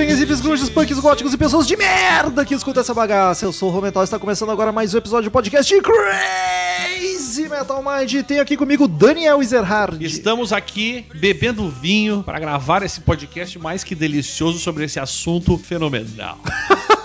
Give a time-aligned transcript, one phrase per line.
[0.00, 3.44] Headbangers, hippies, grunges, punks, góticos e pessoas de merda que escutam essa bagaça.
[3.44, 7.84] Eu sou o Romental e está começando agora mais um episódio do podcast Crazy Metal
[7.84, 8.24] Mind.
[8.24, 10.02] Tenho aqui comigo Daniel Ezerhard.
[10.02, 16.38] Estamos aqui bebendo vinho para gravar esse podcast mais que delicioso sobre esse assunto fenomenal.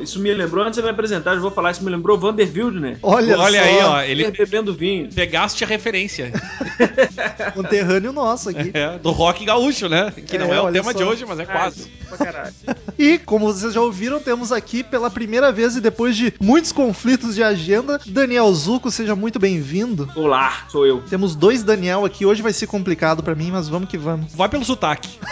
[0.00, 2.96] Isso me lembrou, antes de me apresentar, eu vou falar, isso me lembrou Vanderbilt, né?
[3.02, 5.08] Olha, Olha só, aí, ó, ele bebendo vinho.
[5.12, 6.32] pegaste a referência
[7.54, 8.70] conterrâneo nosso aqui.
[8.74, 10.12] é, do rock gaúcho, né?
[10.26, 10.98] Que não É, é, o tema só.
[10.98, 11.90] de hoje, mas é quase.
[12.98, 17.34] E, como vocês já ouviram, temos aqui pela primeira vez e depois de muitos conflitos
[17.34, 20.10] de agenda, Daniel Zuco, seja muito bem-vindo.
[20.16, 21.02] Olá, sou eu.
[21.08, 24.34] Temos dois Daniel aqui, hoje vai ser complicado pra mim, mas vamos que vamos.
[24.34, 25.08] Vai pelo sotaque.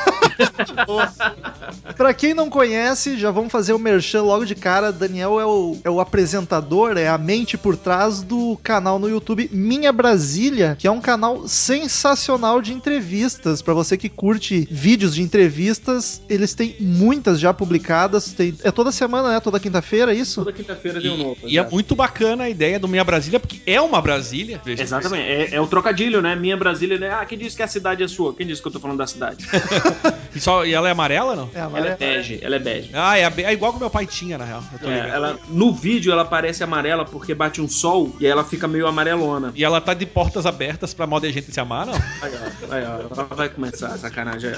[1.96, 4.92] Pra quem não conhece, já vamos fazer o merchan logo de cara.
[4.92, 9.48] Daniel é o, é o apresentador, é a mente por trás do canal no YouTube
[9.52, 13.62] Minha Brasília, que é um canal sensacional de entrevistas.
[13.62, 18.32] Pra você que curte vídeos de entrevistas, eles têm muitas já publicadas.
[18.32, 19.40] Tem- é toda semana, né?
[19.40, 20.40] Toda quinta-feira, é isso?
[20.44, 21.36] Toda quinta-feira tem um novo.
[21.44, 24.60] E, e é muito bacana a ideia do Minha Brasília, porque é uma Brasília.
[24.64, 24.82] veja.
[24.82, 26.34] Exatamente, é, é o trocadilho, né?
[26.36, 27.10] Minha Brasília, né?
[27.10, 28.34] Ah, quem disse que a cidade é sua?
[28.34, 29.46] Quem disse que eu tô falando da cidade?
[30.34, 31.50] E, só, e ela é amarela, não?
[31.54, 32.90] É, ela agora é bege, ela é bege.
[32.92, 34.62] Ah, é, é igual que meu pai tinha, na real.
[34.72, 35.14] Eu tô É, ligado.
[35.14, 38.86] ela, no vídeo ela parece amarela porque bate um sol e aí ela fica meio
[38.86, 39.52] amarelona.
[39.54, 41.94] E ela tá de portas abertas pra mal de gente se amar, não?
[41.94, 42.32] Aí,
[42.70, 44.52] ó, aí, ó, ela vai começar a sacanagem.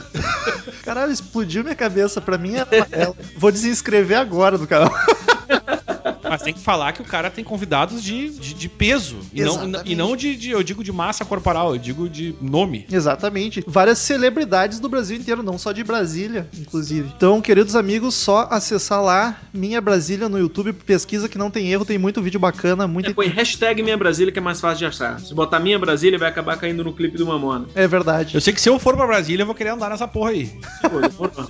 [0.84, 2.20] Caralho, explodiu minha cabeça.
[2.20, 3.16] Pra mim é amarelo.
[3.36, 4.90] Vou desinscrever agora do canal.
[6.30, 9.16] Mas tem que falar que o cara tem convidados de, de, de peso.
[9.34, 12.86] E não, e não de, de, eu digo de massa corporal, eu digo de nome.
[12.88, 13.64] Exatamente.
[13.66, 17.10] Várias celebridades do Brasil inteiro, não só de Brasília, inclusive.
[17.16, 21.84] Então, queridos amigos, só acessar lá Minha Brasília no YouTube, pesquisa que não tem erro,
[21.84, 23.10] tem muito vídeo bacana, muito.
[23.10, 25.18] É, põe hashtag Minha Brasília que é mais fácil de achar.
[25.18, 27.66] Se botar Minha Brasília, vai acabar caindo no clipe do Mamona.
[27.74, 28.36] É verdade.
[28.36, 30.48] Eu sei que se eu for pra Brasília, eu vou querer andar nessa porra aí.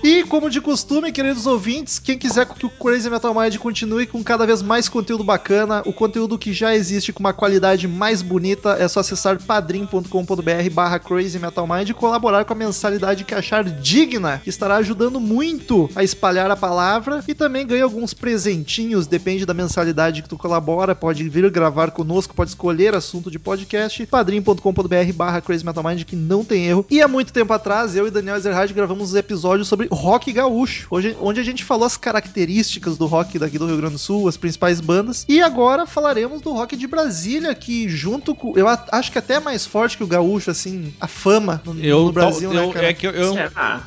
[0.02, 4.24] E, como de costume, queridos ouvintes, quem quiser que o Crazy Metal Mind continue com
[4.24, 8.76] cada vez mais conteúdo bacana, o conteúdo que já existe com uma qualidade mais bonita,
[8.78, 13.64] é só acessar padrim.com.br barra Crazy Metal Mind e colaborar com a mensalidade que achar
[13.64, 19.44] digna, que estará ajudando muito a espalhar a palavra e também ganha alguns presentinhos, depende
[19.44, 25.12] da mensalidade que tu colabora, pode vir gravar conosco, pode escolher assunto de podcast, padrim.com.br
[25.14, 26.86] barra Crazy Metal Mind, que não tem erro.
[26.88, 30.86] E há muito tempo atrás, eu e Daniel Ezerhard gravamos um episódio sobre rock gaúcho,
[30.90, 34.28] hoje, onde a gente falou as características do rock daqui do Rio Grande do Sul,
[34.28, 35.24] as principais bandas.
[35.28, 38.56] E agora falaremos do rock de Brasília, que junto com.
[38.56, 42.04] Eu acho que até é mais forte que o gaúcho, assim, a fama no, Eu,
[42.04, 42.86] no Brasil, eu, né, cara?
[42.86, 43.34] é que eu, eu,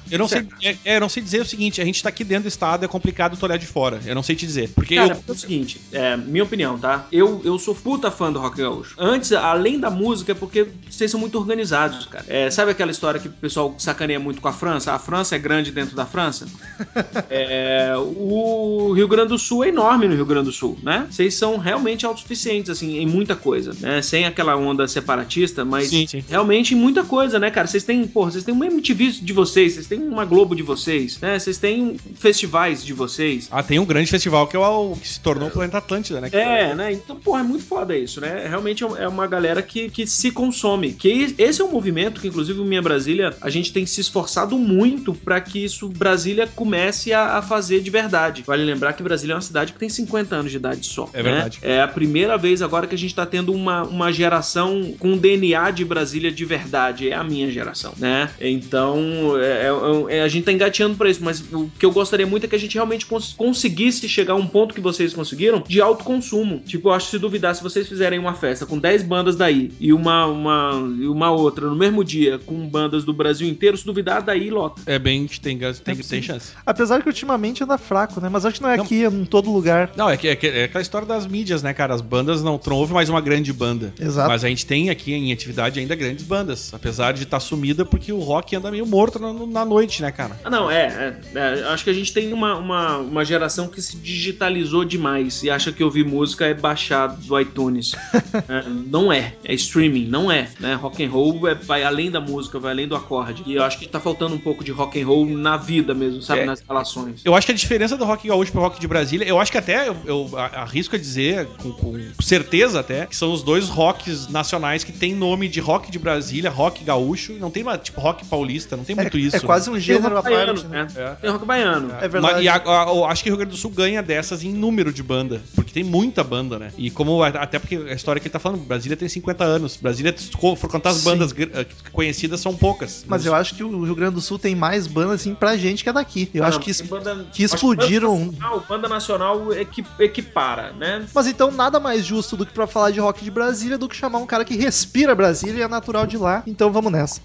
[0.09, 0.57] eu não sei, Será?
[0.63, 2.84] é, é, eu não sei dizer o seguinte, a gente tá aqui dentro do estado,
[2.84, 4.00] é complicado tu olhar de fora.
[4.06, 4.69] Eu não sei te dizer.
[4.69, 7.05] Porque Cara, eu, é o seguinte, é, minha opinião, tá?
[7.11, 8.95] Eu, eu sou puta fã do rock gaúcho.
[8.97, 12.25] Antes, além da música, é porque vocês são muito organizados, cara.
[12.28, 14.94] É, sabe aquela história que o pessoal sacaneia muito com a França?
[14.94, 16.47] A França é grande dentro da França?
[17.29, 21.07] É, o Rio Grande do Sul é enorme no Rio Grande do Sul, né?
[21.09, 24.01] Vocês são realmente autossuficientes, assim, em muita coisa, né?
[24.01, 26.24] Sem aquela onda separatista, mas Sim, sim.
[26.28, 27.68] realmente em muita coisa, né, cara?
[27.68, 31.19] Vocês têm, porra, vocês têm uma MTV de vocês, vocês têm uma Globo de vocês,
[31.19, 31.38] né?
[31.38, 33.47] Vocês têm festivais de vocês.
[33.52, 36.29] Ah, tem um grande festival que é o que se tornou o Planeta Atlântida, né?
[36.31, 36.94] É, né?
[36.94, 38.47] Então, porra, é muito foda isso, né?
[38.47, 40.94] Realmente é uma galera que, que se consome.
[40.94, 44.57] Que esse é um movimento que, inclusive, o Minha Brasília, a gente tem se esforçado
[44.57, 48.43] muito pra que isso, Brasília, comece a, a fazer de verdade.
[48.46, 51.09] Vale lembrar que Brasília é uma cidade que tem 50 anos de idade só.
[51.13, 51.31] É né?
[51.31, 51.59] verdade.
[51.61, 55.72] É a primeira vez agora que a gente tá tendo uma, uma geração com DNA
[55.72, 57.09] de Brasília de verdade.
[57.09, 58.29] É a minha geração, né?
[58.40, 59.67] Então, é,
[60.09, 62.49] é- é- a gente tá engateando pra isso, mas o que eu gostaria muito é
[62.49, 66.59] que a gente realmente cons- conseguisse chegar a um ponto que vocês conseguiram de autoconsumo.
[66.66, 69.72] Tipo, eu acho que se duvidar, se vocês fizerem uma festa com 10 bandas daí
[69.79, 73.85] e uma, uma, e uma outra no mesmo dia com bandas do Brasil inteiro, se
[73.85, 74.81] duvidar, daí lota.
[74.85, 76.23] É bem que tem, tem, tem possível.
[76.23, 76.53] chance.
[76.66, 78.29] Apesar que ultimamente anda fraco, né?
[78.29, 78.84] Mas acho que não é Não.
[78.85, 79.91] aqui, é em todo lugar.
[79.96, 81.94] Não, é, que, é, que- é aquela história das mídias, né, cara?
[81.94, 83.94] As bandas não, tu não houve mais uma grande banda.
[84.00, 84.28] Exato.
[84.30, 86.74] Mas a gente tem aqui em atividade ainda grandes bandas.
[86.74, 90.40] Apesar de estar sumida, porque o rock anda meio morto na, na noite, né, cara?
[90.44, 93.82] Ah, não, é, é, é, Acho que a gente tem uma, uma, uma geração que
[93.82, 97.91] se digitalizou demais e acha que ouvir música é baixar do iTunes.
[98.50, 100.50] É, não é, é streaming, não é.
[100.59, 100.74] Né?
[100.74, 103.44] Rock and roll é- vai além da música, vai além do acorde.
[103.46, 106.22] E eu acho que tá faltando um pouco de rock and roll na vida mesmo,
[106.22, 106.41] sabe?
[106.41, 106.46] É.
[106.46, 107.22] Nas relações.
[107.24, 109.58] Eu acho que a diferença do rock gaúcho pro rock de Brasília, eu acho que
[109.58, 113.70] até, eu, eu a- arrisco a dizer, com, com certeza até, que são os dois
[113.70, 117.34] rocks nacionais que tem nome de rock de Brasília, rock gaúcho.
[117.34, 119.35] Não tem uma, tipo, rock paulista, não tem muito isso.
[119.35, 120.67] É quase um gênero à rock baiano, parte.
[120.67, 120.87] Né?
[120.96, 121.17] né?
[121.22, 121.91] Tem rock baiano.
[121.99, 122.34] É verdade.
[122.35, 124.53] Mas, e a- a- eu acho que o Rio Grande do Sul ganha dessas em
[124.53, 125.41] número de banda.
[125.55, 126.72] Porque tem muita banda, né?
[126.78, 127.22] E como.
[127.23, 129.78] a- Até porque a história que ele tá falando, Brasília tem 50 anos.
[129.81, 131.05] Brasília, se for contar as Sim.
[131.09, 133.03] bandas eh, conhecidas, são poucas.
[133.08, 135.84] Mas eu acho que o Rio Grande do Sul tem mais bandas assim pra gente
[135.84, 136.29] que é daqui.
[136.34, 138.17] Eu acho Não, que, banda- que acho explodiram.
[138.17, 141.05] Banda nacional, banda nacional equi- equipara, né?
[141.13, 143.95] Mas então nada mais justo do que pra falar de rock de Brasília do que
[143.95, 146.43] chamar um cara que respira Brasília e é natural de lá.
[146.45, 147.19] Então vamos nessa.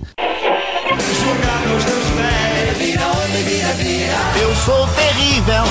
[4.40, 5.64] Eu sou terrível.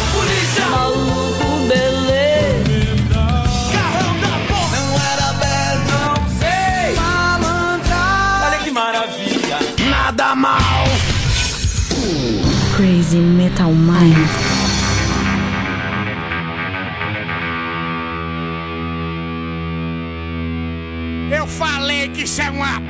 [0.71, 2.07] Maluco, beleza.
[4.71, 6.95] Não era bad, não sei.
[6.95, 8.47] Malandragem.
[8.47, 9.57] Olha que maravilha.
[9.89, 10.85] Nada mal.
[12.75, 14.46] Crazy Metal Mind.
[21.29, 22.81] Eu falei que isso é uma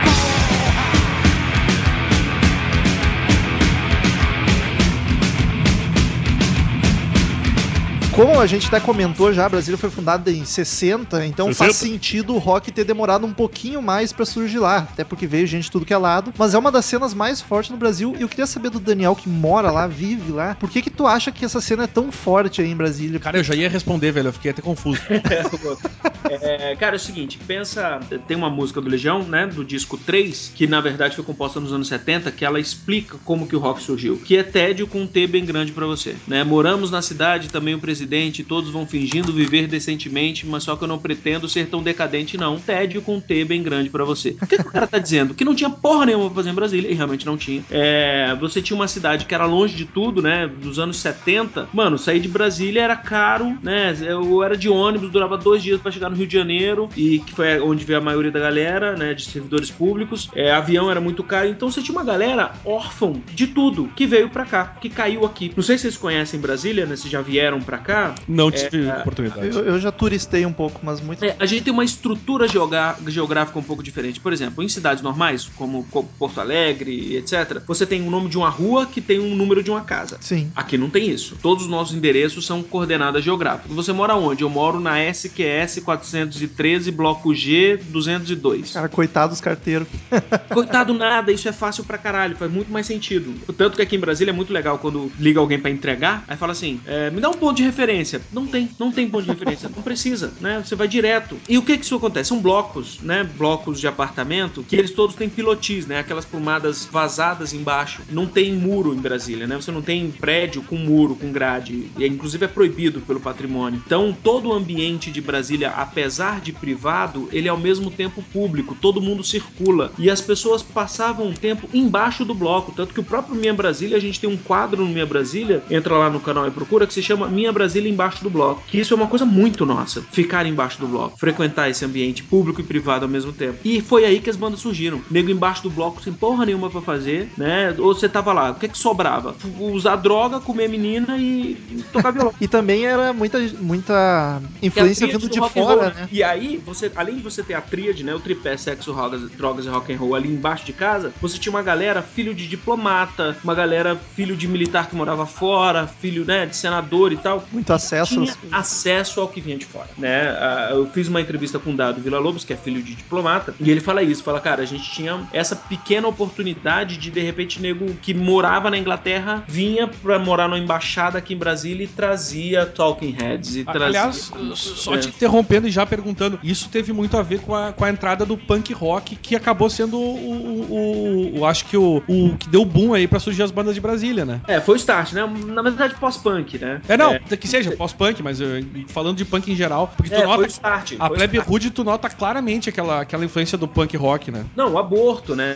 [8.17, 11.93] Como a gente até comentou já, Brasília foi fundada em 60, então faz 60?
[11.93, 15.65] sentido o rock ter demorado um pouquinho mais pra surgir lá, até porque veio gente
[15.65, 18.23] de tudo que é lado, mas é uma das cenas mais fortes no Brasil e
[18.23, 21.31] eu queria saber do Daniel que mora lá, vive lá, por que que tu acha
[21.31, 23.19] que essa cena é tão forte aí em Brasília?
[23.19, 24.29] Cara, eu já ia responder, velho.
[24.29, 24.99] Eu fiquei até confuso.
[26.29, 30.51] É, cara, é o seguinte, pensa, tem uma música do Legião, né, do disco 3,
[30.53, 33.81] que na verdade foi composta nos anos 70, que ela explica como que o rock
[33.81, 36.43] surgiu, que é tédio com um T bem grande pra você, né?
[36.43, 38.06] Moramos na cidade, também o presidente,
[38.43, 42.59] todos vão fingindo viver decentemente, mas só que eu não pretendo ser tão decadente não.
[42.59, 44.35] Tédio com um T bem grande pra você.
[44.41, 45.33] O que, que o cara tá dizendo?
[45.33, 47.63] Que não tinha porra nenhuma pra fazer em Brasília, e realmente não tinha.
[47.69, 51.69] É, você tinha uma cidade que era longe de tudo, né, dos anos 70.
[51.73, 53.95] Mano, sair de Brasília era caro, né?
[54.01, 57.33] Eu era de ônibus, durava dois dias pra chegar no Rio de Janeiro, e que
[57.33, 60.29] foi onde veio a maioria da galera, né, de servidores públicos.
[60.33, 64.29] É, avião era muito caro, então você tinha uma galera órfão de tudo que veio
[64.29, 65.51] pra cá, que caiu aqui.
[65.55, 66.95] Não sei se vocês conhecem Brasília, né?
[66.95, 67.96] Se já vieram pra cá.
[68.27, 69.47] Não tive É, oportunidade.
[69.47, 71.23] Eu, eu já turistei um pouco, mas muito.
[71.23, 74.19] É, a gente tem uma estrutura geográfica um pouco diferente.
[74.19, 78.37] Por exemplo, em cidades normais, como Co- Porto Alegre, etc., você tem o nome de
[78.37, 80.17] uma rua que tem um número de uma casa.
[80.21, 80.51] Sim.
[80.55, 81.37] Aqui não tem isso.
[81.41, 83.71] Todos os nossos endereços são coordenadas geográficas.
[83.75, 84.43] Você mora onde?
[84.43, 88.73] Eu moro na SQS 413, bloco G 202.
[88.73, 89.87] Cara, coitado dos carteiros.
[90.53, 93.33] Coitado nada, isso é fácil pra caralho, faz muito mais sentido.
[93.57, 96.51] Tanto que aqui em Brasília é muito legal quando liga alguém pra entregar, aí fala
[96.51, 97.86] assim: é, me dá um ponto de referência.
[98.31, 100.61] Não tem, não tem ponto de referência, não precisa, né?
[100.63, 101.37] Você vai direto.
[101.47, 102.29] E o que que isso acontece?
[102.29, 103.23] São blocos, né?
[103.23, 105.99] Blocos de apartamento que eles todos têm pilotis, né?
[105.99, 108.01] Aquelas plumadas vazadas embaixo.
[108.09, 109.55] Não tem muro em Brasília, né?
[109.55, 111.89] Você não tem prédio com muro, com grade.
[111.97, 113.81] E inclusive é proibido pelo patrimônio.
[113.85, 118.75] Então todo o ambiente de Brasília, apesar de privado, ele é ao mesmo tempo público.
[118.79, 119.91] Todo mundo circula.
[119.97, 122.73] E as pessoas passavam um tempo embaixo do bloco.
[122.75, 125.97] Tanto que o próprio Minha Brasília, a gente tem um quadro no Minha Brasília, entra
[125.97, 128.63] lá no canal e procura, que se chama Minha Brasília embaixo do bloco.
[128.67, 130.01] Que isso é uma coisa muito nossa.
[130.01, 131.17] Ficar embaixo do bloco.
[131.17, 133.59] Frequentar esse ambiente público e privado ao mesmo tempo.
[133.63, 135.01] E foi aí que as bandas surgiram.
[135.09, 137.75] Nego embaixo do bloco sem porra nenhuma pra fazer, né?
[137.77, 139.35] Ou você tava lá, o que que sobrava?
[139.59, 141.57] Usar droga, comer menina e
[141.91, 142.33] tocar violão.
[142.39, 146.07] E também era muita, muita influência é vindo do de fora, roll, né?
[146.11, 148.13] E aí, você, além de você ter a tríade, né?
[148.13, 151.51] O tripé sexo, drogas, drogas e rock and roll ali embaixo de casa, você tinha
[151.51, 156.45] uma galera filho de diplomata, uma galera filho de militar que morava fora, filho, né,
[156.45, 157.43] de senador e tal.
[157.57, 158.13] Muito acesso.
[158.13, 160.29] Tinha às- acesso ao que vinha de fora, né?
[160.39, 163.53] Ah, Eu fiz uma entrevista com o Dado Vila Lobos, que é filho de diplomata,
[163.59, 167.61] e ele fala isso, fala, cara, a gente tinha essa pequena oportunidade de, de repente,
[167.61, 172.65] nego que morava na Inglaterra vinha pra morar numa embaixada aqui em Brasília e trazia
[172.65, 173.85] Talking Heads e trazia...
[173.87, 174.97] Aliás, só É.
[174.99, 178.25] te interrompendo e já perguntando, isso teve muito a ver com a, com a entrada
[178.25, 182.49] do punk rock, que acabou sendo o, o, o- o- acho que o, o que
[182.49, 184.41] deu boom aí pra surgir as bandas de Brasília, né?
[184.47, 185.25] É, foi o start, né?
[185.47, 186.81] Na verdade, pós-punk, né?
[186.87, 188.47] É, não, que seja pós-punk, mas eu-
[188.89, 190.43] falando de punk em geral, porque tu É, nota.
[190.43, 190.93] o start.
[190.99, 191.39] A o Plebe.
[191.39, 194.45] Hood, tu nota claramente aquela, aquela influência do punk rock, né?
[194.55, 195.55] Não, o aborto, né?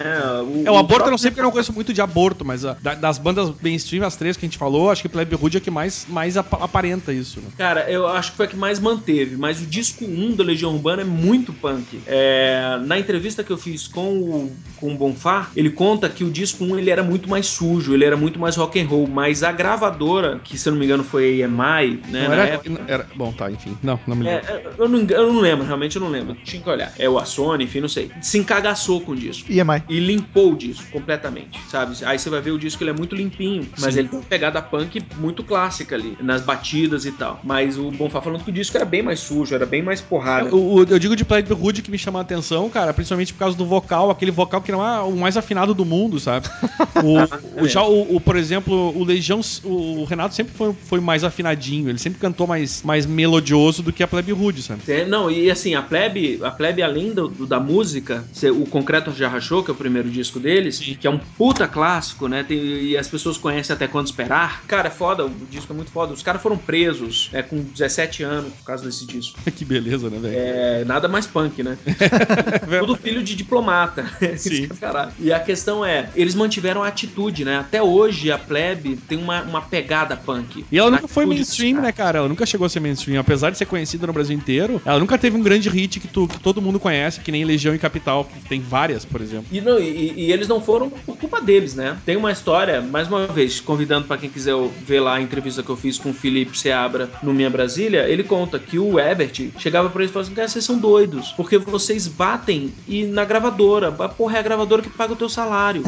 [0.66, 2.76] É, o aborto eu não sei porque eu não conheço muito de aborto, mas a-
[2.82, 5.60] da- das bandas mainstream, as três que a gente falou, acho que Plebe Hood é
[5.60, 7.48] que mais, mais apa- aparenta isso, né?
[7.58, 10.74] Cara, eu acho que foi a que mais manteve, mas o disco 1 da Legião
[10.74, 12.02] Urbana é muito punk.
[12.06, 16.32] É, na entrevista que eu fiz com o, com o Bonfá, ele conta que o
[16.32, 19.44] disco 1 ele era muito mais sujo, ele era muito mais rock and roll, mas
[19.44, 22.26] a gravadora, que se eu não me engano foi a EMI Né?
[22.28, 23.78] Não era, era- Bom, tá, enfim.
[23.82, 24.46] Não, não me lembro.
[24.48, 26.36] É, eu, não, eu não lembro, realmente eu não lembro.
[26.44, 26.92] Tinha que olhar.
[26.98, 28.12] É o a Sony, enfim, não sei.
[28.22, 29.52] Se encagaçou com o disco.
[29.52, 29.84] EMI.
[29.90, 31.96] E limpou o disco completamente, sabe?
[32.06, 34.00] Aí você vai ver o disco, ele é muito limpinho, mas Sim.
[34.02, 37.40] ele tem uma pegada punk muito clássica ali, nas batidas e tal.
[37.44, 40.54] Mas o Bonfá falando que o disco era bem mais sujo, era bem mais porrada.
[40.56, 43.40] O- o- eu digo de Plague Hood que me chama a atenção, cara, principalmente por
[43.40, 46.48] causa do vocal, aquele vocal que não é o mais afinado do mundo, sabe?
[47.04, 51.00] O, o- já o, o, por exemplo, o Legião, o, o Renato sempre foi, foi
[51.00, 54.82] mais afinadinho, ele sempre cantou mais, mais melodioso do que a Plebe Hood, sabe?
[54.88, 58.24] É, não, e assim, a plebe, a plebe além do, do- da música,
[58.56, 62.28] o Concreto Já Rachou, que é o primeiro disco deles, que é um puta clássico,
[62.28, 62.44] né?
[62.44, 64.64] tem- e as pessoas conhecem até quando esperar.
[64.68, 66.14] Cara, é foda, o disco é muito foda.
[66.14, 69.40] Os caras foram presos é, com 17 anos por causa desse disco.
[69.56, 70.36] que beleza, né, velho?
[70.38, 71.78] É, nada mais punk, né?
[72.80, 74.06] Tudo filho de diplomata.
[74.38, 74.68] Sim.
[74.68, 75.12] Caralho.
[75.20, 77.58] E a questão é, eles mantiveram a atitude, né?
[77.58, 80.66] Até hoje a plebe tem uma, uma pegada punk.
[80.72, 82.20] E ela nunca foi atitude mainstream, né, cara?
[82.20, 83.20] Ela nunca chegou a ser mainstream.
[83.20, 86.28] Apesar de ser conhecida no Brasil inteiro, ela nunca teve um grande hit que, tu-
[86.28, 89.46] que todo mundo conhece, que nem Legião e Capital, que tem várias, por exemplo.
[89.52, 91.98] E, não, e, e eles não foram por culpa deles, né?
[92.06, 95.70] Tem uma história, mais uma vez, convidando pra quem quiser ver lá a entrevista que
[95.70, 99.90] eu fiz com o Felipe Seabra no Minha Brasília, ele conta que o Ebert chegava
[99.90, 103.90] pra eles e falava assim: cara, vocês são doidos, porque vocês batem e na gravadora,
[104.00, 105.84] a porra é a gravadora que paga o teu salário.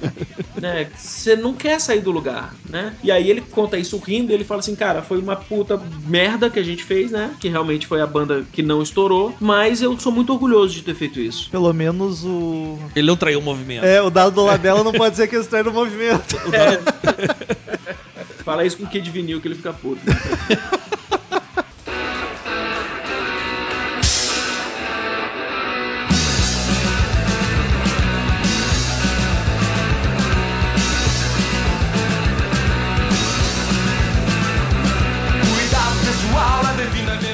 [0.60, 0.88] né?
[0.96, 2.94] Você não quer sair do lugar, né?
[3.02, 5.76] E aí ele conta isso rindo, ele fala assim, cara, foi uma puta
[6.06, 7.34] merda que a gente fez, né?
[7.40, 10.94] Que realmente foi a banda que não estourou, mas eu sou muito orgulhoso de ter
[10.94, 11.50] feito isso.
[11.50, 12.78] Pelo menos o.
[12.94, 13.84] Ele não traiu o movimento.
[13.84, 16.36] É, o dado do Labela não pode ser que extraia do movimento.
[18.44, 20.00] Fala isso com o Kid Vinil que ele fica puto.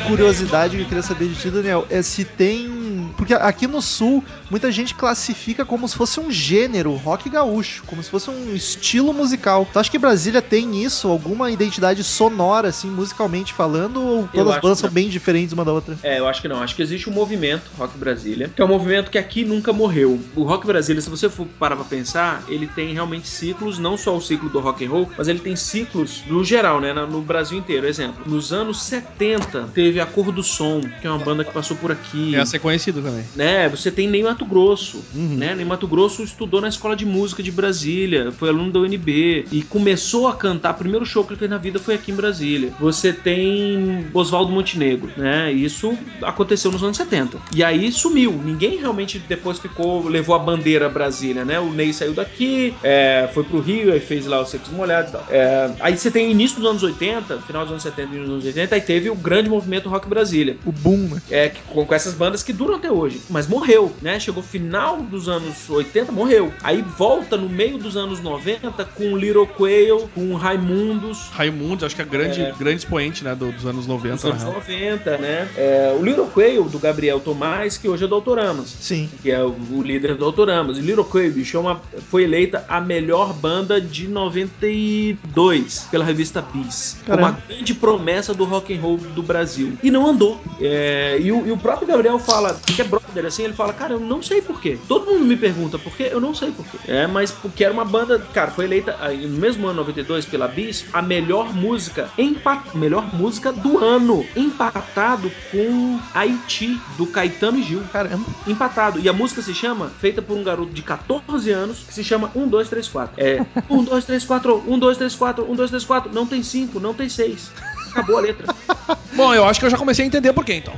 [0.07, 3.13] Curiosidade que eu queria saber de ti, Daniel, é se tem.
[3.17, 8.03] Porque aqui no sul, muita gente classifica como se fosse um gênero, rock gaúcho, como
[8.03, 9.67] se fosse um estilo musical.
[9.73, 11.09] Tu acha que Brasília tem isso?
[11.09, 14.01] Alguma identidade sonora, assim, musicalmente falando?
[14.03, 15.97] Ou todas as bandas são bem diferentes uma da outra?
[16.03, 16.63] É, eu acho que não.
[16.63, 20.21] Acho que existe um movimento Rock Brasília, que é um movimento que aqui nunca morreu.
[20.35, 24.17] O Rock Brasília, se você for parar pra pensar, ele tem realmente ciclos, não só
[24.17, 27.59] o ciclo do rock and roll, mas ele tem ciclos no geral, né, no Brasil
[27.59, 27.87] inteiro.
[27.87, 31.77] Exemplo, nos anos 70 teve a Cor do Som, que é uma banda que passou
[31.77, 32.35] por aqui.
[32.35, 33.25] Essa é conhecida também.
[33.35, 33.69] né?
[33.69, 35.37] Você tem Ney Mato Grosso, Uhum.
[35.37, 35.55] né?
[35.55, 39.63] Ney Mato Grosso estudou na Escola de Música de Brasília, foi aluno da UNB e
[39.63, 40.73] começou a cantar.
[40.75, 42.73] O primeiro show que ele fez na vida foi aqui em Brasília.
[42.79, 45.51] Você tem Oswaldo Montenegro, né?
[45.53, 47.39] Isso aconteceu nos anos 70.
[47.55, 48.33] E aí sumiu.
[48.45, 51.59] Ninguém realmente depois ficou, levou a bandeira Brasília, né?
[51.59, 55.13] O Ney saiu daqui, é, foi pro Rio, aí fez lá os Secos Molhados e
[55.13, 55.27] tal.
[55.31, 58.33] É, aí você tem início dos anos 80, final dos anos 70 e início dos
[58.35, 61.23] anos 80, aí teve o grande movimento Rock Brasília O boom, né?
[61.31, 63.21] é, que- com, com essas bandas que duram até hoje.
[63.31, 64.19] Mas morreu, né?
[64.27, 66.53] Chegou final dos anos 80, morreu.
[66.61, 71.29] Aí volta no meio dos anos 90 com Little Quail, com Raimundos.
[71.31, 72.53] Raimundos, acho que é grande, É.
[72.59, 74.55] grande expoente, né, do- dos anos 90, Dos anos real.
[74.55, 75.49] 90, né?
[75.57, 78.69] É, o Little Quail, do Gabriel Tomás, que hoje é do Autoramas.
[78.81, 79.09] Sim.
[79.23, 80.77] Que é o, o líder do Autoramas.
[80.77, 81.81] E Little Quail, bicho, é uma-
[82.11, 86.97] foi eleita a melhor banda de 92 pela revista Bis.
[87.07, 87.39] Como Caramba.
[87.45, 89.75] a grande promessa do rock and roll do Brasil.
[89.83, 90.41] E não andou.
[90.61, 93.95] É, e, o, e o próprio Gabriel fala, que é brother, assim, ele fala, cara,
[93.95, 94.79] eu não sei porquê.
[94.89, 96.79] Todo mundo me pergunta por quê, eu não sei porquê.
[96.87, 100.49] É, mas porque era uma banda, cara, foi eleita aí, no mesmo ano 92 pela
[100.49, 107.63] Bis, a melhor música, empat, melhor música do ano, empatado com Haiti, do Caetano e
[107.63, 108.27] Gil Caramba.
[108.47, 109.01] empatado.
[109.01, 112.31] E a música se chama, feita por um garoto de 14 anos, que se chama
[112.35, 113.15] 1, 2, 3, 4.
[113.17, 116.15] É 1, 2, 3, 4, 1, 2, 3, 4, 1, 2, 3, 4.
[116.15, 117.51] Não tem 5, não tem 6.
[117.97, 118.55] Acabou a letra.
[119.17, 120.75] Bom, eu acho que eu já comecei a entender por quê, então.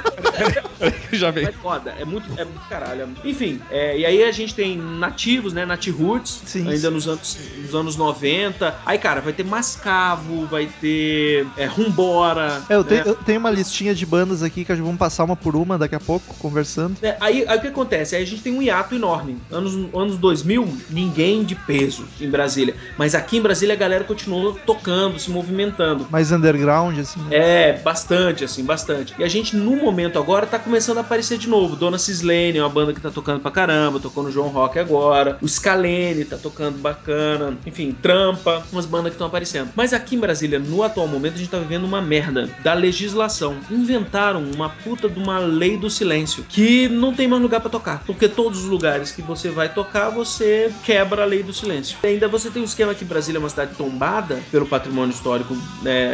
[1.12, 1.48] já veio.
[1.48, 3.10] É foda, é muito, é muito caralho.
[3.22, 5.66] Enfim, é, e aí a gente tem nativos, né?
[5.66, 6.66] Nat Roots, Sim.
[6.66, 8.74] ainda nos anos, nos anos 90.
[8.86, 12.62] Aí, cara, vai ter Mascavo, vai ter é, Rumbora.
[12.70, 12.88] É, eu, né?
[12.88, 15.94] tenho, eu tenho uma listinha de bandas aqui que vamos passar uma por uma daqui
[15.94, 16.96] a pouco, conversando.
[17.02, 18.16] É, aí, aí o que acontece?
[18.16, 19.36] Aí a gente tem um hiato enorme.
[19.50, 22.74] Anos, anos 2000, ninguém de peso em Brasília.
[22.96, 26.06] Mas aqui em Brasília a galera continuou tocando, se movimentando.
[26.10, 27.20] Mais underground, assim.
[27.20, 27.28] né?
[27.30, 29.14] É, bastante, assim, bastante.
[29.18, 31.76] E a gente, no momento agora, tá começando a aparecer de novo.
[31.76, 35.38] Dona Cislene é uma banda que tá tocando pra caramba, tocou no João Rock agora.
[35.40, 37.56] O Scalene tá tocando bacana.
[37.66, 39.70] Enfim, Trampa, umas bandas que estão aparecendo.
[39.74, 43.56] Mas aqui em Brasília, no atual momento, a gente tá vivendo uma merda da legislação.
[43.70, 48.02] Inventaram uma puta de uma lei do silêncio que não tem mais lugar pra tocar.
[48.06, 51.98] Porque todos os lugares que você vai tocar, você quebra a lei do silêncio.
[52.02, 55.56] E ainda você tem um esquema que Brasília é uma cidade tombada pelo patrimônio histórico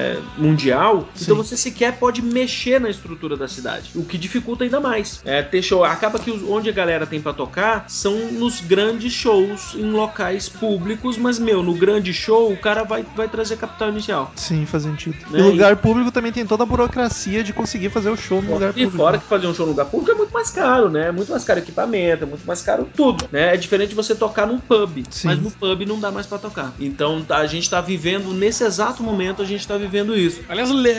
[0.04, 1.08] né, mundial.
[1.20, 3.90] Então você sequer pode mexer na estrutura da cidade.
[3.94, 5.20] O que dificulta ainda mais.
[5.24, 5.84] É, ter show.
[5.84, 10.48] Acaba que os- onde a galera tem pra tocar são nos grandes shows, em locais
[10.48, 14.32] públicos, mas, meu, no grande show o cara vai, vai trazer capital inicial.
[14.36, 15.16] Sim, faz sentido.
[15.30, 15.38] Né?
[15.38, 18.70] E lugar público também tem toda a burocracia de conseguir fazer o show no lugar
[18.70, 18.96] E público.
[18.96, 21.08] fora que fazer um show no lugar público é muito mais caro, né?
[21.08, 23.54] É muito mais caro equipamento, é muito mais caro tudo, né?
[23.54, 25.28] É diferente de você tocar num pub, Sim.
[25.28, 26.72] mas no pub não dá mais pra tocar.
[26.78, 30.40] Então a gente tá vivendo, nesse exato momento, a gente tá vivendo isso.
[30.48, 30.94] Aliás, le-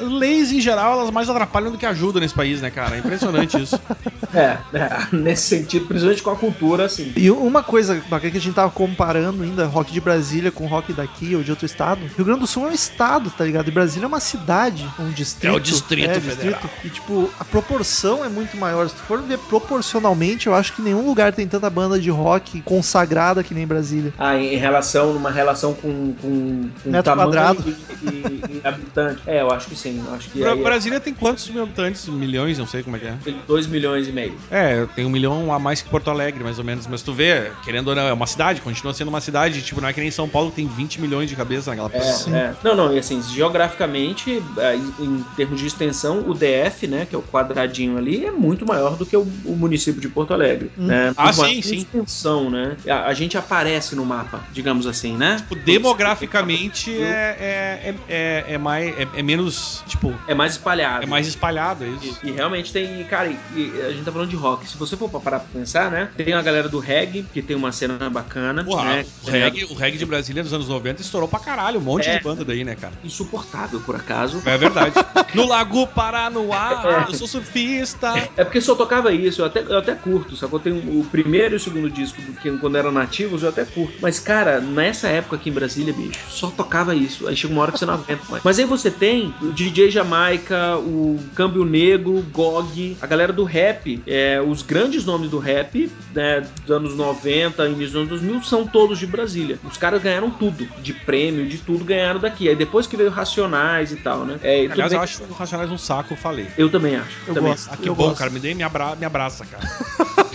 [0.00, 2.96] leis em geral, elas mais atrapalham do que ajudam nesse país, né, cara?
[2.96, 3.78] É impressionante isso.
[4.34, 7.12] É, é, nesse sentido, principalmente com a cultura, assim.
[7.16, 10.90] E uma coisa bacana que a gente tava comparando ainda rock de Brasília com rock
[10.94, 12.00] daqui ou de outro estado.
[12.16, 13.68] Rio Grande do Sul é um estado, tá ligado?
[13.68, 15.52] E Brasília é uma cidade, um distrito.
[15.52, 16.60] É o Distrito Federal.
[16.82, 18.88] E tipo, a proporção é muito maior.
[18.88, 22.62] Se tu for ver proporcionalmente, eu acho que nenhum lugar tem tanta banda de rock
[22.62, 24.14] consagrada que nem Brasília.
[24.18, 27.64] Ah, em relação, numa relação com, com, com Metro tamanho quadrado.
[28.02, 29.22] E, e- e habitante.
[29.26, 30.02] É, eu acho que sim.
[30.06, 32.06] Eu acho que Bra- aí é- Brasília tem quantos mil habitantes?
[32.08, 33.16] Milhões, não sei como é que é.
[33.24, 34.34] tem 2 milhões e meio.
[34.50, 36.86] É, tem um milhão a mais que Porto Alegre, mais ou menos.
[36.86, 39.62] Mas tu vê, querendo ou não, é uma cidade, continua sendo uma cidade.
[39.62, 41.90] Tipo, não é que nem São Paulo tem 20 milhões de cabeças naquela.
[41.92, 42.54] É, é.
[42.62, 47.14] Não, não, e assim, geograficamente, é, em em termos de extensão, o DF, né, que
[47.14, 50.70] é o quadradinho ali, é muito maior do que o, o município de Porto Alegre.
[50.78, 50.86] Hum.
[50.86, 51.12] Né?
[51.16, 51.76] Ah, sim, em sim.
[51.78, 52.76] extensão, né?
[52.88, 55.36] A, a gente aparece no mapa, digamos assim, né?
[55.36, 58.98] Tipo, demograficamente é, é, é, é, é mais.
[58.98, 59.82] É, é menos.
[59.86, 61.02] Tipo, É mais espalhado.
[61.04, 62.18] é mais espalhado, é isso.
[62.22, 64.68] E, e realmente tem, cara, e, e a gente tá falando de rock.
[64.68, 66.10] Se você for pra parar pra pensar, né?
[66.16, 68.64] Tem a galera do reggae, que tem uma cena bacana.
[68.64, 69.06] Porra, né?
[69.24, 71.78] o, reggae, o reggae de Brasília dos anos 90 estourou pra caralho.
[71.78, 72.16] Um monte É.
[72.18, 72.92] de banda daí, né, cara?
[73.04, 74.42] Insuportável, por acaso.
[74.46, 74.94] É verdade.
[75.34, 78.12] no Lago Paranoá, eu sou surfista.
[78.36, 80.58] É porque só tocava isso, eu até, eu até curto, sacou?
[80.58, 83.94] Tem o primeiro e o segundo disco, que quando eram nativos, eu até curto.
[84.00, 87.26] Mas, cara, nessa época aqui em Brasília, bicho, só tocava isso.
[87.26, 87.94] Aí chega uma hora que você não
[88.28, 88.42] mais.
[88.44, 93.44] Mas aí você tem o DJ Jamaica, o Câmbio Negro, o GOG, a galera do
[93.44, 98.42] rap, é, os grandes nomes do rap, né, dos anos 90, início dos anos 2000,
[98.42, 99.58] são todos de Brasília.
[99.64, 102.48] Os caras ganharam tudo, de prêmio, de tudo, ganharam daqui.
[102.48, 104.38] Aí depois que veio Racionais e tal, né?
[104.42, 106.46] É, Aliás, bem eu que- acho o Racionais um saco, eu falei.
[106.56, 107.18] eu também acho.
[107.26, 107.50] Eu também.
[107.50, 107.68] gosto.
[107.72, 108.18] Ah, que Eu bom, gosto.
[108.18, 108.30] cara.
[108.30, 108.94] Me dê me, abra...
[108.96, 109.62] me abraça, cara.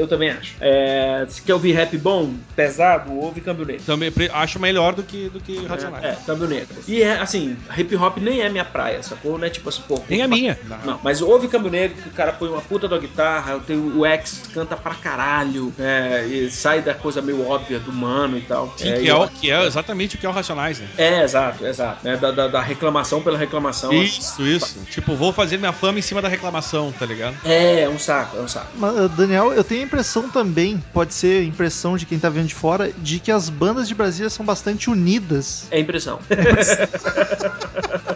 [0.00, 0.54] Eu também acho.
[0.60, 3.82] É, se quer ouvir rap bom, pesado, ouve Câmbio Negro.
[3.84, 6.02] Também acho melhor do que, do que Racionais.
[6.04, 6.68] É, é, Câmbio Negro.
[6.88, 9.36] E é assim, hip hop nem é minha praia, sacou?
[9.38, 10.00] Não é tipo assim, pô.
[10.08, 10.58] Nem a minha.
[10.84, 14.04] Não, mas ouve Câmbio Negro, que o cara põe uma puta da guitarra, tem o
[14.06, 18.72] X canta pra caralho, é, e sai da coisa meio óbvia do mano e tal.
[18.76, 20.78] Sim, é, que, e é, eu- o- que é exatamente o que é o Racionais,
[20.80, 20.86] né?
[20.96, 21.98] é, exato, exato.
[22.04, 23.92] né, da, da- da reclamação pela reclamação.
[23.92, 24.80] Isso, isso.
[24.90, 27.36] Tipo, vou fazer minha fama em cima da reclamação, tá ligado?
[27.44, 28.68] É, é um saco, é um saco.
[28.76, 32.92] Mas, Daniel, eu tenho impressão também, pode ser impressão de quem tá vendo de fora,
[32.96, 35.66] de que as bandas de Brasília são bastante unidas.
[35.70, 36.20] É impressão.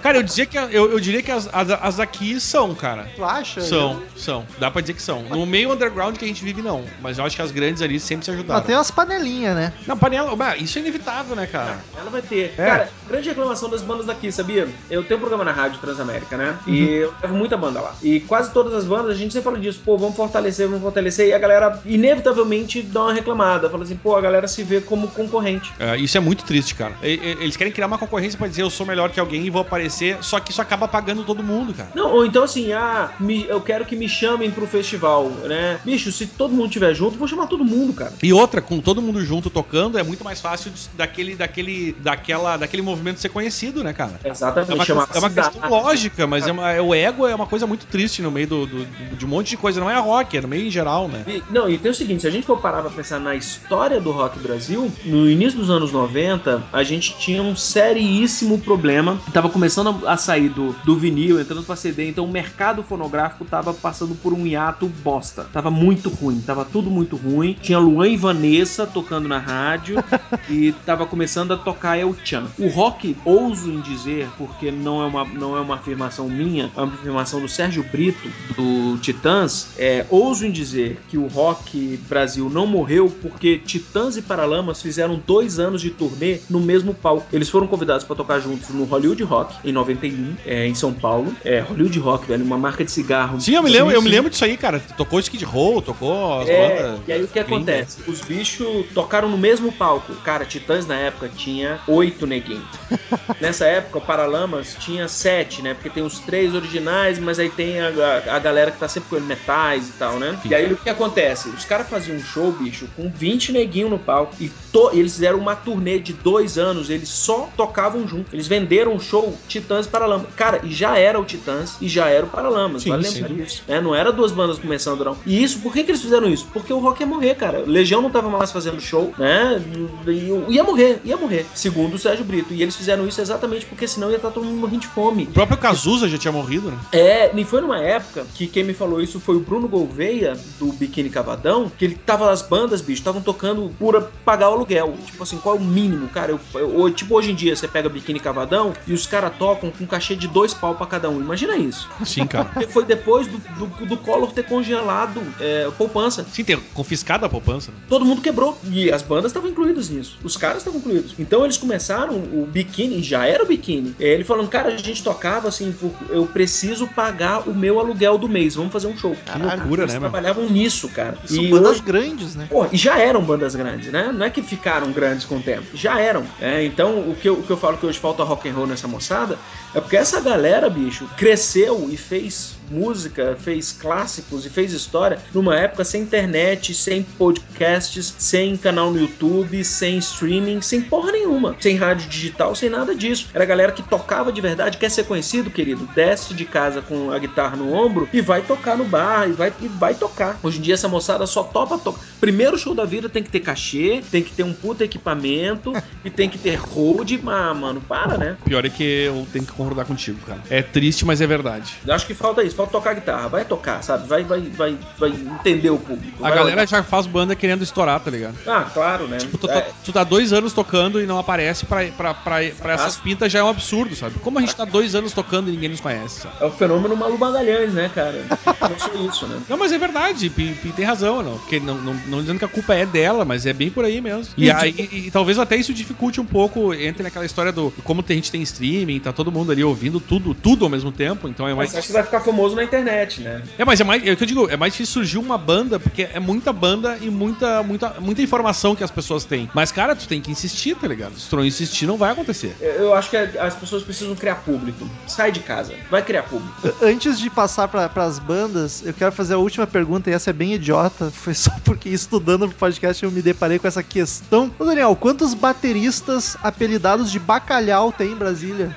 [0.00, 3.08] Cara, eu, dizia que, eu, eu diria que as, as, as daqui são, cara.
[3.16, 3.62] Tu acha?
[3.62, 4.46] São, são.
[4.58, 5.22] Dá pra dizer que são.
[5.22, 6.84] No meio underground que a gente vive, não.
[7.00, 8.60] Mas eu acho que as grandes ali sempre se ajudaram.
[8.60, 9.72] Mas tem umas panelinhas, né?
[9.86, 10.56] Não, panela.
[10.58, 11.78] Isso é inevitável, né, cara?
[11.98, 12.52] Ela vai ter.
[12.58, 12.66] É.
[12.66, 14.68] Cara, grande reclamação das bandas daqui, sabia?
[14.90, 16.58] Eu tenho um programa na rádio Transamérica, né?
[16.66, 17.94] E eu levo muita banda lá.
[18.02, 21.28] E quase todas as bandas, a gente sempre fala disso, pô, vamos fortalecer, vamos fortalecer.
[21.28, 23.68] E a galera, inevitavelmente, dá uma reclamada.
[23.70, 25.72] Fala assim, pô, a galera se vê como concorrente.
[25.78, 26.94] É, isso é muito triste, cara.
[27.02, 30.18] Eles querem criar uma concorrência pra dizer eu sou melhor que alguém e vou aparecer,
[30.22, 31.90] só que isso acaba pagando todo mundo, cara.
[31.94, 35.78] Não, ou então assim, ah, me- eu quero que me chamem pro festival, né?
[35.84, 38.12] Bicho, se todo mundo tiver junto, vou chamar todo mundo, cara.
[38.22, 42.82] E outra, com todo mundo junto tocando, é muito mais fácil daquele, daquele, daquela, daquele
[42.82, 44.20] movimento ser conhecido, né, cara?
[44.24, 47.26] Exatamente, É uma, chamar é uma a questão lógica, mas é uma- é- o ego
[47.26, 48.84] é uma coisa muito triste no meio do, do-
[49.16, 49.80] de um monte de coisa.
[49.80, 51.24] Não é rock, é no meio em geral, né?
[51.26, 54.00] E- não, e tem o seguinte, se a gente for parar pra pensar na história
[54.00, 59.20] do rock Brasil, no início dos anos 90, a gente tinha um seríssimo problema.
[59.32, 63.72] Tava começando a sair do, do vinil, entrando pra CD, então o mercado fonográfico tava
[63.72, 65.44] passando por um hiato bosta.
[65.52, 67.56] Tava muito ruim, tava tudo muito ruim.
[67.62, 70.02] Tinha Luan e Vanessa tocando na rádio
[70.50, 72.46] e tava começando a tocar El Chan.
[72.58, 76.80] O rock, ouso em dizer, porque não é uma, não é uma afirmação minha, é
[76.80, 81.98] uma afirmação do Sérgio Brito, do Titãs, é, ouso em dizer que o rock rock
[82.08, 87.26] Brasil não morreu porque Titãs e Paralamas fizeram dois anos de turnê no mesmo palco.
[87.32, 91.34] Eles foram convidados para tocar juntos no Hollywood Rock em 91, é, em São Paulo.
[91.44, 93.38] É, Hollywood Rock, velho, uma marca de cigarro.
[93.40, 94.80] Sim, eu me lembro, eu me lembro disso aí, cara.
[94.96, 97.00] Tocou Skid Row, tocou as É, bandas.
[97.06, 98.02] e aí o que acontece?
[98.08, 100.14] Os bichos tocaram no mesmo palco.
[100.22, 102.64] Cara, Titãs na época tinha oito neguinhos.
[103.40, 105.74] Nessa época, Paralamas tinha sete, né?
[105.74, 109.10] Porque tem os três originais, mas aí tem a, a- a galera que tá sempre
[109.10, 110.38] com metais e tal, né?
[110.44, 111.23] E aí o que acontece?
[111.32, 114.34] Os caras faziam um show, bicho, com 20 neguinhos no palco.
[114.40, 118.34] E to- e eles fizeram uma turnê de dois anos, eles só tocavam junto.
[118.34, 120.26] Eles venderam o show Titãs e Paralamas.
[120.36, 122.82] Cara, e já era o Titãs e já era o Paralamas.
[122.82, 123.62] Sim, vale lembrar disso.
[123.68, 123.80] né?
[123.80, 125.16] Não era duas bandas começando, não.
[125.26, 126.46] E isso, por que, que eles fizeram isso?
[126.52, 127.62] Porque o rock ia morrer, cara.
[127.66, 129.62] Legião não tava mais fazendo show, né?
[130.06, 132.52] E ia morrer, ia morrer, segundo o Sérgio Brito.
[132.54, 135.24] E eles fizeram isso exatamente porque senão ia estar todo mundo morrendo de fome.
[135.24, 136.78] O próprio Cazuza já tinha morrido, né?
[136.92, 140.66] É, e foi numa época que quem me falou isso foi o Bruno Gouveia, do
[140.72, 144.94] Biquíni Cavadão, que ele tava, as bandas, bicho, estavam tocando por pagar o aluguel.
[145.06, 146.32] Tipo assim, qual é o mínimo, cara?
[146.32, 149.86] Eu, eu- tipo, hoje em dia você pega Biquíni Cavadão e os caras tocam com
[149.86, 151.20] cachê de dois pau pra cada um.
[151.20, 151.88] Imagina isso.
[152.04, 152.46] Sim, cara.
[152.46, 156.24] Porque foi depois do, do, do Collor ter congelado é, poupança.
[156.30, 157.70] Sim, ter confiscado a poupança.
[157.70, 157.78] né?
[157.88, 158.58] Todo mundo quebrou.
[158.64, 160.18] E as bandas estavam incluídas nisso.
[160.24, 161.14] Os caras estavam incluídos.
[161.18, 163.94] Então eles começaram o biquíni, já era o biquíni.
[164.00, 165.74] É, Ele falando, cara, a gente tocava assim,
[166.10, 168.54] eu preciso pagar o meu aluguel do mês.
[168.56, 169.14] Vamos fazer um show.
[169.14, 170.10] Que loucura, Eles né, meu?
[170.10, 171.03] trabalhavam nisso, cara.
[171.24, 172.46] São E bandas hoje, grandes, né?
[172.50, 174.12] Pô, e já eram bandas grandes, né?
[174.12, 176.24] Não é que ficaram grandes com o tempo, já eram.
[176.40, 178.66] É, então, o que, eu, o que eu falo que hoje falta rock and roll
[178.66, 179.38] nessa moçada
[179.74, 185.56] é porque essa galera, bicho, cresceu e fez música, fez clássicos e fez história numa
[185.56, 191.76] época sem internet, sem podcasts, sem canal no YouTube, sem streaming, sem porra nenhuma, sem
[191.76, 193.28] rádio digital, sem nada disso.
[193.34, 197.10] Era a galera que tocava de verdade, quer ser conhecido, querido, desce de casa com
[197.10, 200.38] a guitarra no ombro e vai tocar no bar e vai, e vai tocar.
[200.42, 202.00] Hoje em dia essa moçada só topa tocar.
[202.20, 205.72] Primeiro show da vida tem que ter cachê, tem que ter um puta equipamento
[206.04, 207.10] e tem que ter hold.
[207.26, 208.36] Ah, mano, para, né?
[208.44, 210.40] Pior é que eu tenho que concordar contigo, cara.
[210.48, 211.74] É triste, mas é verdade.
[211.86, 214.06] Eu acho que falta isso, falta tocar guitarra, vai tocar, sabe?
[214.08, 216.18] Vai, vai, vai, vai entender o público.
[216.24, 216.68] A vai galera olhar.
[216.68, 218.36] já faz banda querendo estourar, tá ligado?
[218.46, 219.18] Ah, claro, né?
[219.18, 222.40] Tipo, tu, É, tá, tu tá dois anos tocando e não aparece pra, pra, pra,
[222.60, 224.18] pra essas pintas já é um absurdo, sabe?
[224.20, 226.34] Como a gente tá dois anos tocando e ninguém nos conhece, sabe?
[226.40, 228.24] é o fenômeno Malu Magalhães, né, cara?
[228.94, 229.40] Não isso, né?
[229.48, 230.54] Não, mas é verdade, Pi
[230.84, 231.38] tem razão, não.
[231.38, 234.00] Porque não, não, não dizendo que a culpa é dela, mas é bem por aí
[234.00, 234.34] mesmo.
[234.36, 238.02] E, aí, e, e talvez até isso dificulte um pouco, entre naquela história do como
[238.02, 241.26] tem- a gente tem streaming, tá todo mundo ali ouvindo tudo, tudo ao mesmo tempo,
[241.26, 241.70] então é mais.
[241.70, 243.42] Mas acho que vai ficar famoso na internet, né?
[243.58, 244.06] É, mas é mais.
[244.06, 246.98] É o que eu digo, é mais difícil surgir uma banda, porque é muita banda
[247.00, 249.48] e muita, muita, muita informação que as pessoas têm.
[249.54, 251.18] Mas, cara, tu tem que insistir, tá ligado?
[251.18, 252.54] Se tu não insistir, não vai acontecer.
[252.60, 254.88] Eu acho que as pessoas precisam criar público.
[255.06, 256.54] Sai de casa, vai criar público.
[256.82, 260.32] Antes de passar para as bandas, eu quero fazer a última pergunta, e essa é
[260.32, 260.73] bem idiota.
[261.12, 264.50] Foi só porque estudando pro podcast eu me deparei com essa questão.
[264.58, 268.74] Ô Daniel, quantos bateristas apelidados de bacalhau tem em Brasília?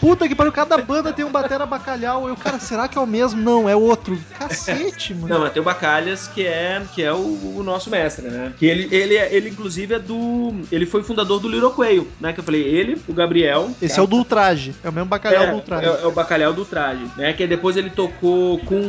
[0.00, 2.28] Puta que pariu, cada banda tem um batera bacalhau.
[2.28, 3.40] Eu, cara, será que é o mesmo?
[3.40, 4.18] Não, é outro.
[4.38, 5.28] Cacete, mano.
[5.28, 7.16] Não, mas tem o Bacalhas, que é, que é o,
[7.56, 8.52] o nosso mestre, né?
[8.58, 10.54] Que ele, ele, é- ele, inclusive, é do.
[10.70, 12.32] Ele foi fundador do Little Coelho, né?
[12.32, 13.70] Que eu falei, ele, o Gabriel.
[13.80, 14.74] Esse é o do ultraje.
[14.82, 15.86] É o mesmo bacalhau É, do ultraje.
[15.86, 17.32] é, é o bacalhau do traje, né?
[17.32, 18.84] Que depois ele tocou com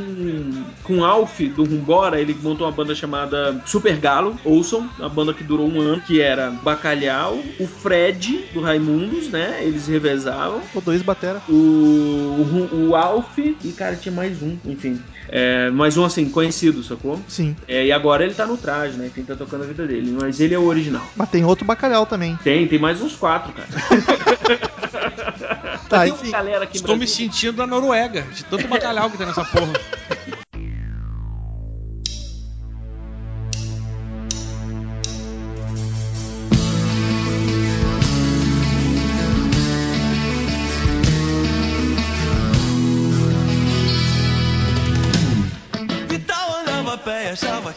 [0.84, 5.44] com Alf do Rumbora, ele montou uma banda chamada Super Galo, ouçam, uma banda que
[5.44, 9.60] durou um ano, que era Bacalhau, o Fred do Raimundos, né?
[9.62, 10.62] Eles revezavam.
[10.74, 11.42] Pô, dois batera.
[11.48, 15.02] O, o, o Alf e, cara, tinha mais um, enfim.
[15.28, 17.20] É, mais um, assim, conhecido, sacou?
[17.28, 17.56] Sim.
[17.68, 19.10] É, e agora ele tá no traje, né?
[19.14, 20.16] Quem tá tocando a vida dele.
[20.20, 21.06] Mas ele é o original.
[21.16, 22.38] Mas tem outro bacalhau também.
[22.44, 23.68] Tem, tem mais uns quatro, cara.
[25.90, 26.32] Tá, tem uma enfim.
[26.32, 29.74] galera aqui Estou me sentindo da Noruega, de tanto bacalhau que tem nessa porra.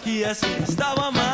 [0.02, 1.27] que assim estava mal.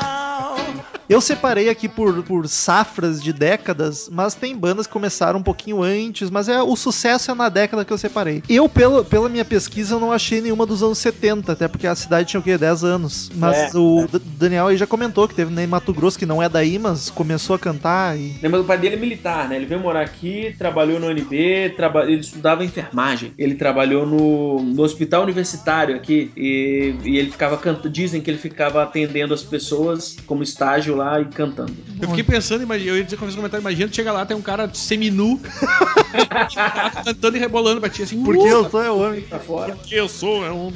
[1.08, 5.82] Eu separei aqui por, por safras de décadas, mas tem bandas que começaram um pouquinho
[5.82, 8.42] antes, mas é o sucesso é na década que eu separei.
[8.48, 11.94] Eu, pelo, pela minha pesquisa, eu não achei nenhuma dos anos 70, até porque a
[11.94, 12.56] cidade tinha o quê?
[12.56, 13.30] 10 anos.
[13.34, 16.42] Mas É, o D- Daniel aí já comentou que teve em Mato Grosso, que não
[16.42, 18.34] é daí, mas começou a cantar e.
[18.42, 19.56] Mas o pai dele é militar, né?
[19.56, 22.04] Ele veio morar aqui, trabalhou no UNB, traba...
[22.04, 23.32] ele estudava enfermagem.
[23.38, 27.90] Ele trabalhou no, no hospital universitário aqui e, e ele ficava cantando.
[27.90, 31.74] Dizem que ele ficava atendendo as pessoas como estágio lá e cantando.
[32.00, 34.42] Eu fiquei pensando, eu ia dizer com esse comentário, imagina, tu chega lá, tem um
[34.42, 35.40] cara seminu
[37.04, 38.22] cantando e rebolando pra ti assim.
[38.22, 39.20] Porque "Uh, eu sou é homem.
[39.22, 39.74] Tá fora.
[39.74, 40.72] porque eu sou, é um.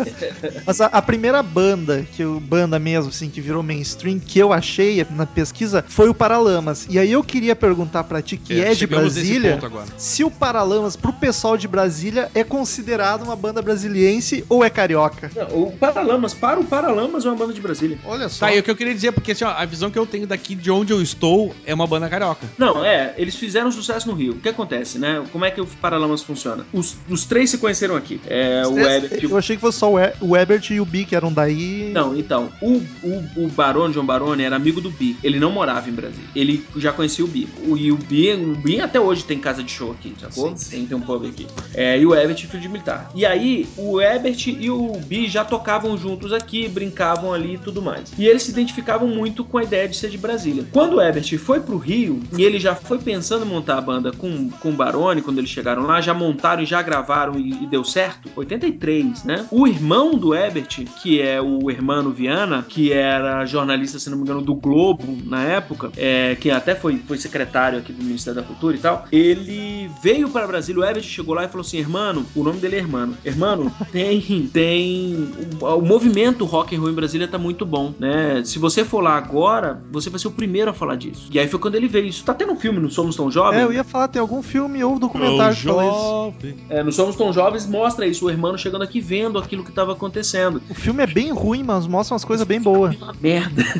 [0.66, 4.52] Mas a, a primeira banda, que eu, banda mesmo, assim, que virou mainstream, que eu
[4.52, 6.86] achei na pesquisa, foi o Paralamas.
[6.88, 9.60] E aí eu queria perguntar pra ti, que é, de chegamos nesse Brasília,
[9.96, 15.30] se o Paralamas, pro pessoal de Brasília, é considerado uma banda brasiliense ou é carioca?
[15.34, 17.98] Não, o Paralamas, para o Paralamas é uma banda de Brasília.
[18.04, 18.46] Olha só.
[18.46, 20.26] Tá, e o que eu queria dizer, porque assim, ó, a visão que eu tenho
[20.26, 22.46] daqui de onde eu estou é uma banda carioca.
[22.58, 24.32] Não, é, eles fizeram sucesso no Rio.
[24.32, 25.24] O que acontece, né?
[25.32, 26.64] Como é que o Paralamas funciona?
[26.72, 28.20] Os, os três se conheceram aqui.
[28.26, 29.22] É, o Herbert.
[29.22, 31.90] Eu achei que fosse só o, Ebert e o Bi, que eram daí.
[31.92, 35.16] Não, então, o, o, o Barone, John Barone, era amigo do Bi.
[35.22, 36.28] Ele não morava em Brasília.
[36.34, 37.48] Ele já conhecia o Bi.
[37.66, 40.54] O, e o Bi, o Bi até hoje tem casa de show aqui, sacou?
[40.70, 41.46] Tem, tem um pub aqui.
[41.74, 43.10] É, e o Ebert, filho de militar.
[43.14, 47.82] E aí, o Ebert e o Bi já tocavam juntos aqui, brincavam ali e tudo
[47.82, 48.12] mais.
[48.18, 50.66] E eles se identificavam muito com a ideia de ser de Brasília.
[50.72, 54.12] Quando o Ebert foi pro Rio, e ele já foi pensando em montar a banda
[54.12, 57.66] com, com o Barone, quando eles chegaram lá, já montaram e já gravaram e, e
[57.66, 59.46] deu certo, 83, né?
[59.50, 64.24] O irmão do Ebert, que é o Hermano Viana, que era jornalista, se não me
[64.24, 68.46] engano, do Globo na época, é, que até foi, foi secretário aqui do Ministério da
[68.46, 72.24] Cultura e tal, ele veio para Brasília, o Ebert chegou lá e falou assim, Hermano,
[72.34, 75.28] o nome dele é Hermano, Hermano, tem, tem,
[75.60, 78.42] o, o movimento rock and roll em Brasília tá muito bom, né?
[78.44, 81.28] Se você for lá agora, você vai ser o primeiro a falar disso.
[81.30, 82.06] E aí foi quando ele veio.
[82.06, 83.60] Isso tá tendo um filme no Somos Tão Jovens?
[83.60, 85.94] É, eu ia falar, tem algum filme ou documentário que fala isso.
[85.94, 86.56] jovem.
[86.68, 89.92] É, no Somos Tão Jovens mostra isso, o Hermano chegando aqui vendo aquilo que estava
[89.92, 90.60] acontecendo.
[90.68, 92.94] O filme é bem ruim, mas mostra umas coisas bem boas.
[92.96, 93.62] Uma merda.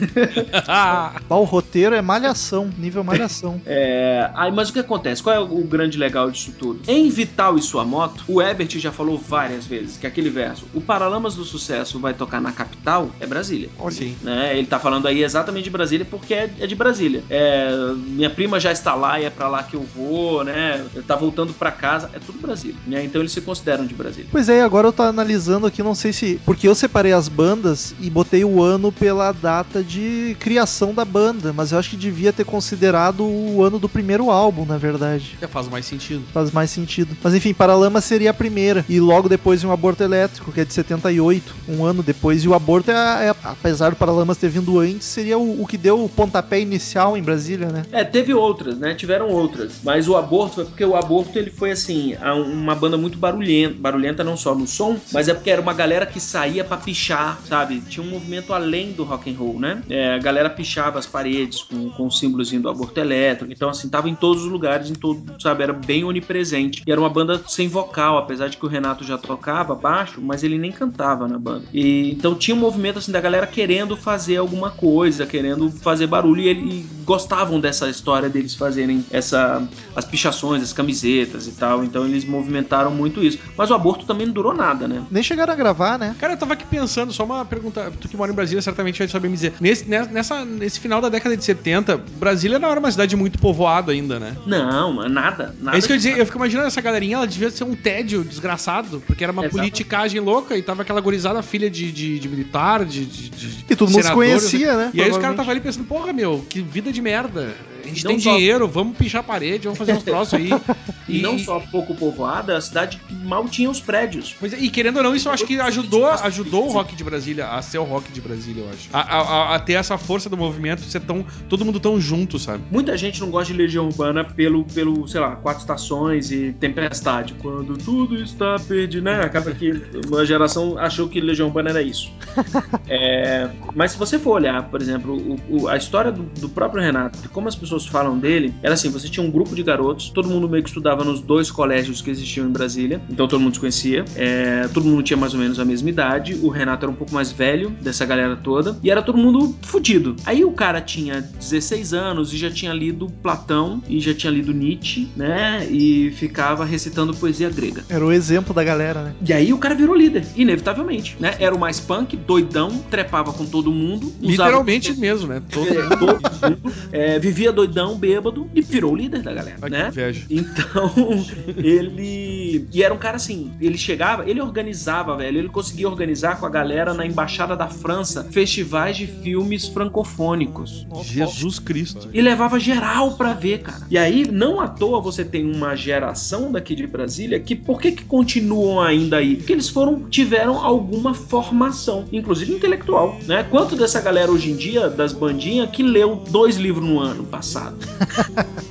[0.66, 3.60] Ah, O roteiro é malhação, nível malhação.
[3.66, 5.22] É, aí, mas o que acontece?
[5.22, 6.80] Qual é o grande legal disso tudo?
[6.88, 10.80] Em Vital e Sua Moto, o Ebert já falou várias vezes que aquele verso, o
[10.80, 13.68] Paralamas do Sucesso vai tocar na capital, é Brasília.
[13.90, 14.16] Sim.
[14.22, 14.56] né?
[14.56, 17.22] Ele tá falando aí exatamente de Brasília porque é, é de Brasília.
[17.28, 17.70] É,
[18.07, 20.85] minha prima já está lá e é pra lá que eu vou, né?
[21.07, 23.05] Tá voltando pra casa, é tudo Brasília, né?
[23.05, 24.28] Então eles se consideram de Brasília.
[24.31, 26.40] Pois é, agora eu tô analisando aqui, não sei se.
[26.44, 31.52] Porque eu separei as bandas e botei o ano pela data de criação da banda,
[31.52, 35.37] mas eu acho que devia ter considerado o ano do primeiro álbum, na verdade.
[35.40, 36.22] já faz mais sentido.
[36.33, 37.16] Faz mais sentido.
[37.22, 38.85] Mas enfim, Paralama seria a primeira.
[38.88, 42.44] E logo depois o Aborto Elétrico, que é de 78, um ano depois.
[42.44, 45.76] E o Aborto, é, é- apesar do Paralamas ter vindo antes, seria o, o que
[45.76, 47.84] deu o pontapé inicial em Brasília, né?
[47.92, 48.94] É, teve outras, né?
[48.94, 49.80] Tiveram outras.
[49.82, 52.14] Mas o Aborto foi porque o Aborto ele foi assim,
[52.52, 53.76] uma banda muito barulhenta.
[53.78, 57.40] Barulhenta não só no som, mas é porque era uma galera que saía pra pichar,
[57.46, 57.80] sabe?
[57.80, 59.82] Tinha um movimento além do rock and roll, né?
[59.88, 63.52] É, a galera pichava as paredes com, com o símbolozinho do aborto elétrico.
[63.52, 65.62] Então, assim, tava em todos os lugares, em todo, sabe?
[65.62, 66.82] Era bem onipresente.
[66.86, 70.42] E era uma banda sem vocal, apesar de que o Renato já tocava baixo, mas
[70.42, 71.64] ele nem cantava na banda.
[71.72, 76.40] E então tinha um movimento assim da galera querendo fazer alguma coisa, querendo fazer barulho
[76.42, 79.62] e, ele- e gostavam dessa história deles fazerem essa
[79.94, 81.85] as pichações, as camisetas e tal.
[81.85, 83.38] Então eles movimentaram muito isso.
[83.56, 85.02] Mas o aborto também não durou nada, né?
[85.11, 86.14] Nem chegaram a gravar, né?
[86.18, 87.92] Cara, eu tava aqui pensando, só uma pergunta.
[88.00, 89.52] Tu que mora em Brasília certamente vai saber me dizer.
[89.61, 93.92] Nesse, nessa, nesse final da década de 70, Brasília não era uma cidade muito povoada
[93.92, 94.37] ainda, né?
[94.46, 95.76] Não, nada, nada.
[95.76, 98.24] é isso que eu dizer, eu fico imaginando essa galerinha, ela devia ser um tédio
[98.24, 99.56] desgraçado, porque era uma Exato.
[99.56, 103.76] politicagem louca e tava aquela gorizada filha de, de, de militar, de, de, de E
[103.76, 104.90] todo mundo se conhecia, né?
[104.94, 107.54] E aí os caras estavam ali pensando, porra, meu, que vida de merda.
[107.84, 110.50] A gente tem só- dinheiro, vamos pichar a parede, vamos fazer uns troços aí.
[111.08, 114.34] E não só pouco povoada, a cidade mal tinha os prédios.
[114.38, 117.02] Pois é, e querendo ou não, isso eu acho que ajudou, ajudou o rock de
[117.04, 118.88] Brasília a ser o rock de Brasília, eu acho.
[118.92, 121.26] A, a- a- ter essa força do movimento, ser tão.
[121.50, 122.62] todo mundo tão junto, sabe?
[122.70, 127.34] Muita gente não gosta de Legião Urbana pelo, pelo sei lá, Quatro Estações e Tempestade.
[127.42, 129.20] Quando tudo está perdido, né?
[129.22, 132.10] Acaba que uma geração achou que Legião Urbana era isso.
[132.88, 136.82] É, mas se você for olhar, por exemplo, o- o- a história do, do próprio
[136.82, 140.11] Renato e como as pessoas falam dele, era assim: você tinha um grupo de garotos,
[140.11, 143.54] todo mundo meio que estudava nos dois colégios que existiam em Brasília, então todo mundo
[143.54, 146.92] se conhecia, é, todo mundo tinha mais ou menos a mesma idade, o Renato era
[146.92, 150.16] um pouco mais velho dessa galera toda, e era todo mundo fudido.
[150.24, 154.52] Aí o cara tinha 16 anos e já tinha lido Platão e já tinha lido
[154.52, 155.66] Nietzsche, né?
[155.70, 157.85] E ficava recitando poesia grega.
[157.88, 159.14] Era o exemplo da galera, né?
[159.26, 161.35] E aí o cara virou líder, inevitavelmente, né?
[161.38, 165.42] Era o mais punk, doidão, trepava com todo mundo, usava Literalmente mesmo, né?
[165.50, 165.62] Todo
[165.98, 169.90] todo mundo, é, vivia doidão doidão, bêbado, e virou o líder da galera, Ai, né?
[170.29, 170.92] Então,
[171.57, 172.66] ele.
[172.72, 176.51] E era um cara assim, ele chegava, ele organizava, velho, ele conseguia organizar com a
[176.51, 180.87] galera na Embaixada da França festivais de filmes francofônicos.
[181.03, 182.09] Jesus Cristo.
[182.12, 183.87] E levava geral pra ver, cara.
[183.90, 187.92] E aí, não à toa você tem uma geração daqui de Brasília que por que,
[187.92, 189.37] que continuam ainda aí?
[189.37, 193.44] Porque eles foram, tiveram alguma formação, inclusive intelectual, né?
[193.44, 197.51] Quanto dessa galera hoje em dia, das bandinhas, que leu dois livros no ano passado?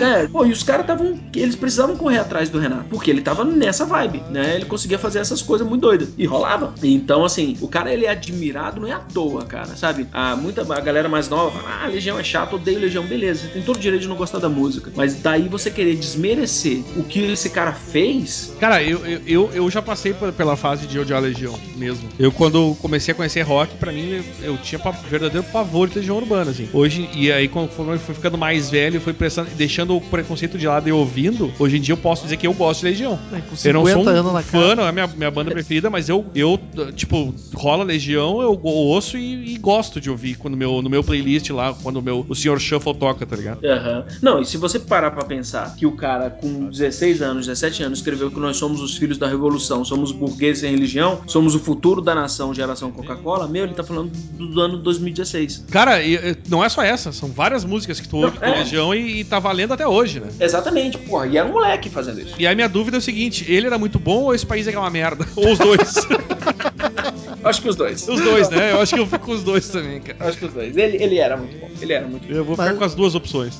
[0.00, 1.18] É, pô, e os caras estavam.
[1.34, 4.54] Eles precisavam correr atrás do Renato, porque ele tava nessa vibe, né?
[4.54, 6.08] Ele conseguia fazer essas coisas muito doidas.
[6.16, 6.72] E rolava.
[6.82, 10.06] Então, assim, o cara ele é admirado, não é à toa, cara, sabe?
[10.12, 13.04] A, muita a galera mais nova fala, ah, Legião é chato, odeio Legião.
[13.04, 14.90] Beleza, você tem todo o direito de não gostar da música.
[14.96, 18.54] Mas daí você querer desmerecer o que esse cara fez.
[18.58, 22.08] Cara, eu, eu, eu, eu já passei pela fase de odiar a Legião mesmo.
[22.18, 25.98] Eu, quando comecei a conhecer rock, pra mim, eu, eu tinha pa- verdadeiro pavor de
[25.98, 26.68] Legião Urbana, assim.
[26.72, 30.66] Hoje, e aí, conforme eu fui ficando mais velho, fui prestando, deixando o preconceito de
[30.66, 33.18] lado e ouvindo, hoje em dia eu posso dizer que eu gosto de Legião.
[33.32, 34.76] É, com Eu não sou 50 um anos na fã, cara.
[34.76, 36.58] não é a minha, minha banda preferida, mas eu, eu,
[36.94, 41.50] tipo, rola Legião, eu ouço e, e gosto de ouvir quando meu, no meu playlist
[41.50, 42.58] lá, quando o, meu, o Sr.
[42.58, 43.64] Shuffle toca, tá ligado?
[43.64, 44.04] Aham.
[44.22, 47.98] Não, e se você parar pra pensar que o cara com 16 anos, 17 anos,
[47.98, 52.00] escreveu que nós somos os filhos da revolução, somos burgueses sem religião, somos o futuro
[52.00, 55.64] da nação, geração Coca-Cola, meu, ele tá falando do, do ano 2016.
[55.70, 58.58] Cara, e- e não é só essa, são várias músicas que tu ouve do é.
[58.58, 60.28] Legião e, e tá valendo até hoje, né?
[60.40, 62.34] Exatamente, porra, e era um moleque fazendo isso.
[62.38, 64.78] E aí minha dúvida é o seguinte, ele era muito bom ou esse país é
[64.78, 65.26] uma merda?
[65.36, 65.94] Ou os dois?
[67.42, 68.06] Acho que os dois.
[68.06, 68.72] os dois, né?
[68.72, 70.28] Eu acho que eu fico com os dois também, cara.
[70.28, 70.76] Acho que os dois.
[70.76, 71.70] Ele, ele era muito bom.
[71.80, 72.34] Ele era muito bom.
[72.34, 73.58] Eu vou ficar Mas- com as duas opções.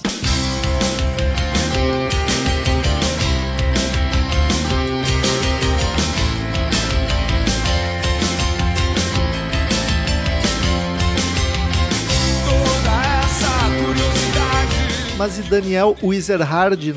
[15.20, 16.94] Mas e Daniel Wizerhard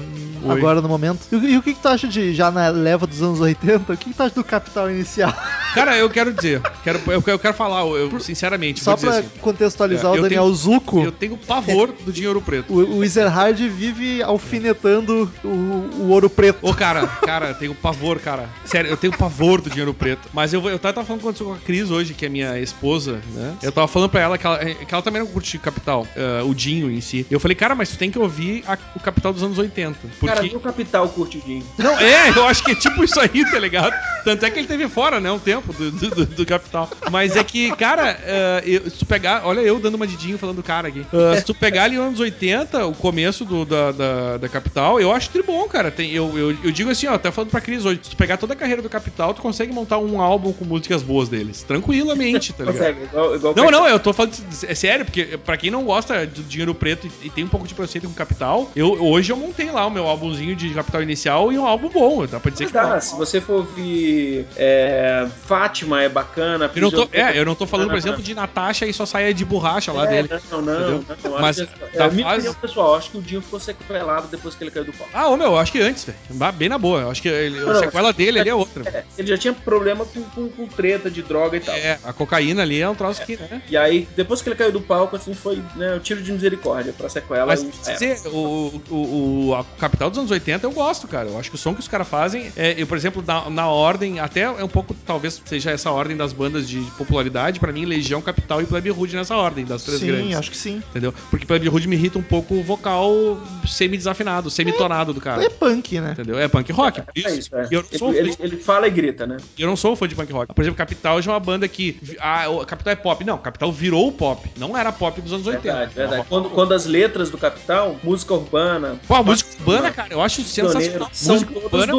[0.50, 1.28] agora no momento?
[1.30, 3.92] E, o- e o que, que tu acha de, já na leva dos anos 80,
[3.94, 5.34] o que, que tu acha do Capital Inicial?
[5.74, 9.20] Cara, eu quero dizer, quero, eu, eu quero falar, eu, sinceramente, Só vou dizer pra
[9.20, 12.72] assim, contextualizar É, o Daniel tenho- Zuco, eu tenho pavor do dinheiro preto.
[12.74, 16.60] o, o Ezerhard vive alfinetando o, o ouro preto.
[16.62, 18.48] Ô, cara, cara, eu tenho pavor, cara.
[18.66, 20.28] Sério, eu tenho pavor do dinheiro preto.
[20.34, 23.20] Mas eu, vou- eu tava falando com com a Cris hoje, que é minha esposa,
[23.34, 23.56] né?
[23.64, 26.54] Eu tava falando pra ela que ela, que ela também não curte Capital, eh, o
[26.54, 27.26] Dinho em si.
[27.32, 29.98] Eu falei, cara, mas tu tem que ouvir a- o Capital dos anos 80.
[30.20, 30.26] Porque.
[30.28, 31.64] Cara, o Capital curte o Dinho.
[31.78, 33.94] Não, é, eu acho que é tipo isso aí, tá ligado?
[34.24, 36.90] Tanto é que ele teve fora, né, um tempo do, do, do- do Capital.
[37.12, 39.42] Mas é que, cara, eh, eu- se tu pegar.
[39.46, 41.06] Olha eu dando uma didinho falando do cara aqui.
[41.14, 45.00] Ah, se tu pegar ali nos anos 80, o começo do, da, da, da Capital,
[45.00, 45.92] eu acho tri bom, cara.
[45.92, 48.38] Tem, eu, eu, eu digo assim, ó, até falando pra Cris hoje, se tu pegar
[48.38, 51.64] toda a carreira do Capital, tu consegue montar um álbum com músicas boas deles.
[51.64, 52.78] Tranquilamente, tá ligado?
[52.78, 54.34] Consegue, igual, igual Não, não, eu tô falando.
[54.68, 57.68] É sério, porque pra quem não gosta do dinheiro preto e, e tem um pouco
[57.68, 61.52] de preconceito com capital, eu, hoje eu montei lá o meu álbumzinho de capital inicial
[61.52, 62.26] e um álbum bom.
[62.26, 66.72] Dá pra dizer Mas que dá, se você for ouvir é, Fátima é bacana.
[66.76, 69.06] Eu não tô, é, eu não tô falando, por é exemplo, de Natasha e só
[69.06, 70.30] saia de borracha lá é, dele.
[70.50, 71.06] Não, não, entendeu?
[71.26, 71.40] não.
[71.40, 74.28] Mas acho que, da é, minha fase- opinião pessoal, acho que o Dinho ficou sequelado
[74.30, 75.12] depois que ele caiu do palco.
[75.14, 76.18] Ah, ô meu, eu acho que antes, velho.
[76.54, 77.02] Bem na boa.
[77.02, 78.84] Eu acho que ele, Não, a não, sequela dele ali é outra.
[78.90, 81.76] É, ele já tinha problema com, com, com treta de droga e tal.
[81.76, 83.62] É, a cocaína ali é um troço que, né?
[83.70, 86.94] E aí, depois que ele caiu do palco, assim, foi né, o tiro de misericórdia
[86.98, 87.46] pra sequela.
[87.46, 87.94] Mas é.
[87.94, 91.30] dizer, o, o, o a Capital dos anos 80 eu gosto, cara.
[91.30, 93.68] Eu acho que o som que os caras fazem, é, eu, por exemplo, na, na
[93.68, 97.86] ordem, até é um pouco, talvez seja essa ordem das bandas de popularidade, pra mim,
[97.86, 100.36] Legião, Capital e Plebe Rude nessa ordem, das três Sim, grandes.
[100.38, 100.82] acho que sim.
[100.90, 101.14] Entendeu?
[101.30, 105.44] Porque Plebe Rude me irrita um pouco o vocal semi-desafinado, semi-tonado do cara.
[105.44, 106.12] É punk, né?
[106.14, 106.40] Entendeu?
[106.40, 107.02] É punk rock.
[107.02, 107.40] por É isso.
[107.40, 107.68] isso, é.
[107.72, 109.38] Eu não sou Ele, fã- ele, ele fala e grita, né?
[109.58, 110.54] eu não sou um fã de punk rock.
[110.54, 111.98] Por exemplo, Capital já é uma banda que.
[112.20, 113.24] Ah, o Capital é pop.
[113.24, 114.50] Não, Capital virou o pop.
[114.58, 115.62] Não era pop dos anos 80.
[115.64, 116.26] Verdade, verdade.
[116.30, 120.42] Quando, quando as letras do Capital, música urbana, Pô, a música urbana, cara, eu acho
[120.44, 121.10] sensacional.
[121.26, 121.94] Música urbana,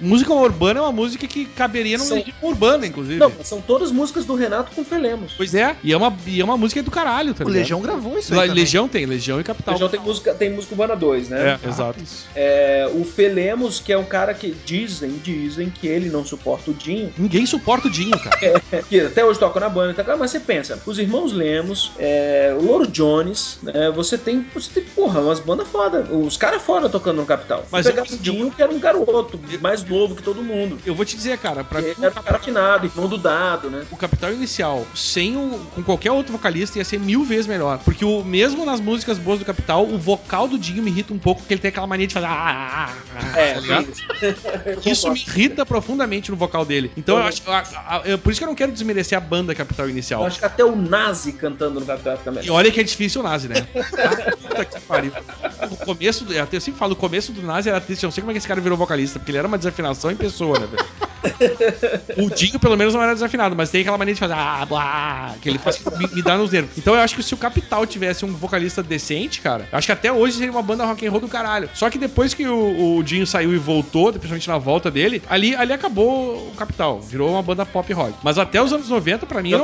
[0.00, 3.18] música urbana é uma música que caberia numa São- legião urbana, inclusive.
[3.18, 5.32] Não, são todas músicas do Renato com Felemos.
[5.36, 7.60] Pois é, e é, uma, e é uma música do caralho, tá O ligado?
[7.62, 8.54] Legião gravou isso aí também.
[8.54, 9.74] Legião tem, Legião e Capital.
[9.76, 11.58] Então tem música, tem música urbana 2, né?
[11.62, 12.02] É, exato.
[12.02, 12.26] Isso.
[12.34, 16.74] É, o Felemos, que é um cara que dizem, dizem que ele não suporta o
[16.74, 18.38] Dinho, Ninguém suporta o Dinho, cara.
[18.88, 22.54] que até hoje toca na banda, e tal, mas você pensa, os irmãos Lemos, é,
[22.58, 26.88] o Loro Jones, né, você tem, você tem, porra, umas bandas foda, os caras foda
[26.88, 27.64] tocando no Capital.
[27.70, 30.78] Mas Mas pegar eu- o Dinho, que era um garoto, mais novo que todo mundo.
[30.84, 33.84] Eu vou te dizer, cara, pra mim, era um cara afinado, irmão do dado, né?
[33.90, 37.78] o Capital Inicial, sem o, com qualquer outro vocalista, ia ser mil vezes melhor.
[37.84, 41.18] Porque o, mesmo nas músicas boas do Capital, o vocal do Dinho me irrita um
[41.18, 42.26] pouco, porque ele tem aquela mania de fazer.
[42.26, 43.84] Ah, ah, ah, ah, É, tá
[44.90, 45.10] isso.
[45.10, 46.90] Me irrita profundamente no vocal dele.
[46.96, 47.42] Então eu acho.
[47.50, 50.20] a- a- eu- por isso que eu não quero desmerecer a banda Capital Inicial.
[50.22, 53.20] Eu acho que até o Nazi cantando no Capital fica E olha que é difícil
[53.20, 53.66] o Nazi, né?
[53.76, 55.12] Ah, puta que pariu.
[55.70, 58.02] O começo, do- eu sempre falo, o começo do Nazi era triste.
[58.02, 60.10] Eu não sei como é que esse cara virou vocalista, porque ele era uma desafinação
[60.10, 60.84] em pessoa, né, velho?
[62.18, 64.34] O Dinho, pelo menos, não era desafinado, mas tem aquela mania de fazer.
[64.34, 66.76] Ah, blá, que ele faz, me, me dá nos nervos.
[66.76, 69.92] Então eu acho que se o Capital tivesse um vocalista decente, cara, eu acho que
[69.92, 71.68] até hoje seria uma banda rock and roll do caralho.
[71.74, 75.54] Só que depois que o, o Dinho saiu e voltou, principalmente na volta dele, ali,
[75.56, 77.00] ali acabou o Capital.
[77.00, 78.14] Virou uma banda pop rock.
[78.22, 79.62] Mas até os anos 90, pra mim, era.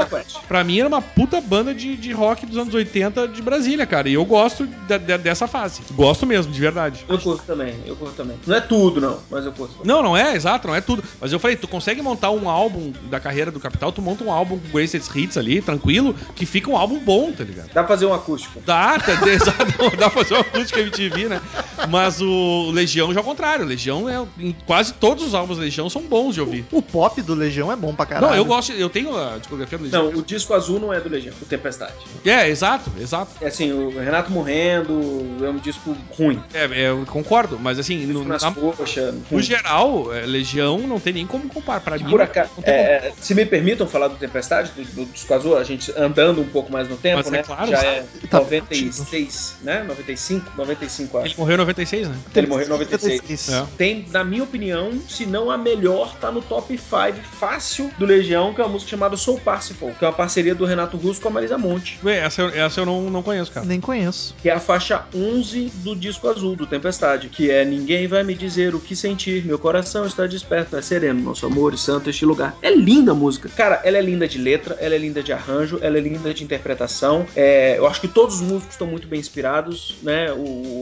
[0.49, 4.09] Pra mim era uma puta banda de, de rock dos anos 80 de Brasília, cara.
[4.09, 5.81] E eu gosto da- da- dessa fase.
[5.93, 7.05] Gosto mesmo, de verdade.
[7.09, 8.37] Eu curto também, eu curto também.
[8.47, 9.75] Não é tudo, não, mas eu curto.
[9.85, 11.03] Não, não é, exato, não é tudo.
[11.21, 14.31] Mas eu falei, tu consegue montar um álbum da carreira do Capital, tu monta um
[14.33, 17.67] álbum com Greatest Hits ali, tranquilo, que fica um álbum bom, tá ligado?
[17.69, 18.61] Dá pra fazer um acústico.
[18.65, 21.41] Dá, tá, exato, dá pra fazer uma acústica MTV, né?
[21.89, 23.65] Mas o Legião já é o contrário.
[23.65, 24.25] Legião é.
[24.39, 26.65] Em quase todos os álbuns da Legião são bons de ouvir.
[26.73, 28.29] O pop do Legião é bom pra caralho.
[28.29, 30.11] Não, eu gosto, eu tenho a discografia do Legião.
[30.11, 31.93] Não, o disco azul não é do Legião, o Tempestade.
[32.25, 33.31] É, exato, exato.
[33.41, 36.41] É assim, o Renato morrendo é um disco ruim.
[36.53, 39.43] É, é, eu concordo, mas assim, no, na- coxas, No ruim.
[39.43, 41.81] geral, é, Legião não tem nem como comparar.
[41.81, 42.67] Pra mim, Por acaso, como.
[42.75, 46.49] É, se me permitam falar do Tempestade, do, do disco azul, a gente andando um
[46.49, 47.43] pouco mais no tempo, Mas é né?
[47.43, 49.85] claro, Já é Tá 96, né?
[49.87, 50.53] 95?
[50.57, 51.27] 95, acho.
[51.29, 52.17] Ele morreu em 96, né?
[52.35, 53.49] Ele morreu em 96.
[53.51, 53.65] É.
[53.77, 56.95] Tem, na minha opinião, se não a melhor, tá no top 5
[57.39, 60.65] fácil do Legião, que é uma música chamada Soul Parsifal, que é uma parceria do
[60.65, 63.67] Renato Russo com a Marisa Monte, Ué, essa, eu- essa eu não, não conheço, cara.
[63.67, 64.35] Nem conheço.
[64.41, 68.35] que é a faixa 11 do disco azul, do Tempestade, que é Ninguém vai me
[68.35, 72.25] dizer o que sentir, meu coração está desperto, é sereno, nosso amor e santo este
[72.25, 72.55] lugar.
[72.65, 73.49] É linda a música.
[73.55, 76.43] Cara, ela é linda de letra, ela é linda de arranjo, ela é linda de
[76.43, 77.27] interpretação.
[77.37, 80.33] É, eu acho que todos os músicos estão muito bem inspirados, né?
[80.33, 80.39] O,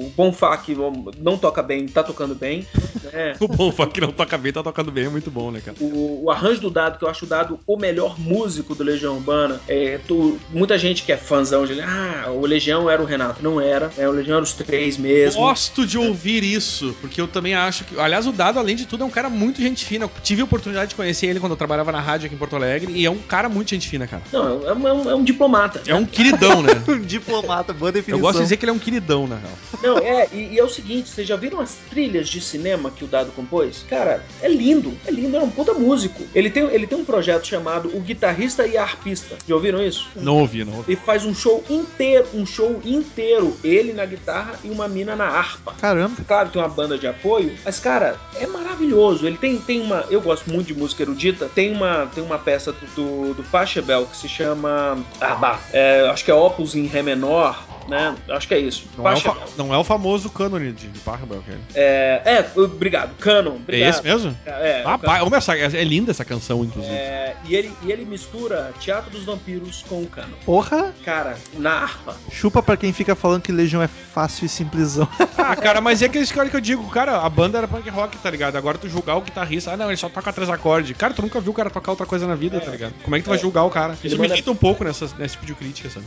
[0.06, 0.76] o Bonfá, que
[1.18, 2.64] não toca bem, tá tocando bem,
[3.12, 3.34] né?
[3.42, 5.76] O bom funk que não toca bem, tá tocando bem, é muito bom, né, cara?
[5.80, 9.16] O, o arranjo do Dado, que eu acho o Dado o melhor músico do Legião
[9.16, 9.60] Urbana.
[9.66, 13.42] É, tu- muita gente que é fãzão de ah, o Legião era o Renato.
[13.42, 13.90] Não era.
[13.98, 15.40] É, o Legião era os três mesmo.
[15.40, 17.98] Gosto de ouvir isso, porque eu também acho que.
[17.98, 20.04] Aliás, o Dado, além de tudo, é um cara muito gente fina.
[20.04, 22.56] Eu tive a oportunidade de conhecer ele quando eu trabalhava na rádio aqui em Porto
[22.56, 24.22] Alegre, e é um cara muito gente fina, cara.
[24.32, 25.82] Não, é um, é um- é um diplomata.
[25.86, 26.72] É um queridão, né?
[26.88, 28.20] Um diplomata, boa Eu definição.
[28.20, 29.52] gosto de dizer que ele é um queridão, na real.
[29.82, 33.04] Não, é, e, e é o seguinte, vocês já viram as trilhas de cinema que
[33.04, 33.84] o Dado compôs?
[33.88, 36.22] Cara, é lindo, é lindo, é um puta músico.
[36.34, 39.36] Ele tem, ele tem um projeto chamado O Guitarrista e a Arpista.
[39.48, 40.08] Já ouviram isso?
[40.16, 40.92] Não ouvi, não ouvi.
[40.92, 45.26] Ele faz um show inteiro, um show inteiro, ele na guitarra e uma mina na
[45.26, 45.74] harpa.
[45.80, 46.16] Caramba.
[46.26, 49.26] Claro, tem uma banda de apoio, mas cara, é maravilhoso.
[49.26, 51.48] Ele tem, tem uma, eu gosto muito de música erudita.
[51.54, 56.08] Tem uma, tem uma peça do, do, do Pachelbel que se chama, ah, bah, é,
[56.08, 58.14] acho que é Opus em Ré menor, né?
[58.30, 58.84] Acho que é isso.
[58.96, 59.18] Não é, o
[59.56, 61.42] não é o famoso cânone de, de Pachelbel.
[61.74, 63.14] É, é, obrigado.
[63.18, 63.52] Canon.
[63.52, 63.90] É Obrigado.
[63.90, 64.36] esse mesmo?
[64.46, 64.98] É, Ah, Canon.
[64.98, 66.94] pá, ô, essa- é linda essa canção, inclusive.
[66.94, 70.28] É, e, ele, e ele mistura Teatro dos Vampiros com o Canon.
[70.44, 72.16] Porra, Cara, na harpa.
[72.30, 75.08] chupa pra quem fica falando que Legião é fácil e simplesão.
[75.44, 78.16] Ah, cara, mas é aquele cara que eu digo, cara, a banda era punk rock,
[78.18, 78.54] tá ligado?
[78.56, 80.96] Agora tu julgar o guitarrista, ah, não, ele só toca três acordes.
[80.96, 82.94] Cara, tu nunca viu o cara tocar outra coisa na vida, tá ligado?
[83.02, 83.94] Como é que tu vai julgar o cara?
[83.94, 86.06] Isso Ele me manda- irrita um pouco nessas, nesse tipo de crítica, sabe?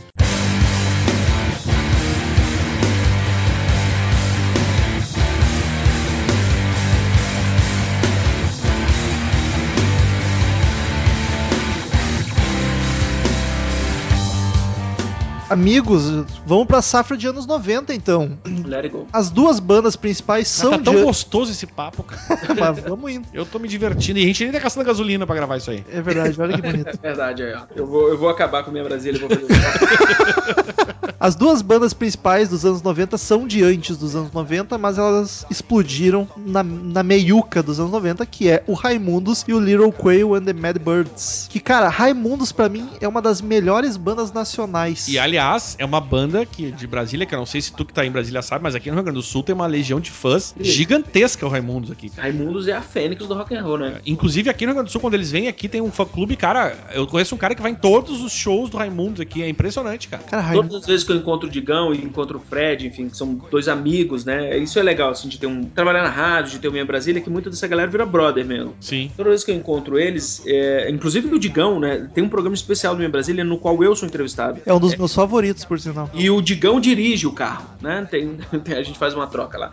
[15.48, 16.10] Amigos,
[16.44, 18.36] vamos pra safra de anos 90 então.
[18.64, 19.06] Let it go.
[19.12, 21.02] As duas bandas principais são tá tão de...
[21.02, 22.20] gostoso esse papo, cara.
[22.58, 23.28] Mas vamos indo.
[23.32, 25.84] Eu tô me divertindo e a gente nem tá gastando gasolina pra gravar isso aí.
[25.90, 26.88] É verdade, olha que bonito.
[26.88, 27.62] É verdade aí, ó.
[27.76, 31.06] Eu vou, eu vou acabar com a minha Brasília e vou fazer isso.
[31.26, 35.44] As duas bandas principais dos anos 90 são de antes dos anos 90, mas elas
[35.50, 40.36] explodiram na, na meiuca dos anos 90, que é o Raimundos e o Little Quail
[40.36, 41.48] and the Mad Birds.
[41.50, 45.08] Que, cara, Raimundos pra mim é uma das melhores bandas nacionais.
[45.08, 47.92] E aliás, é uma banda que, de Brasília, que eu não sei se tu que
[47.92, 50.12] tá em Brasília sabe, mas aqui no Rio Grande do Sul tem uma legião de
[50.12, 52.08] fãs gigantesca o Raimundos aqui.
[52.08, 52.28] cara.
[52.28, 54.00] Raimundos é a fênix do rock and roll, né?
[54.06, 56.36] Inclusive aqui no Rio Grande do Sul, quando eles vêm aqui, tem um fã clube,
[56.36, 56.78] cara.
[56.92, 59.42] Eu conheço um cara que vai em todos os shows do Raimundos aqui.
[59.42, 60.22] É impressionante, cara.
[60.22, 60.68] Cara, Raimundos...
[60.70, 63.16] Todas as vezes que eu eu encontro o Digão e encontro o Fred, enfim, que
[63.16, 64.56] são dois amigos, né?
[64.58, 65.64] Isso é legal, assim, de ter um.
[65.64, 68.74] Trabalhar na rádio, de ter o Minha Brasília, que muita dessa galera vira brother mesmo.
[68.80, 69.10] Sim.
[69.16, 72.08] Toda vez que eu encontro eles, é, inclusive o Digão, né?
[72.14, 74.60] Tem um programa especial do Minha Brasília no qual eu sou entrevistado.
[74.66, 76.10] É um dos meus favoritos, por sinal.
[76.14, 78.06] E o Digão dirige o carro, né?
[78.10, 79.72] Tem, tem- a gente faz uma troca lá.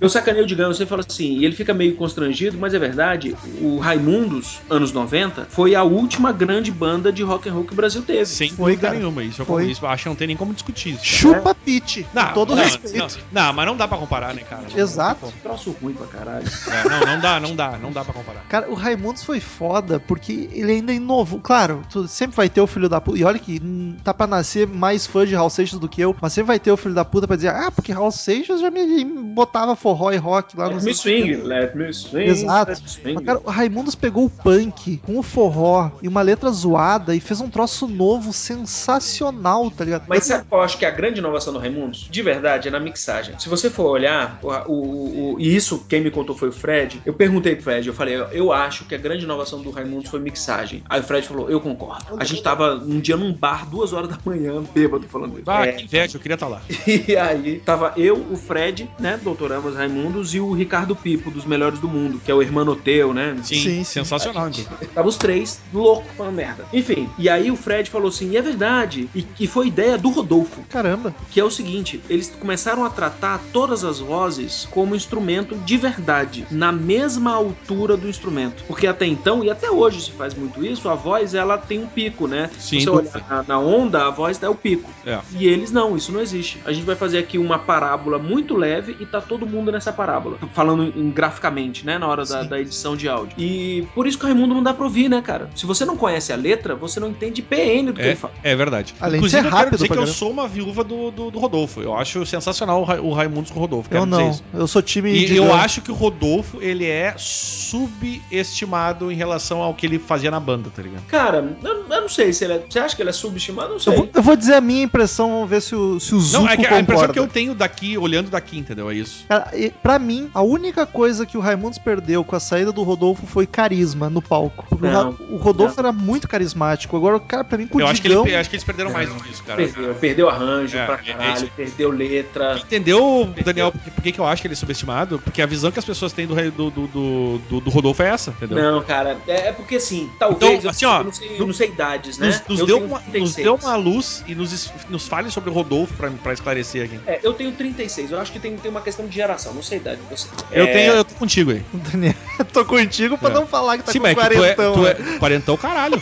[0.00, 2.78] Eu sacanei o Digão, eu sempre falo assim, e ele fica meio constrangido, mas é
[2.78, 7.72] verdade, o Raimundos, anos 90, foi a última grande banda de rock and roll que
[7.72, 8.26] o Brasil teve.
[8.26, 8.98] Sem Foi, dúvida cara.
[8.98, 9.22] nenhuma.
[9.24, 9.66] Isso eu, Foi.
[9.66, 11.04] isso acho que não tem nem como discutir isso.
[11.04, 13.18] Chupa Pete, Não, todo não, respeito.
[13.32, 14.64] Não, não, mas não dá pra comparar, né, cara?
[14.74, 15.32] Exato.
[15.42, 16.46] Troço ruim pra caralho.
[16.68, 18.44] É, não, não dá, não dá, não dá pra comparar.
[18.48, 21.40] Cara, o Raimundos foi foda porque ele ainda inovou.
[21.40, 23.18] Claro, tu sempre vai ter o filho da puta.
[23.18, 26.14] E olha que hum, tá pra nascer mais fã de Raul Seixas do que eu.
[26.20, 28.70] Mas sempre vai ter o filho da puta pra dizer: Ah, porque Raul Seixas já
[28.70, 32.26] me, botava forró e rock lá Let nos me swing, let me swing.
[32.26, 32.70] Exato.
[32.70, 33.14] let me swing.
[33.14, 37.20] Mas, cara, o Raimundos pegou o punk com o forró e uma letra zoada e
[37.20, 40.04] fez um troço novo, sensacional, tá ligado?
[40.08, 42.06] Mas sabe qual eu acho que é a grande inovação do Raimundos?
[42.08, 43.34] De verdade, é na mixagem.
[43.38, 47.02] Se você for olhar, o, o- o- e isso quem me contou foi o Fred,
[47.04, 50.20] eu perguntei pro Fred, eu falei, eu, acho que a grande inovação do Raimundos foi
[50.20, 50.82] mixagem.
[50.88, 52.16] Aí o Fred falou, eu concordo.
[52.18, 55.50] A gente tava um dia num bar, duas horas da manhã, bêbado falando isso.
[55.50, 56.62] Ah, É, que inveja, eu queria estar lá.
[57.08, 61.44] E aí tava eu, o Fred, né, Doutor Amos Raimundos, e o Ricardo Pipo, dos
[61.44, 63.34] melhores do mundo, que é o Hermanoteu, né?
[63.42, 63.84] Sim, Sim, sim.
[63.84, 64.48] sensacional.
[64.48, 64.86] inclusive.
[64.94, 66.64] Tava os três loucos falando merda.
[66.72, 69.08] Enfim, e aí o Fred falou assim: e é verdade.
[69.14, 70.43] E, e foi ideia do Rodolfo.
[70.68, 71.14] Caramba.
[71.30, 76.46] Que é o seguinte: eles começaram a tratar todas as vozes como instrumento de verdade,
[76.50, 78.64] na mesma altura do instrumento.
[78.66, 81.86] Porque até então, e até hoje se faz muito isso, a voz ela tem um
[81.86, 82.50] pico, né?
[82.58, 84.90] Sim, Se você olhar na, na onda, a voz é o pico.
[85.06, 85.18] É.
[85.38, 86.60] E eles não, isso não existe.
[86.64, 90.38] A gente vai fazer aqui uma parábola muito leve e tá todo mundo nessa parábola.
[90.52, 91.98] Falando em, graficamente, né?
[91.98, 93.34] Na hora da, da edição de áudio.
[93.38, 95.50] E por isso que o Raimundo não dá pra ouvir, né, cara?
[95.54, 98.34] Se você não conhece a letra, você não entende PN do que ele fala.
[98.42, 98.94] É verdade.
[99.00, 101.30] Além de Inclusive, ser eu quero rápido dizer que eu sou uma viúva do, do,
[101.30, 101.80] do Rodolfo.
[101.80, 103.88] Eu acho sensacional o, Ra o Raimundos com o Rodolfo.
[103.92, 104.30] Eu não.
[104.30, 104.44] isso.
[104.52, 109.62] Eu sou time E de eu acho que o Rodolfo, ele é subestimado em relação
[109.62, 111.04] ao que ele fazia na banda, tá ligado?
[111.06, 112.64] Cara, eu, eu não sei se ele é.
[112.68, 113.68] Você acha que ele é subestimado?
[113.68, 113.94] Não Eu sei.
[113.96, 116.50] vou, eu vou dizer a minha impressão, vamos ver se o, se o Zuko Não,
[116.50, 118.90] é que a impressão que eu tenho daqui, olhando daqui, entendeu?
[118.90, 119.24] É isso.
[119.28, 119.50] Cara,
[119.82, 123.46] pra mim, a única coisa que o Raimundos perdeu com a saída do Rodolfo foi
[123.46, 124.66] carisma no palco.
[124.80, 126.96] Não, o Rodolfo era muito carismático.
[126.96, 128.64] Agora, o cara, pra mim, com o Eu acho, que ele, eu acho que eles
[128.64, 129.56] perderam mais do que isso, cara.
[129.56, 131.50] Perdeu, perdeu arranjo É, pra é caralho, isso.
[131.56, 132.56] perdeu letra.
[132.58, 135.18] Entendeu, Daniel, por que- que, eu acho que ele é subestimado?
[135.18, 138.02] Porque a visão que as pessoas têm do, rei- do, do, do, do- do Rodolfo
[138.02, 138.58] é essa, entendeu?
[138.58, 140.58] Não, cara, é, é porque assim, talvez.
[140.58, 142.26] Então, assim, ó, eu, não sei, eu não sei idades, né?
[142.28, 143.44] Nos, nos eu deu tenho uma, nos 36.
[143.44, 146.98] deu uma luz e nos, nos fale sobre o Rodolfo pra, pra esclarecer aqui.
[147.06, 149.78] É, eu tenho 36, eu acho que tem, tem uma questão de geração, não sei
[149.78, 150.28] a idade de você.
[150.52, 151.62] Eu É, tenho, eu tô contigo aí.
[151.92, 153.32] Daniel, eu tô contigo pra É.
[153.34, 154.74] não falar que tá Sim, com mas é que tu é, quarentão.
[154.74, 155.18] tu é né?
[155.18, 156.00] quarentão, caralho.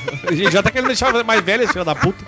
[0.51, 2.25] Já tá querendo deixar mais velho esse filho da puta.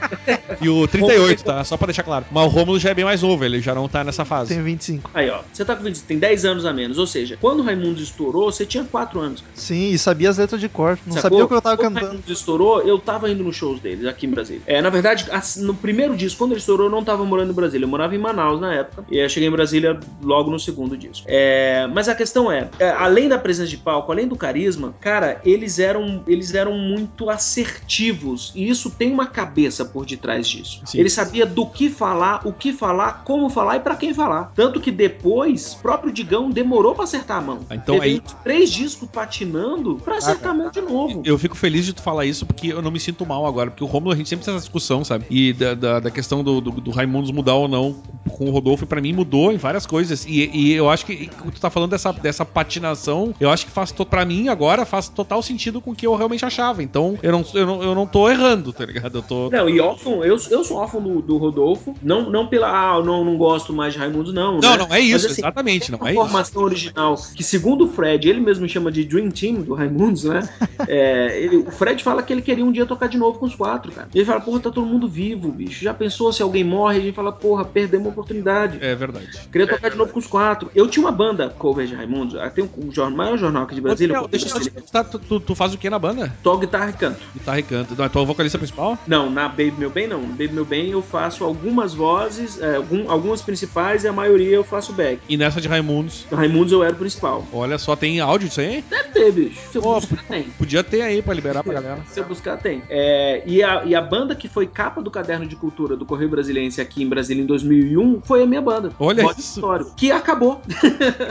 [0.61, 1.65] E o 38, tá?
[1.65, 2.25] Só pra deixar claro.
[2.31, 4.51] Mas o Rômulo já é bem mais novo, ele já não tá nessa fase.
[4.53, 5.11] Tenho 25.
[5.15, 7.63] Aí, ó, você tá com 20, tem 10 anos a menos, ou seja, quando o
[7.63, 9.41] Raimundo estourou, você tinha 4 anos.
[9.41, 9.53] cara.
[9.55, 10.99] Sim, e sabia as letras de cor.
[11.07, 11.31] Não Sacou?
[11.31, 12.07] sabia o que eu tava Quando o cantando.
[12.13, 14.63] Raimundo estourou, eu tava indo nos shows deles aqui em Brasília.
[14.67, 15.27] É, na verdade,
[15.59, 17.85] no primeiro disco, quando ele estourou, eu não tava morando em Brasília.
[17.85, 19.05] Eu morava em Manaus na época.
[19.11, 21.27] E eu cheguei em Brasília logo no segundo disco.
[21.29, 25.41] É, mas a questão é, é, além da presença de palco, além do carisma, cara,
[25.45, 28.53] eles eram, eles eram muito assertivos.
[28.55, 30.81] E isso tem uma cabeça por detrás disso.
[30.85, 30.99] Sim.
[30.99, 34.53] Ele sabia do que falar, o que falar, como falar e pra quem falar.
[34.55, 37.61] Tanto que depois, o próprio Digão demorou pra acertar a mão.
[37.71, 41.23] Então Teve aí- três discos patinando pra acertar a mão de novo.
[41.25, 43.71] Eu fico feliz de tu falar isso porque eu não me sinto mal agora.
[43.71, 45.27] Porque o Rômulo, a gente sempre tem essa discussão, sabe?
[45.31, 47.97] E da, da, da questão do, do, do Raimundos mudar ou não
[48.37, 50.25] com o Rodolfo, pra mim mudou em várias coisas.
[50.27, 53.93] E, e eu acho que tu tá falando dessa, dessa patinação, eu acho que faz,
[53.93, 56.83] pra mim agora, faz total sentido com o que eu realmente achava.
[56.83, 59.19] Então eu não, eu não, eu não tô errando, tá ligado?
[59.19, 59.51] Eu tô.
[59.51, 61.64] Não, e órfão, eu, eu sou órfão do, do Rodolfo,
[62.03, 64.59] não, não pela, ah, não, não gosto mais de Raimundo, não.
[64.61, 64.77] Não, né?
[64.77, 66.21] não é isso, Mas, assim, exatamente, não a é isso.
[66.21, 70.41] formação original, que segundo o Fred, ele mesmo chama de Dream Team do Raimundos, né?
[70.87, 73.55] É, ele- o Fred fala que ele queria um dia tocar de novo com os
[73.55, 74.09] quatro, cara.
[74.15, 75.83] Ele fala, porra, tá todo mundo vivo, bicho.
[75.83, 76.99] Já pensou se alguém morre?
[76.99, 78.79] A gente fala, porra, perdemos a oportunidade.
[78.81, 79.31] É verdade.
[79.51, 80.71] Queria tocar de novo com os quatro.
[80.75, 83.81] Eu tinha uma banda cover de Raimundos, ah, tem um, jornal, maior jornal aqui de
[83.81, 84.21] Brasília.
[84.29, 86.35] Deixa eu te perguntar, tu, tu, faz o que na banda?
[86.43, 87.21] Toco guitarra e canto.
[87.33, 87.95] Guitarra e canto.
[87.97, 88.99] Não, tu é o vocalista principal?
[89.07, 90.21] Não, na Baby Meu Bem não.
[90.21, 94.57] No Baby Meu Bem eu faço algumas vozes, é, algum- algumas principais e a maioria
[94.57, 95.21] eu faço back.
[95.29, 97.47] E nessa de Raimundos, No Raimundos eu era o principal.
[97.53, 98.85] olha só, tem áudio disso aí?
[98.89, 99.61] Deve ter, bicho.
[99.71, 100.43] Se eu Pô, buscar, tem.
[100.59, 101.99] Podia ter aí pra liberar pra galera.
[102.09, 102.83] Se eu buscar, tem.
[102.89, 106.31] É, e, a, e a banda que foi capa do Caderno de Cultura do Correio
[106.31, 108.91] Brasiliense aqui em Brasília em 2001 foi a minha banda.
[108.99, 109.59] Olha Bode isso.
[109.59, 110.61] Histórico, que acabou.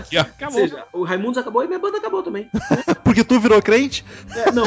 [0.10, 0.62] Que acabou.
[0.62, 2.48] Ou seja, o Raimundos acabou e minha banda acabou também.
[3.04, 4.04] Porque tu virou crente?
[4.36, 4.64] É, não.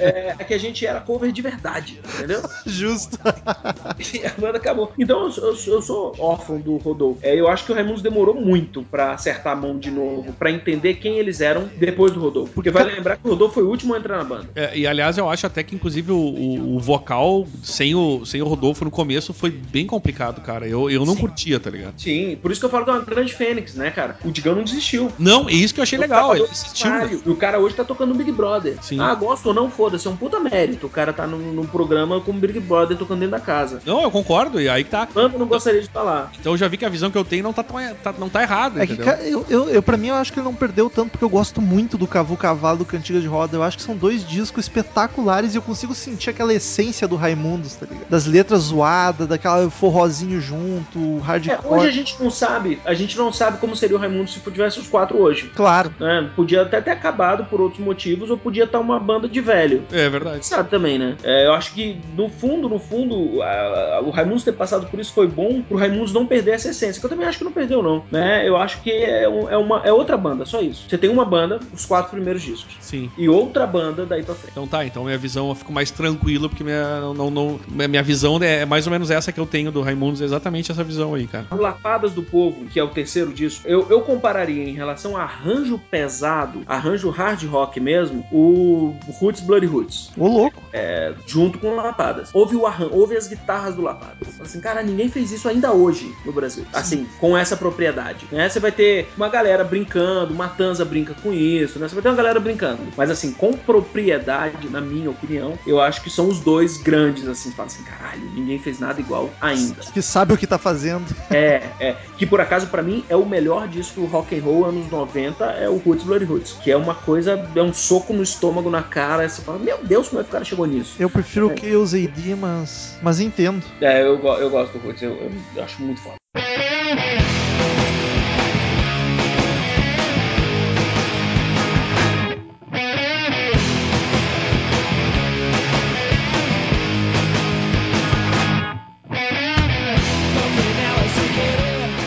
[0.00, 2.42] É, é que a gente era cover de verdade, entendeu?
[2.66, 3.18] Justo.
[3.24, 4.92] a banda acabou.
[4.98, 7.18] Então eu, eu- eu sou órfão do Rodolfo.
[7.22, 10.50] É, eu acho que o Raimundos demorou muito pra acertar a mão de novo, pra
[10.50, 12.52] entender quem eles eram depois do Rodolfo.
[12.54, 14.48] Porque vai lembrar que o Rodolfo foi o último a entrar na banda.
[14.54, 18.42] É, e aliás, eu acho até que, inclusive, o, o- o vocal sem o, sem
[18.42, 20.66] o Rodolfo no começo foi bem complicado, cara.
[20.66, 21.94] Eu, eu não curtia, tá ligado?
[21.98, 24.16] Sim, por isso que eu falo que é uma grande fênix, né, cara?
[24.24, 25.10] O Digão não desistiu.
[25.18, 26.34] Não, é isso que eu achei legal.
[26.34, 26.90] Ele cara insistiu.
[26.90, 27.20] né?
[27.26, 28.76] E o cara hoje tá tocando Big Brother.
[28.82, 29.00] Sim.
[29.00, 30.06] Ah, gosto ou não, foda-se.
[30.06, 30.86] É um puta mérito.
[30.86, 33.80] O cara tá num, num programa como Big Brother tocando dentro da casa.
[33.84, 35.06] Não, eu concordo, e aí que tá.
[35.12, 36.30] Banda não gostaria de falar.
[36.40, 38.28] Então eu já vi que a visão que eu tenho não tá, tão, tá- não
[38.28, 39.12] tá errada, É que, entendeu?
[39.12, 41.28] ca- eu, eu, eu, pra mim, eu acho que ele não perdeu tanto, porque eu
[41.28, 43.56] gosto muito do Cavu Cavalo do Cantiga de Roda.
[43.56, 47.74] Eu acho que são dois discos espetaculares e eu consigo sentir aquela essência do Raimundos,
[47.74, 48.08] tá ligado?
[48.08, 51.74] Das letras zoadas, daquela forrozinho junto, É, hardcore.
[51.74, 54.78] hoje a gente não sabe, a gente não sabe como seria o Raimundo se tivesse
[54.78, 55.50] os quatro hoje.
[55.54, 55.92] Claro.
[55.98, 56.30] né?
[56.36, 59.63] Podia até ter acabado por outros motivos, ou podia estar uma banda de velho.
[59.92, 60.46] É verdade.
[60.46, 61.16] Sabe também, né?
[61.22, 64.98] É, eu acho que, no fundo, no fundo, a- a- o Raimundos ter passado por
[65.00, 67.52] isso foi bom pro Raimundos não perder essa essência, que eu também acho que não
[67.52, 68.04] perdeu, não.
[68.10, 68.46] Né?
[68.48, 70.86] Eu acho que é, um- é uma, é outra banda, só isso.
[70.88, 72.76] Você tem uma banda, os quatro primeiros discos.
[72.80, 73.10] Sim.
[73.16, 74.50] E outra banda daí pra frente.
[74.52, 78.38] Então tá, então minha visão eu fico mais tranquilo, porque minha, não, não, minha visão
[78.42, 81.26] é mais ou menos essa que eu tenho do Raimundos, é exatamente essa visão aí,
[81.26, 81.46] cara.
[81.50, 85.78] Lapadas do Povo, que é o terceiro disco, eu, eu compararia em relação a arranjo
[85.90, 90.10] pesado, arranjo hard rock mesmo, o Roots Bloody Roots.
[90.16, 90.62] Ô, louco.
[90.72, 92.30] é, junto com o Lapadas.
[92.32, 94.40] Houve, o arran houve as guitarras do Lapadas.
[94.40, 96.64] Assim, cara, ninguém fez isso ainda hoje no Brasil.
[96.72, 98.26] Assim, com essa propriedade.
[98.30, 98.48] Né?
[98.48, 101.88] Você vai ter uma galera brincando, Matanza brinca com isso, né?
[101.88, 102.80] Você vai ter uma galera brincando.
[102.96, 107.50] Mas assim, com propriedade, na minha opinião, eu acho que são os dois grandes, assim,
[107.52, 109.82] fala assim, caralho, ninguém fez nada igual ainda.
[109.92, 111.04] Que sabe o que tá fazendo.
[111.30, 111.96] É, é.
[112.16, 115.44] Que por acaso, pra mim, é o melhor disco do rock and roll anos 90,
[115.44, 116.52] é o Roots Bloody Roots.
[116.62, 119.24] Que é uma coisa, é um soco no estômago, na cara.
[119.34, 120.94] Você fala, meu Deus, como é que o cara chegou nisso?
[120.98, 121.54] Eu prefiro É.
[121.54, 123.64] o Chaos AD, mas, mas entendo.
[123.80, 126.14] É, eu, eu gosto do Roots, eu, eu- eu acho muito foda.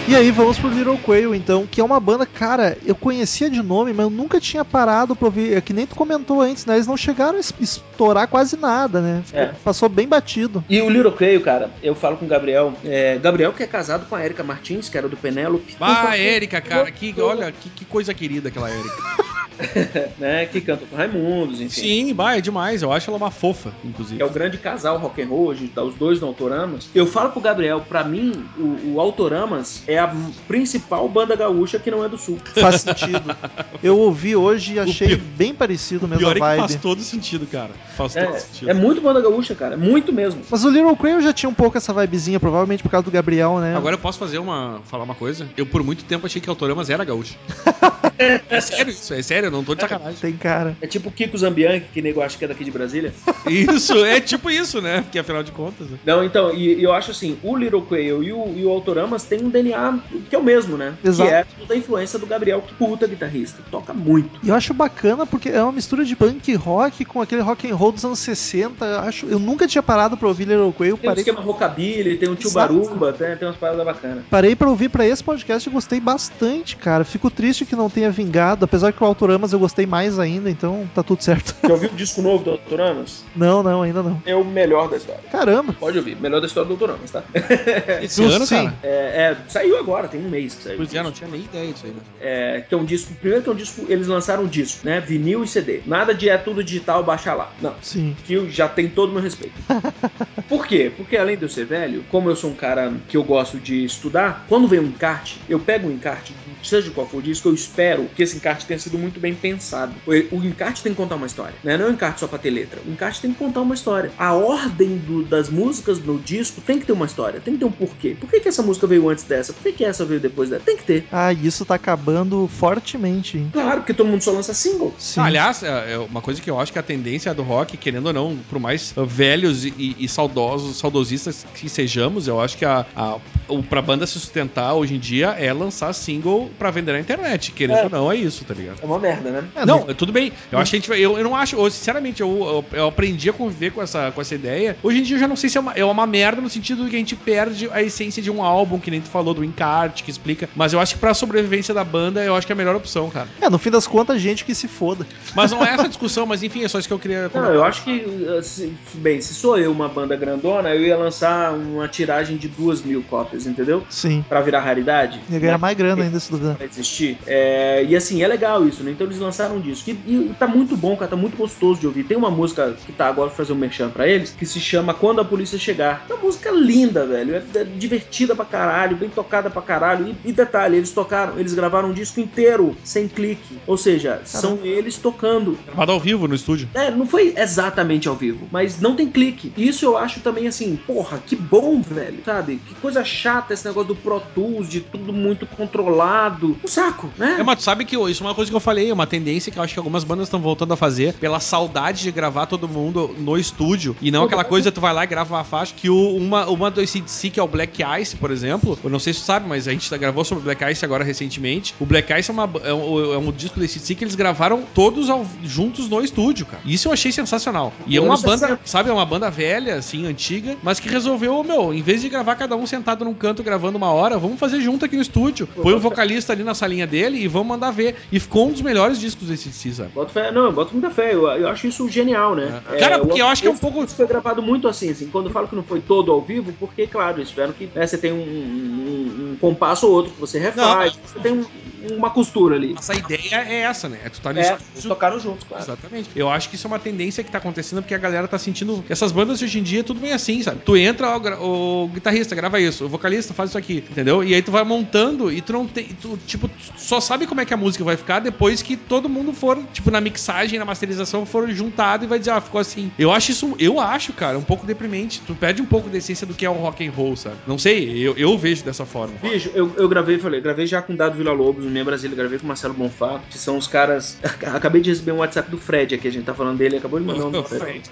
[0.07, 3.61] E aí vamos pro Little Quail, então, que é uma banda, cara, eu conhecia de
[3.61, 5.53] nome, mas eu nunca tinha parado pra ouvir.
[5.53, 6.75] É que nem tu comentou antes, né?
[6.75, 9.21] Eles não chegaram a es- estourar quase nada, né?
[9.25, 9.51] Ficou- É.
[9.65, 10.63] Passou bem batido.
[10.69, 12.73] E o Little Creio, cara, eu falo com o Gabriel.
[12.85, 15.75] é, Gabriel que é casado com a Erika Martins, que era do Penélope.
[15.81, 18.95] Ah, Érica, cara, que, olha, que, que coisa querida aquela Érica.
[20.17, 21.81] Né, que canta com Raimundos, enfim.
[21.81, 22.81] Sim, bah, é demais.
[22.83, 24.21] Eu acho ela uma fofa, inclusive.
[24.21, 26.89] É o grande casal rock and roll, a gente tá os dois no Autoramas.
[26.93, 30.13] Eu falo pro Gabriel, pra mim, o, o Autoramas é a
[30.47, 32.37] principal banda gaúcha que não é do sul.
[32.59, 33.35] Faz sentido.
[33.81, 36.59] Eu ouvi hoje e achei pior- bem parecido mesmo a é vibe.
[36.59, 37.71] faz todo sentido, cara.
[37.95, 38.69] Faz todo É, sentido.
[38.69, 39.73] é muito banda gaúcha, cara.
[39.73, 40.41] É muito mesmo.
[40.49, 43.57] Mas o Little Quail já tinha um pouco essa vibezinha, provavelmente por causa do Gabriel,
[43.59, 43.75] né?
[43.75, 44.81] Agora eu posso fazer uma.
[44.85, 45.47] falar uma coisa?
[45.57, 47.35] Eu por muito tempo achei que Autoramas era gaúcho.
[48.17, 50.19] é sério isso, é sério, eu não tô de sacanagem.
[50.19, 50.75] Tem cara.
[50.81, 53.13] É tipo o Kiko Zambianchi, que nego acha que é daqui de Brasília.
[53.47, 55.01] Isso, é tipo isso, né?
[55.01, 55.89] Porque afinal de contas.
[55.89, 55.97] né?
[56.05, 59.23] Não, então, e, e eu acho assim, o Little Quail e o, e o Autoramas
[59.23, 59.99] tem um DNA
[60.29, 60.93] que é o mesmo, né?
[61.03, 61.29] Exato.
[61.29, 63.61] Que é da influência do Gabriel, que puta guitarrista.
[63.71, 64.39] Toca muito.
[64.43, 67.75] E eu acho bacana porque é uma mistura de punk rock com aquele rock and
[67.75, 68.85] roll dos anos 60.
[68.85, 70.97] Eu, acho, eu nunca tinha parado pra ouvir Little Quail.
[70.97, 72.73] Tem um Parei, esquema rockabilly, tem um tio Exato.
[72.73, 74.23] Barumba, tem, tem umas paradas bacanas.
[74.29, 77.03] parei pra ouvir pra esse podcast e gostei bastante, cara.
[77.03, 80.87] Fico triste que não tenha vingado, apesar que o Autoramas eu gostei mais ainda, então
[80.93, 81.55] tá tudo certo.
[81.63, 83.25] Já ouviu o disco novo do Autoramas?
[83.35, 84.21] Não, não, ainda não.
[84.27, 85.23] É o melhor da história.
[85.31, 85.73] Caramba.
[85.73, 87.23] Pode ouvir, melhor da história do Autoramas, tá?
[87.99, 88.65] Esse Eu ano, sim.
[88.65, 88.75] cara.
[88.83, 90.77] É, é, saiu agora, tem um mês que saiu.
[90.77, 91.91] Pois é, não tinha nem ideia disso aí.
[91.91, 91.99] Né?
[92.21, 93.11] É, que é um disco.
[93.15, 94.99] Primeiro que é um disco, eles lançaram um disco, né?
[94.99, 95.81] Vinil e CD.
[95.87, 97.51] Nada de é tudo digital, baixa lá.
[97.59, 97.73] Não.
[97.81, 98.15] Sim.
[98.23, 99.55] Que já tem todo o meu respeito.
[100.47, 100.91] Por quê?
[100.95, 103.83] Porque além de eu ser velho, como eu sou um cara que eu gosto de
[103.83, 107.53] estudar, quando vem um encarte, eu pego um encarte, seja qual for o disco, eu
[107.53, 109.93] espero que esse encarte tenha sido muito bem pensado.
[110.05, 111.77] O, o encarte tem que contar uma história, né?
[111.77, 112.81] Não é um encarte só pra ter letra.
[112.85, 114.11] O encarte tem que contar uma história.
[114.17, 117.65] A ordem do- das músicas no disco tem que ter uma história, tem que ter
[117.65, 118.15] um porquê.
[118.19, 119.53] Por que, que essa música veio antes dessa?
[119.53, 120.63] Por que, que essa veio depois dessa?
[120.65, 121.05] Tem que ter.
[121.11, 123.49] Ah, isso tá acabando fortemente, hein?
[123.53, 124.93] Claro, porque todo mundo só lança single.
[124.97, 125.21] Sim.
[125.21, 128.13] Aliás, é é uma coisa que eu acho que a tendência do rock, querendo ou
[128.13, 132.85] não, por mais velhos e, e- e saudosos, saudosistas que sejamos, eu acho que a,
[132.95, 133.17] a,
[133.47, 137.51] o, pra banda se sustentar hoje em dia é lançar single pra vender na internet,
[137.51, 138.79] querendo É, ou não, é isso, tá ligado?
[138.87, 139.43] É uma merda, né?
[139.53, 140.31] É, não, tudo bem.
[140.49, 140.99] Eu acho que a gente vai.
[140.99, 141.57] Eu, eu não acho.
[141.57, 144.77] Eu, sinceramente, eu, eu, eu aprendi a conviver com essa, com essa ideia.
[144.81, 146.85] Hoje em dia eu já não sei se é uma, é uma merda no sentido
[146.85, 149.43] de que a gente perde a essência de um álbum, que nem tu falou do
[149.43, 150.49] encarte, que explica.
[150.55, 153.09] Mas eu acho que pra sobrevivência da banda, eu acho que é a melhor opção,
[153.09, 153.27] cara.
[153.41, 155.05] É, no fim das contas, gente que se foda.
[155.35, 157.53] Mas não é essa a discussão, mas enfim, é só isso que eu queria Não,
[157.53, 158.05] eu acho que,
[158.43, 162.81] se- bem, se sou eu uma banda grandona, eu ia lançar uma tiragem de duas
[162.81, 163.83] mil cópias, entendeu?
[163.89, 164.23] Sim.
[164.27, 165.19] Pra virar raridade.
[165.29, 165.57] Ia ganhar né?
[165.57, 166.55] mais grana ainda se duvidar.
[166.55, 167.17] Pra existir.
[167.25, 168.91] É, e assim, é legal isso, né?
[168.91, 169.89] Então eles lançaram um disco.
[169.89, 172.03] E, e tá muito bom, cara, tá muito gostoso de ouvir.
[172.03, 174.93] Tem uma música que tá agora pra fazer um merchan pra eles, que se chama
[174.93, 176.05] Quando a Polícia Chegar.
[176.09, 177.35] É uma música linda, velho.
[177.35, 180.15] É, é divertida pra caralho, bem tocada pra caralho.
[180.23, 183.59] E, e detalhe, eles tocaram, eles gravaram um disco inteiro, sem clique.
[183.65, 185.57] Ou seja, são eles tocando.
[185.65, 186.69] Gravado ao vivo no estúdio.
[186.73, 189.53] É, não foi exatamente ao vivo, mas não tem clique.
[189.55, 192.59] E Isso eu acho também assim, porra, que bom, velho, sabe?
[192.67, 196.57] Que coisa chata esse negócio do Pro Tools, de tudo muito controlado.
[196.63, 197.37] Um saco, né?
[197.39, 199.57] É, mas sabe que isso é uma coisa que eu falei, é uma tendência que
[199.57, 203.15] eu acho que algumas bandas estão voltando a fazer pela saudade de gravar todo mundo
[203.17, 206.15] no estúdio e não aquela coisa tu vai lá e grava uma faixa que o,
[206.15, 209.21] uma, uma do ACDC, que é o Black Ice, por exemplo, eu não sei se
[209.21, 211.73] tu sabe, mas a gente tá- gravou sobre o Black Ice agora recentemente.
[211.79, 214.63] O Black Ice é, uma, é, um, é um disco do ACDC que eles gravaram
[214.73, 216.61] todos ao- juntos no estúdio, cara.
[216.65, 217.71] Isso eu achei sensacional.
[217.87, 218.59] E é uma banda, 60.
[218.65, 222.35] sabe, é uma banda velha, assim, antiga, mas que resolveu, meu, em vez de gravar
[222.35, 225.47] cada um sentado num canto gravando uma hora, vamos fazer junto aqui no estúdio.
[225.47, 227.95] Põe o vocalista ali na salinha dele e vamos mandar ver.
[228.11, 229.89] E ficou um dos melhores discos desse DC, sabe?
[229.93, 232.61] Boto fé, não, boto muita fé, eu, eu acho isso genial, né?
[232.73, 232.77] É.
[232.77, 235.27] Cara, porque eu acho que é um pouco- disco foi gravado muito assim, assim, quando
[235.27, 237.97] eu falo que não foi todo ao vivo, porque, claro, eles tiveram que, né, você
[237.97, 241.45] tem um, um- um compasso ou outro que você refaz, você tem um-
[241.91, 242.73] uma costura ali.
[242.73, 243.99] Nossa ideia é essa, né?
[244.03, 244.89] É tu tá no É, estúdio.
[244.89, 245.63] tocaram juntos, claro.
[245.63, 246.09] Exatamente.
[246.15, 248.83] Eu acho que isso é uma tendência que tá acontecendo porque a galera tá sentindo.
[248.89, 250.61] Essas bandas de hoje em dia, tudo bem assim, sabe?
[250.65, 254.23] Tu entra, ó, gra- o, guitarrista grava isso, o vocalista faz isso aqui, entendeu?
[254.23, 255.85] E aí tu vai montando e tu não tem.
[256.01, 259.07] Tu, tipo, tu só sabe como é que a música vai ficar depois que todo
[259.09, 262.91] mundo for, tipo, na mixagem, na masterização, for juntado e vai dizer, ah, ficou assim.
[262.97, 265.21] Eu acho isso, eu acho, cara, um pouco deprimente.
[265.25, 267.35] Tu perde um pouco da essência do que é o rock and roll, sabe?
[267.45, 269.13] Não sei, eu, eu vejo dessa forma.
[269.21, 272.45] Bicho, eu, eu gravei, falei, gravei já com Dado Vila Lobos, no Brasília, gravei com
[272.45, 274.17] o Marcelo Bonfá, que são os caras.
[274.53, 277.05] Acabei de receber um WhatsApp do Fred aqui, a gente tá falando dele, acabou de
[277.05, 277.31] mandar um.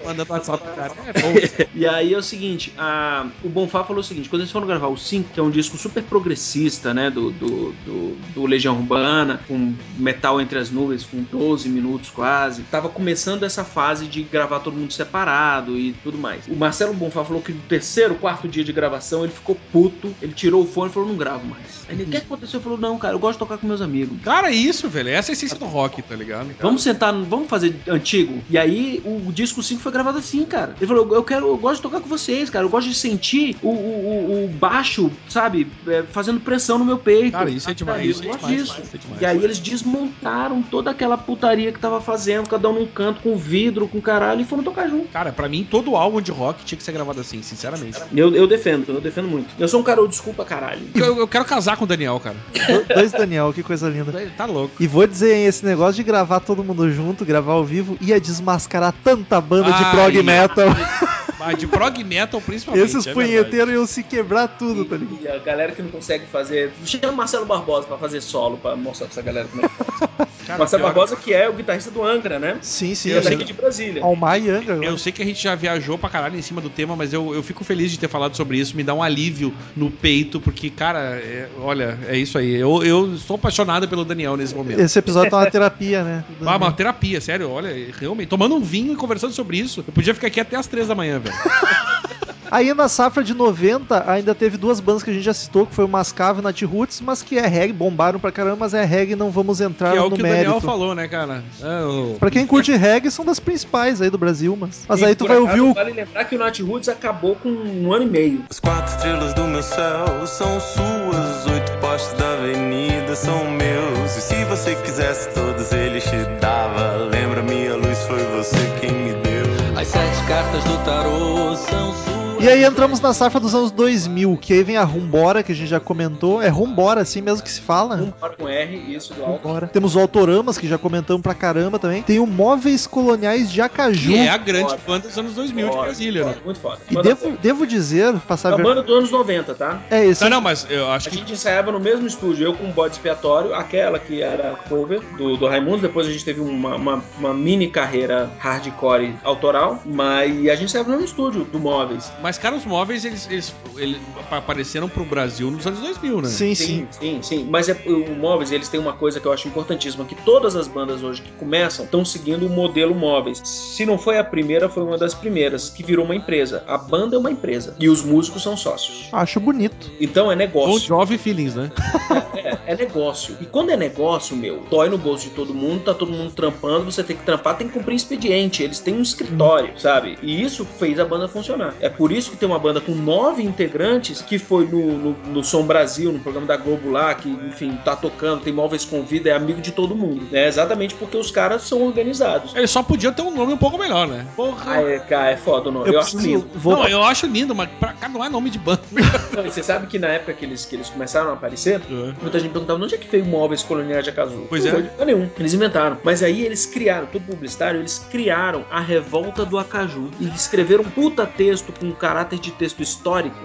[0.04, 0.92] Mandando WhatsApp pro cara.
[1.06, 1.66] É bom.
[1.76, 4.86] E aí é o seguinte, a- o Bonfá falou o seguinte, quando eles foram gravar
[4.88, 9.40] o 5, que é um disco super progressista, né, do, do, do, do Legião Urbana,
[9.46, 14.60] com metal entre as nuvens, com 12 minutos quase, tava começando essa fase de gravar
[14.60, 16.46] todo mundo separado e tudo mais.
[16.46, 20.32] O Marcelo Bonfá falou que no terceiro, quarto dia de gravação, ele ficou puto, ele
[20.32, 21.84] tirou o fone e falou, não gravo mais.
[21.88, 22.58] Aí ele, o que aconteceu?
[22.58, 24.18] Ele falou, não, cara, eu gosto de tocar com meus amigos.
[24.22, 25.08] Cara, é isso, velho.
[25.10, 26.48] Essa é a essência do rock, tá ligado?
[26.60, 28.42] Vamos sentar, no- vamos fazer antigo.
[28.48, 30.74] E aí o, disco 5 foi gravado assim, cara.
[30.78, 32.64] Ele falou: eu quero, eu gosto de tocar com vocês, cara.
[32.64, 37.32] Eu gosto de sentir o, o, o- baixo, sabe, é, fazendo pressão no meu peito.
[37.32, 38.10] Cara, isso é demais, Sabe?
[38.10, 38.80] isso é Eu gosto demais, disso.
[38.82, 39.22] isso é demais.
[39.22, 43.36] E aí eles desmontaram toda aquela putaria que tava fazendo, cada um num canto, com
[43.36, 45.08] vidro, com caralho, e foram tocar junto.
[45.08, 47.98] Cara, pra mim, todo álbum de rock tinha que ser gravado assim, sinceramente.
[48.14, 49.48] Eu, eu defendo, eu defendo muito.
[49.58, 50.82] Eu sou um cara, desculpa, caralho.
[50.94, 52.36] Eu, eu quero casar com o Daniel, cara.
[52.52, 54.12] Do- Dois Daniel, que coisa linda.
[54.36, 54.74] Tá louco.
[54.78, 58.20] E vou dizer, hein, esse negócio de gravar todo mundo junto, gravar ao vivo, ia
[58.20, 59.90] desmascarar tanta banda de Ai.
[59.92, 60.66] prog metal.
[61.38, 62.84] Mas de prog metal, principalmente.
[62.84, 65.22] Esses é punheteiros iam se quebrar tudo, tá ligado?
[65.22, 66.72] E a galera que não consegue fazer.
[66.84, 69.74] Chama o Marcelo Barbosa pra fazer solo, pra mostrar pra essa galera como é que
[69.74, 70.28] faz.
[70.46, 72.58] Cara, Marcelo Barbosa, que é o guitarrista do Angra, né?
[72.62, 73.08] Sim, sim.
[73.08, 73.32] E eu é sei.
[73.32, 74.02] daqui de Brasília.
[74.02, 74.76] Almar e Angra.
[74.76, 77.34] Eu sei que a gente já viajou pra caralho em cima do tema, mas eu,
[77.34, 78.76] eu fico feliz de ter falado sobre isso.
[78.76, 82.54] Me dá um alívio no peito, porque, cara, é- olha, é isso aí.
[82.54, 84.80] Eu, eu estou apaixonado pelo Daniel nesse momento.
[84.80, 86.24] Esse episódio tá uma terapia, né?
[86.46, 88.28] Ah, uma terapia, sério, olha, realmente.
[88.28, 89.82] Tomando um vinho e conversando sobre isso.
[89.84, 91.34] Eu podia ficar aqui até as três da manhã, velho.
[92.50, 95.74] Aí na safra de 90 ainda teve duas bandas que a gente já citou, que
[95.74, 98.74] foi o Mascavo e o Nat Roots, mas que é reggae, bombaram pra caramba, mas
[98.74, 100.44] é reggae, não vamos entrar que é no o que o mérito.
[100.44, 101.42] Daniel falou, né, cara?
[101.62, 104.84] É, o- Pra quem curte reggae, são das principais aí do Brasil, mas.
[104.88, 105.74] Mas E aí tu vai acaso, ouvir o.
[105.74, 108.44] Vale lembrar que o Nat Roots acabou com um ano e meio.
[108.50, 114.16] As quatro estrelas do meu céu são suas, oito postes da avenida são meus.
[114.16, 119.12] E se você quisesse todos eles te dava, lembra-me, a luz foi você quem me
[119.14, 119.46] deu.
[119.78, 122.05] As sete cartas do tarô são suas.
[122.40, 125.54] E aí entramos na safra dos anos 2000, que aí vem a Rumbora, que a
[125.54, 126.42] gente já comentou.
[126.42, 127.96] É Rumbora, assim mesmo que se fala.
[127.96, 129.42] Um par com R, isso do alto.
[129.46, 129.66] Rumbora.
[129.68, 132.02] Temos o Autoramas, que já comentamos pra caramba também.
[132.02, 134.10] Tem o Móveis Coloniais de Acaju.
[134.10, 134.80] Que é a grande Foda.
[134.86, 136.32] banda dos anos 2000 de Foda, Brasília, né?
[136.32, 136.78] foda, Muito foda.
[136.90, 138.62] E Banda devo, devo dizer, passar É uma ver...
[138.64, 139.82] banda dos anos 90, tá?
[139.90, 140.22] É esse.
[140.22, 142.72] Não, não, mas eu acho A que gente ensaiava no mesmo estúdio, eu com o
[142.72, 147.02] bode expiatório, aquela que era cover do, do Raimundo, depois a gente teve uma, uma,
[147.18, 152.10] uma mini carreira hardcore autoral, mas a gente ensaiava no mesmo estúdio do Móveis.
[152.26, 153.98] Mas, cara, os móveis, eles, eles, eles
[154.32, 156.28] apareceram pro Brasil nos anos 2000, né?
[156.28, 156.66] Sim, sim.
[156.66, 157.46] Sim, sim, sim.
[157.48, 160.66] Mas é, o Móveis, eles têm uma coisa que eu acho importantíssima, que todas as
[160.66, 163.40] bandas hoje que começam estão seguindo o modelo Móveis.
[163.44, 166.64] Se não foi a primeira, foi uma das primeiras, que virou uma empresa.
[166.66, 167.76] A banda é uma empresa.
[167.78, 169.08] E os músicos são sócios.
[169.12, 169.92] Acho bonito.
[170.00, 170.80] Então é negócio.
[170.80, 171.70] Jovi Feelings, né?
[172.46, 173.36] É, é negócio.
[173.40, 176.84] E quando é negócio, meu, dói no bolso de todo mundo, tá todo mundo trampando,
[176.84, 178.62] você tem que trampar, tem que cumprir expediente.
[178.62, 180.16] Eles têm um escritório, sabe?
[180.22, 181.74] E isso fez a banda funcionar.
[181.80, 185.44] É por isso que tem uma banda com nove integrantes que foi no, no, no
[185.44, 189.28] Som Brasil, no programa da Globo lá, que, enfim, tá tocando, tem móveis com vida,
[189.30, 190.26] é amigo de todo mundo.
[190.32, 192.54] É exatamente porque os caras são organizados.
[192.54, 194.26] Eles só podiam ter um nome um pouco melhor, né?
[194.36, 194.64] Porra.
[194.66, 195.88] Ah, é, cara, é foda o nome.
[195.88, 196.48] Eu, Eu, acho lindo.
[196.54, 198.82] Vou Não, eu acho lindo, mas pra cá não é nome de banda.
[199.36, 202.14] Não, e você sabe que na época que eles, que eles começaram a aparecer, É.
[202.20, 204.46] Muita gente perguntava onde é que veio móveis coloniais de Acazul.
[204.48, 204.74] Pois não é.
[204.74, 205.28] foi de nenhum.
[205.38, 205.98] Eles inventaram.
[206.02, 210.10] Mas aí eles criaram, todo publicitário, eles criaram a revolta do Acaju.
[210.20, 213.36] E escreveram um puta texto com caráter de texto histórico,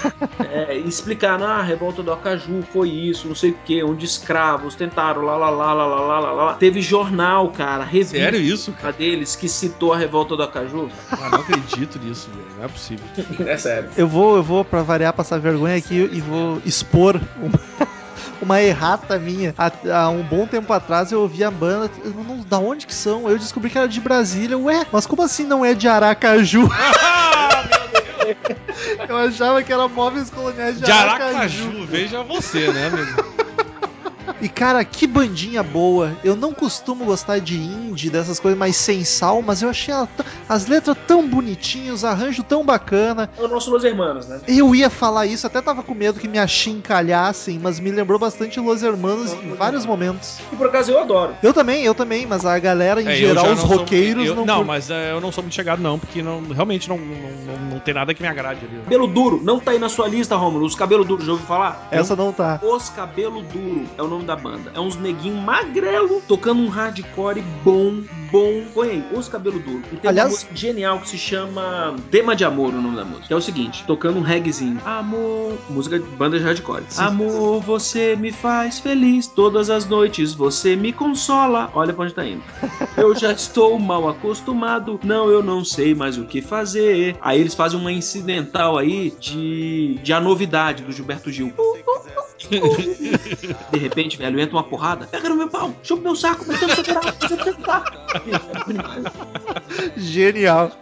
[0.52, 4.74] é, explicar, ah, a revolta do Acaju foi isso, não sei o que, onde escravos
[4.74, 6.54] tentaram, lá, lá, lá, lá, lá, lá, lá.
[6.54, 8.92] Teve jornal, cara, revista Sério isso, cara?
[8.92, 10.90] deles que citou a revolta do Acaju.
[11.10, 13.06] Ah, não acredito nisso, velho, não é possível.
[13.46, 13.88] É sério.
[13.96, 17.90] Eu vou, eu vou, pra variar, passar vergonha aqui e vou expor uma...
[18.42, 19.54] uma errata minha.
[19.56, 21.90] Há, um bom tempo atrás eu ouvi a banda.
[22.04, 23.28] Não, da onde que são?
[23.28, 24.56] Eu descobri que era de Brasília.
[24.58, 26.68] Ué, mas como assim não é de Aracaju?
[29.08, 31.36] eu achava que era móveis coloniais de, De Aracaju.
[31.36, 33.39] Aracaju, veja você, né, amigo?
[34.40, 36.12] E cara, que bandinha boa.
[36.24, 39.92] Eu não costumo gostar de indie, dessas coisas mais sem sal, mas eu achei
[40.48, 43.28] as letras tão bonitinhas, os arranjos tão bacana.
[43.38, 44.40] É o nosso Los Hermanos, né?
[44.48, 48.58] Eu ia falar isso, até tava com medo que me achincalhassem, mas me lembrou bastante
[48.60, 50.38] Los Hermanos em vários momentos.
[50.52, 51.34] E por acaso eu adoro.
[51.42, 54.34] Eu também, eu também, mas a galera em É, geral, os não sou- roqueiros eu-
[54.34, 54.46] não.
[54.46, 54.66] Não, curtem.
[54.74, 57.78] mas é, eu não sou muito chegado, não, porque não, realmente não, não, não, não
[57.80, 58.80] tem nada que me agrade ali.
[58.84, 60.64] Cabelo duro, não tá aí na sua lista, Romulo.
[60.64, 61.88] Os cabelo duro, já ouviu falar?
[61.90, 62.58] Essa não tá.
[62.62, 64.70] Os Cabelo Duro é o nome da banda.
[64.74, 68.00] É uns neguinho magrelo tocando um hardcore bom,
[68.30, 68.62] bom.
[68.72, 69.82] Põe aí, Os Cabelo Duro.
[69.92, 73.04] E tem Aliás- uma música genial que se chama Tema de Amor, o nome da
[73.04, 73.26] música.
[73.26, 74.80] Que é o seguinte, tocando um reggaezinho.
[74.84, 76.84] Amor, música de banda de hardcore.
[76.88, 77.02] Sim.
[77.02, 81.68] Amor, você me faz feliz todas as noites, você me consola.
[81.74, 82.42] Olha pra onde tá indo.
[82.96, 87.16] Eu já estou mal acostumado, não, eu não sei mais o que fazer.
[87.20, 91.52] Aí eles fazem uma incidental aí de, de a novidade do Gilberto Gil.
[92.48, 96.74] De repente, velho, entra uma porrada, pega no meu pau, chupa meu saco, me tenta
[96.74, 97.84] segurar, você me tenta
[99.96, 100.72] Genial.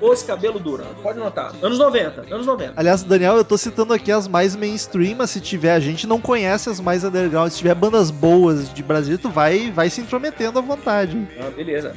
[0.00, 1.52] Os cabelo duro, pode notar.
[1.62, 2.72] Anos 90, anos 90.
[2.76, 6.20] Aliás, Daniel, eu tô citando aqui as mais mainstream, mas se tiver, a gente não
[6.20, 7.50] conhece as mais underground.
[7.50, 11.28] Se tiver bandas boas de Brasil, tu vai, vai se intrometendo à vontade.
[11.38, 11.94] Ah, beleza.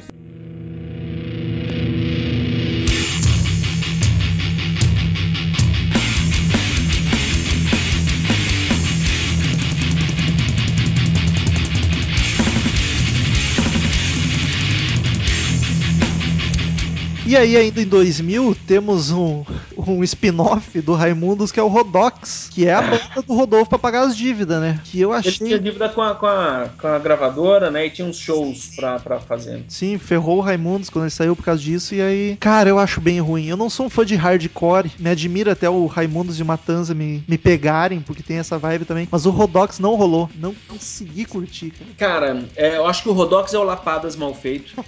[17.30, 19.44] E aí, ainda em 2000, temos um,
[19.78, 23.78] um spin-off do Raimundos, que é o Rodox, que é a banda do Rodolfo pra
[23.78, 24.80] pagar as dívidas, né?
[24.82, 25.58] Que eu Ele tinha achei.
[25.60, 27.86] dívida com a, com, a, com a gravadora, né?
[27.86, 29.62] E tinha uns shows pra, pra fazer.
[29.68, 31.94] Sim, ferrou o Raimundos quando ele saiu por causa disso.
[31.94, 33.46] E aí, cara, eu acho bem ruim.
[33.46, 34.90] Eu não sou um fã de hardcore.
[34.98, 39.06] Me admira até o Raimundos de Matanza me, me pegarem, porque tem essa vibe também.
[39.08, 40.28] Mas o Rodox não rolou.
[40.34, 41.90] Não consegui curtir, cara.
[41.96, 44.74] Cara, é, eu acho que o Rodox é o Lapadas mal feito.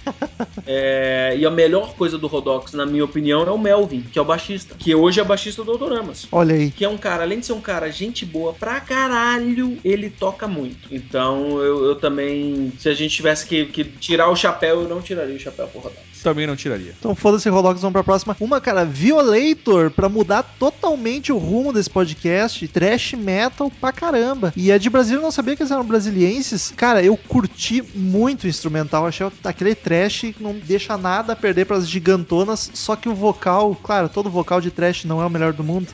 [0.65, 2.27] É, e a melhor coisa do
[2.73, 4.75] Na minha opinião, é o Melvin, que é o baixista.
[4.77, 6.27] Que hoje é baixista do Autoramas.
[6.31, 6.71] Olha aí.
[6.71, 10.47] Que é um cara, além de ser um cara gente boa pra caralho, ele toca
[10.47, 10.87] muito.
[10.91, 15.01] Então eu, eu também, se a gente tivesse que, que tirar o chapéu, eu não
[15.01, 16.12] tiraria o chapéu pro Rodox.
[16.23, 16.93] Também não tiraria.
[16.97, 18.35] Então foda-se, Rodox, vamos pra próxima.
[18.39, 22.67] Uma, cara, Violator, pra mudar totalmente o rumo desse podcast.
[22.67, 24.53] Trash metal pra caramba.
[24.55, 26.73] E a de Brasília eu não sabia que eles eram brasilienses.
[26.75, 29.05] Cara, eu curti muito o instrumental.
[29.05, 32.71] Achei aquele trash que não deixa nada a perder pras gigantonas.
[32.73, 35.87] Só que o vocal, claro, todo vocal de trash não é o melhor do mundo.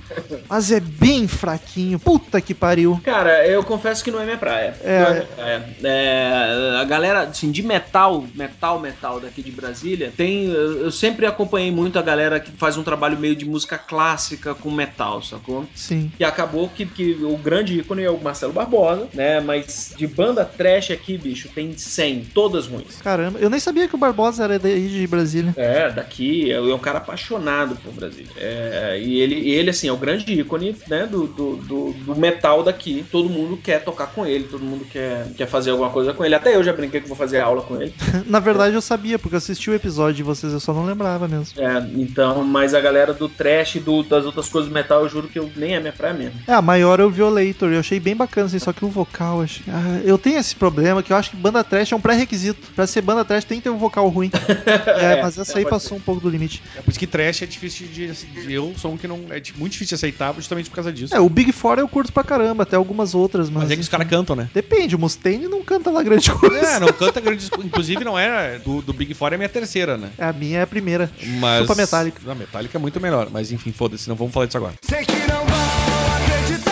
[0.47, 1.99] Mas é bem fraquinho.
[1.99, 2.99] Puta que pariu.
[3.03, 4.75] Cara, eu confesso que não é minha praia.
[4.83, 4.99] É.
[4.99, 5.65] Não é minha praia.
[5.83, 10.47] É, a galera, assim, de metal, metal, metal daqui de Brasília, tem.
[10.51, 14.69] Eu sempre acompanhei muito a galera que faz um trabalho meio de música clássica com
[14.69, 15.65] metal, sacou?
[15.73, 16.11] Sim.
[16.19, 19.39] E acabou que, que o grande ícone é o Marcelo Barbosa, né?
[19.39, 22.97] Mas de banda trash aqui, bicho, tem 100, todas ruins.
[23.01, 25.53] Caramba, eu nem sabia que o Barbosa era daí de Brasília.
[25.55, 28.29] É, daqui, é é um cara apaixonado por Brasília.
[28.35, 32.61] É, e ele, ele, assim, é o grande ícone né, do, do, do, do metal
[32.61, 33.05] daqui.
[33.09, 36.35] Todo mundo quer tocar com ele, todo mundo quer, quer fazer alguma coisa com ele.
[36.35, 37.93] Até eu já brinquei que vou fazer aula com ele.
[38.27, 41.27] Na verdade, eu sabia, porque eu assisti o episódio de vocês, eu só não lembrava
[41.27, 41.59] mesmo.
[41.61, 45.09] É, então, mas a galera do trash e do, das outras coisas do metal, eu
[45.09, 46.39] juro que eu, nem é minha praia mesmo.
[46.47, 49.37] É, a maior é o Violator, eu achei bem bacana, assim, só que o vocal,
[49.37, 52.01] eu achei- ah, eu tenho esse problema, que eu acho que banda trash é um
[52.01, 52.71] pré-requisito.
[52.75, 54.31] Pra ser banda trash tem que ter um vocal ruim.
[54.99, 56.61] É, mas essa aí pode passou um pouco do limite.
[56.75, 59.19] É por isso que trash é difícil de, de- Eu sou um que não.
[59.29, 61.15] É muito difícil de aceitar justamente por causa disso.
[61.15, 63.63] É, o Big Four eu curto pra caramba, até algumas outras, mas...
[63.63, 64.49] Mas é que os caras cantam, né?
[64.53, 66.57] Depende, o Mustaine não canta lá grande coisa.
[66.65, 67.49] É, não canta grande.
[67.63, 68.59] Inclusive, não é.
[68.59, 70.11] Do, do Big Four é a minha terceira, né?
[70.17, 71.11] A minha é a primeira.
[71.39, 71.61] Mas.
[71.61, 72.31] Chupa Metallica.
[72.31, 73.29] A Metallica é muito melhor.
[73.31, 74.73] Mas enfim, foda-se, não vamos falar disso agora.
[74.81, 76.68] Sei que não vão acreditar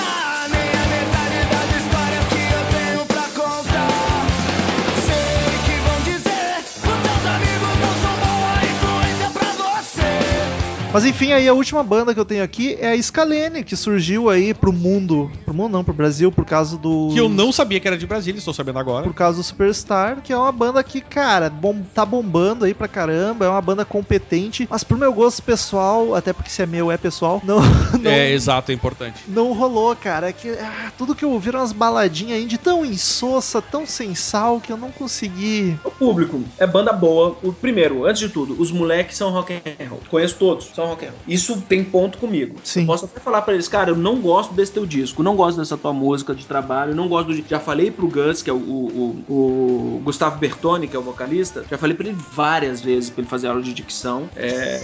[10.97, 14.31] Mas enfim, aí a última banda que eu tenho aqui é a Scalene, que surgiu
[14.31, 15.29] aí pro mundo.
[15.45, 17.09] Pro mundo não, pro Brasil, por causa do.
[17.13, 19.03] Que eu não sabia que era de Brasília, estou sabendo agora.
[19.03, 22.87] Por causa do Superstar, que é uma banda que, cara, bom, tá bombando aí pra
[22.87, 26.91] caramba, é uma banda competente, mas pro meu gosto pessoal, até porque se é meu
[26.91, 27.59] é pessoal, não,
[28.01, 29.21] não, É, exato, é importante.
[29.27, 30.29] não rolou, cara.
[30.29, 34.15] É que ah, tudo que eu ouvi eram umas baladinhas indie tão insossa, tão sem
[34.15, 35.77] sal, que eu não consegui.
[35.83, 37.37] O público é banda boa.
[37.43, 40.01] O primeiro, antes de tudo, os moleques são rock and roll.
[40.09, 41.15] Conheço todos, são rock roll.
[41.27, 42.55] Isso tem ponto comigo.
[42.63, 42.85] Sim.
[42.85, 45.77] Posso até falar pra eles, cara, eu não gosto desse teu disco, não gosto dessa
[45.77, 47.47] tua música de trabalho, não gosto do.
[47.47, 51.03] Já falei pro Gus, que é o, o, o- o Gustavo Bertoni, que é o
[51.03, 54.29] vocalista, já falei pra ele várias vezes pra ele fazer aula de dicção.
[54.35, 54.81] É,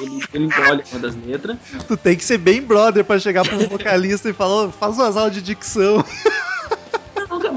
[0.00, 1.56] ele, ele engole uma das letras.
[1.86, 5.16] Tu tem que ser bem brother pra chegar pro vocalista e falar, "Ô, faz umas
[5.16, 6.04] aulas de dicção.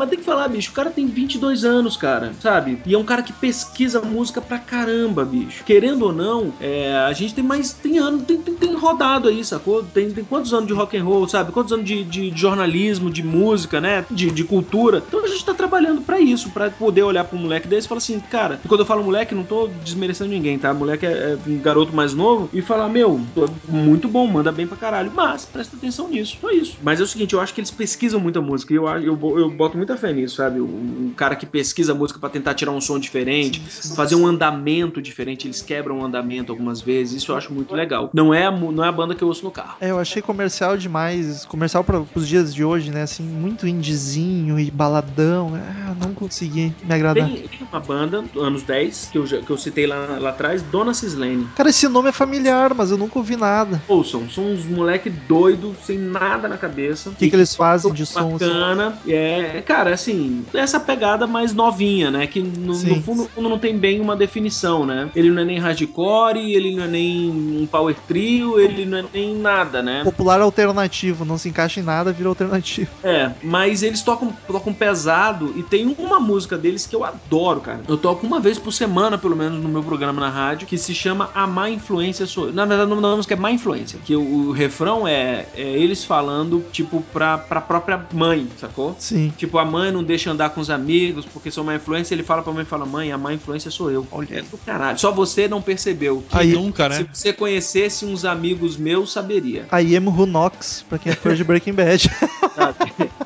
[0.05, 0.69] Mas tem que falar, bicho.
[0.69, 2.79] O cara tem 22 anos, cara, sabe?
[2.85, 5.63] E é um cara que pesquisa música pra caramba, bicho.
[5.63, 7.73] Querendo ou não, é, a gente tem mais.
[7.73, 9.83] Tem ano, tem, tem, tem rodado aí, sacou?
[9.83, 11.51] Tem, tem quantos anos de rock and roll, sabe?
[11.51, 14.05] Quantos anos de, de, de jornalismo, de música, né?
[14.11, 15.03] De, de cultura.
[15.07, 17.89] Então a gente tá trabalhando pra isso, pra poder olhar pra um moleque desse e
[17.89, 18.61] falar assim, cara.
[18.67, 20.73] Quando eu falo moleque, não tô desmerecendo ninguém, tá?
[20.73, 23.19] Moleque é, é um garoto mais novo e falar, meu,
[23.67, 25.11] muito bom, manda bem pra caralho.
[25.15, 26.77] Mas presta atenção nisso, só isso.
[26.83, 29.49] Mas é o seguinte, eu acho que eles pesquisam muita música e eu, eu, eu
[29.49, 30.61] boto muita fé nisso, sabe?
[30.61, 33.61] Um, um cara que pesquisa música pra tentar tirar um som diferente,
[33.95, 38.09] fazer um andamento diferente, eles quebram o andamento algumas vezes, isso eu acho muito legal.
[38.13, 39.77] Não é a, não é a banda que eu ouço no carro.
[39.79, 41.45] É, eu achei comercial demais.
[41.45, 43.03] Comercial para os dias de hoje, né?
[43.03, 45.53] Assim, muito indizinho e baladão.
[45.55, 47.27] Ah, não consegui me agradar.
[47.27, 50.93] Tem, tem uma banda, anos 10, que eu, que eu citei lá, lá atrás, Dona
[50.93, 51.47] Cislene.
[51.55, 53.81] Cara, esse nome é familiar, mas eu nunca ouvi nada.
[53.87, 57.09] Ouçam, são uns moleque doido, sem nada na cabeça.
[57.09, 58.35] O que, que eles fazem de som?
[58.35, 58.45] assim?
[58.45, 58.97] Bacana.
[59.07, 62.27] É, cara, assim, essa pegada mais novinha, né?
[62.27, 65.09] Que no, no fundo, no fundo não tem bem uma definição, né?
[65.15, 69.05] Ele não é nem hardcore, ele não é nem um power trio, ele não é
[69.13, 70.03] nem nada, né?
[70.03, 72.89] Popular alternativo, não se encaixa em nada, vira alternativo.
[73.05, 77.81] É, mas eles tocam, tocam pesado e tem uma música deles que eu adoro, cara.
[77.87, 80.93] Eu toco uma vez por semana, pelo menos, no meu programa na rádio, que se
[80.93, 82.53] chama A Má Influência Sou Eu.
[82.53, 85.61] Na verdade, o nome da música é Má Influência, que o, o refrão é, é
[85.61, 88.95] eles falando, tipo, pra, pra própria mãe, sacou?
[88.97, 89.31] Sim.
[89.37, 92.13] Tipo, a mãe não deixa andar com os amigos porque sou má influência.
[92.15, 94.07] Ele fala pra mãe, fala, mãe, a má influência sou eu.
[94.11, 94.97] Olha, é do caralho.
[94.99, 96.23] Só você não percebeu.
[96.29, 97.07] Que Aí- nunca, né?
[97.11, 99.65] Se você conhecesse uns amigos meus, saberia.
[99.71, 102.09] A Iemo Runox, pra quem é fã de Breaking Bad.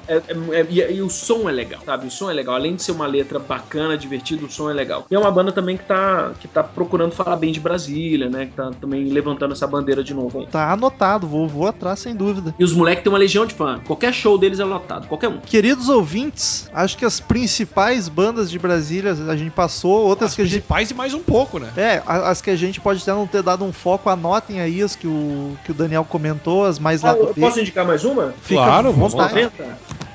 [0.08, 2.08] É- é- é- e, e o som é legal, sabe?
[2.08, 2.56] O som é legal.
[2.56, 5.06] Além de ser uma letra bacana, divertida, o som é legal.
[5.10, 8.48] E é uma banda também que tá, que tá procurando falar bem de Brasília, né?
[8.48, 10.40] Que tá também levantando essa bandeira de novo.
[10.40, 10.48] aí.
[10.48, 12.54] tá anotado, vou, vou atrás sem dúvida.
[12.58, 13.80] E os moleques têm uma legião de fã.
[13.86, 15.38] Qualquer show deles é lotado, qualquer um.
[15.40, 16.29] Queridos ouvintes,
[16.74, 20.54] acho que as principais bandas de Brasília a gente passou, outras As que a gente.
[20.54, 21.72] principais e mais um pouco, né?
[21.76, 24.96] É, as que a gente pode até não ter dado um foco, anotem aí as
[24.96, 28.04] que o, que o Daniel comentou, as mais lá Ah, do eu posso indicar mais
[28.06, 28.34] uma?
[28.42, 29.52] Fica Claro, vamos vontade.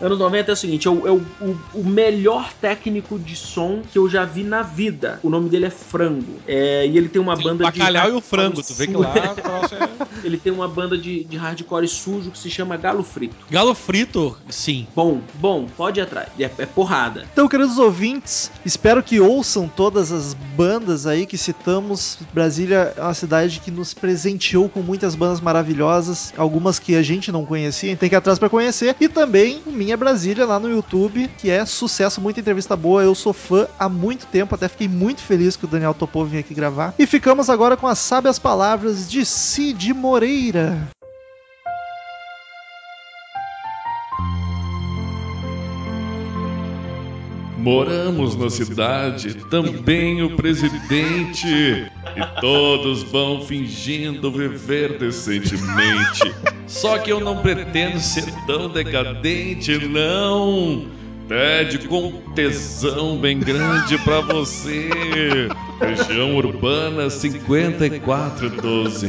[0.04, 0.14] 90?
[0.14, 3.82] Anos 90 é o seguinte, é, o, é o, o- o melhor técnico de som
[3.92, 5.18] que eu já vi na vida.
[5.22, 6.36] O nome dele é Frango.
[6.46, 8.12] É, e ele tem uma Tem banda o bacalhau de.
[8.12, 8.62] e o frango.
[8.62, 10.14] Tu vê que lá é...
[10.24, 13.34] Ele tem uma banda de, de hardcore sujo que se chama Galo Frito.
[13.50, 14.86] Galo frito, sim.
[14.94, 16.28] Bom, bom, pode ir atrás.
[16.38, 17.26] É, é porrada.
[17.32, 22.18] Então, queridos ouvintes, espero que ouçam todas as bandas aí que citamos.
[22.32, 27.30] Brasília é uma cidade que nos presenteou com muitas bandas maravilhosas, algumas que a gente
[27.30, 28.96] não conhecia, tem que ir atrás pra conhecer.
[29.00, 33.04] E também o Minha Brasília lá no YouTube, que é sucesso, muita entrevista boa.
[33.04, 36.38] Eu sou fã há muito tempo, até fiquei muito feliz que o Daniel topou vir
[36.38, 36.92] aqui gravar.
[36.98, 40.88] E ficamos agora com as sábias palavras de Cid Moreira.
[47.56, 51.88] Moramos na cidade, também o presidente.
[52.16, 56.32] E todos vão fingindo viver decentemente.
[56.66, 60.86] Só que eu não pretendo ser tão decadente, não.
[61.28, 64.88] Pede com tesão bem grande pra você.
[65.80, 69.08] Região Urbana 5412.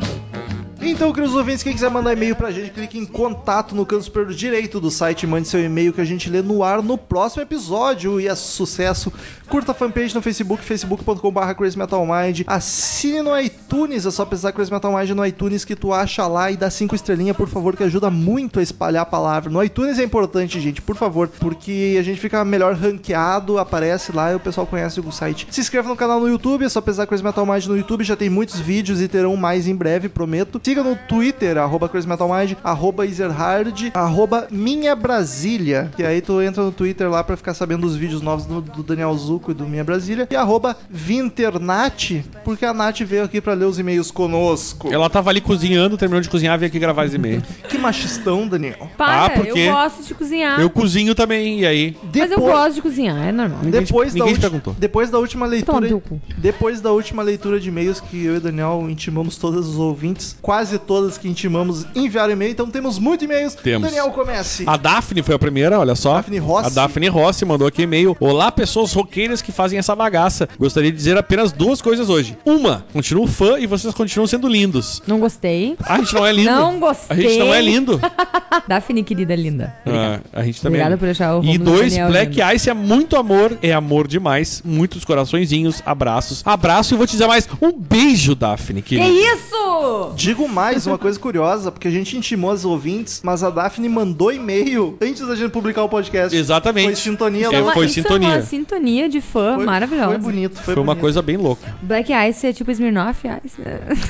[0.91, 4.33] Então, queridos ouvintes, quem quiser mandar e-mail pra gente, clique em contato no canto superior
[4.33, 8.19] direito do site, mande seu e-mail que a gente lê no ar no próximo episódio.
[8.19, 9.11] E é sucesso!
[9.47, 12.41] Curta a fanpage no Facebook, facebook.com.br crazymetalmind.
[12.45, 16.51] Assine no iTunes, é só pesquisar Crazy Metal Mind no iTunes que tu acha lá
[16.51, 19.49] e dá cinco estrelinhas, por favor, que ajuda muito a espalhar a palavra.
[19.49, 24.33] No iTunes é importante, gente, por favor, porque a gente fica melhor ranqueado, aparece lá
[24.33, 25.47] e o pessoal conhece o site.
[25.51, 28.15] Se inscreva no canal no YouTube, é só pesquisar Crazy Metal Mind no YouTube, já
[28.15, 30.59] tem muitos vídeos e terão mais em breve, prometo.
[30.63, 36.41] Siga no Twitter, arroba Crazy Metal Mind, arroba Ezerhard, arroba Minha Brasília, que aí tu
[36.41, 39.53] entra no Twitter lá pra ficar sabendo dos vídeos novos do, do Daniel Zuco e
[39.53, 44.11] do Minha Brasília, e arroba Vinternat, porque a Nath veio aqui pra ler os e-mails
[44.11, 44.91] conosco.
[44.91, 47.41] Ela tava ali cozinhando, terminou de cozinhar, veio aqui gravar esse e-mail.
[47.71, 48.89] Que machistão, Daniel.
[48.97, 50.59] Para, Ah, porque eu gosto de cozinhar.
[50.59, 51.95] Eu cozinho também, e aí?
[52.13, 53.59] Mas eu gosto de cozinhar, é normal.
[53.63, 54.75] Depois, da ninguém te ulti- perguntou.
[54.77, 56.01] depois da última Toma leitura.
[56.09, 56.21] cu.
[56.37, 60.35] Depois da última leitura de e-mails que eu e o Daniel intimamos todos os ouvintes,
[60.41, 63.55] quase todas que intimamos enviaram e-mail, então temos muitos e-mails.
[63.55, 63.89] Temos.
[63.89, 64.63] Daniel, comece.
[64.67, 66.15] A Daphne foi a primeira, olha só.
[66.15, 66.67] Daphne Rossi.
[66.67, 68.15] A Daphne Rossi mandou aqui e-mail.
[68.19, 70.47] Olá, pessoas roqueiras que fazem essa bagaça.
[70.59, 72.37] Gostaria de dizer apenas duas coisas hoje.
[72.45, 75.01] Uma, continuo fã e vocês continuam sendo lindos.
[75.07, 75.75] Não gostei.
[75.83, 76.51] Ah, a gente não é lindo.
[76.51, 77.17] Não gostei.
[77.17, 77.99] A gente não é lindo.
[78.67, 79.75] Daphne, querida linda.
[79.85, 80.81] Ah, a gente também.
[80.81, 82.53] Obrigada por deixar o E dois, Daniel Black lindo.
[82.53, 84.61] Ice é muito amor, é amor demais.
[84.63, 86.41] Muitos coraçõezinhos, abraços.
[86.45, 87.47] Abraço e vou te dizer mais.
[87.61, 88.81] Um beijo, Daphne.
[88.81, 89.35] Que querida.
[89.35, 90.13] isso?
[90.15, 94.31] Digo mais, uma coisa curiosa, porque a gente intimou os ouvintes, mas a Daphne mandou
[94.31, 96.35] e-mail antes da gente publicar o podcast.
[96.35, 96.85] Exatamente.
[96.85, 98.27] Foi sintonia É, foi isso sintonia.
[98.29, 100.09] é uma sintonia de fã Foi- maravilhosa.
[100.09, 101.01] Foi bonito, foi, Foi uma bonito.
[101.01, 101.75] coisa bem louca.
[101.81, 103.61] Black Ice é tipo Smirnoff Ice.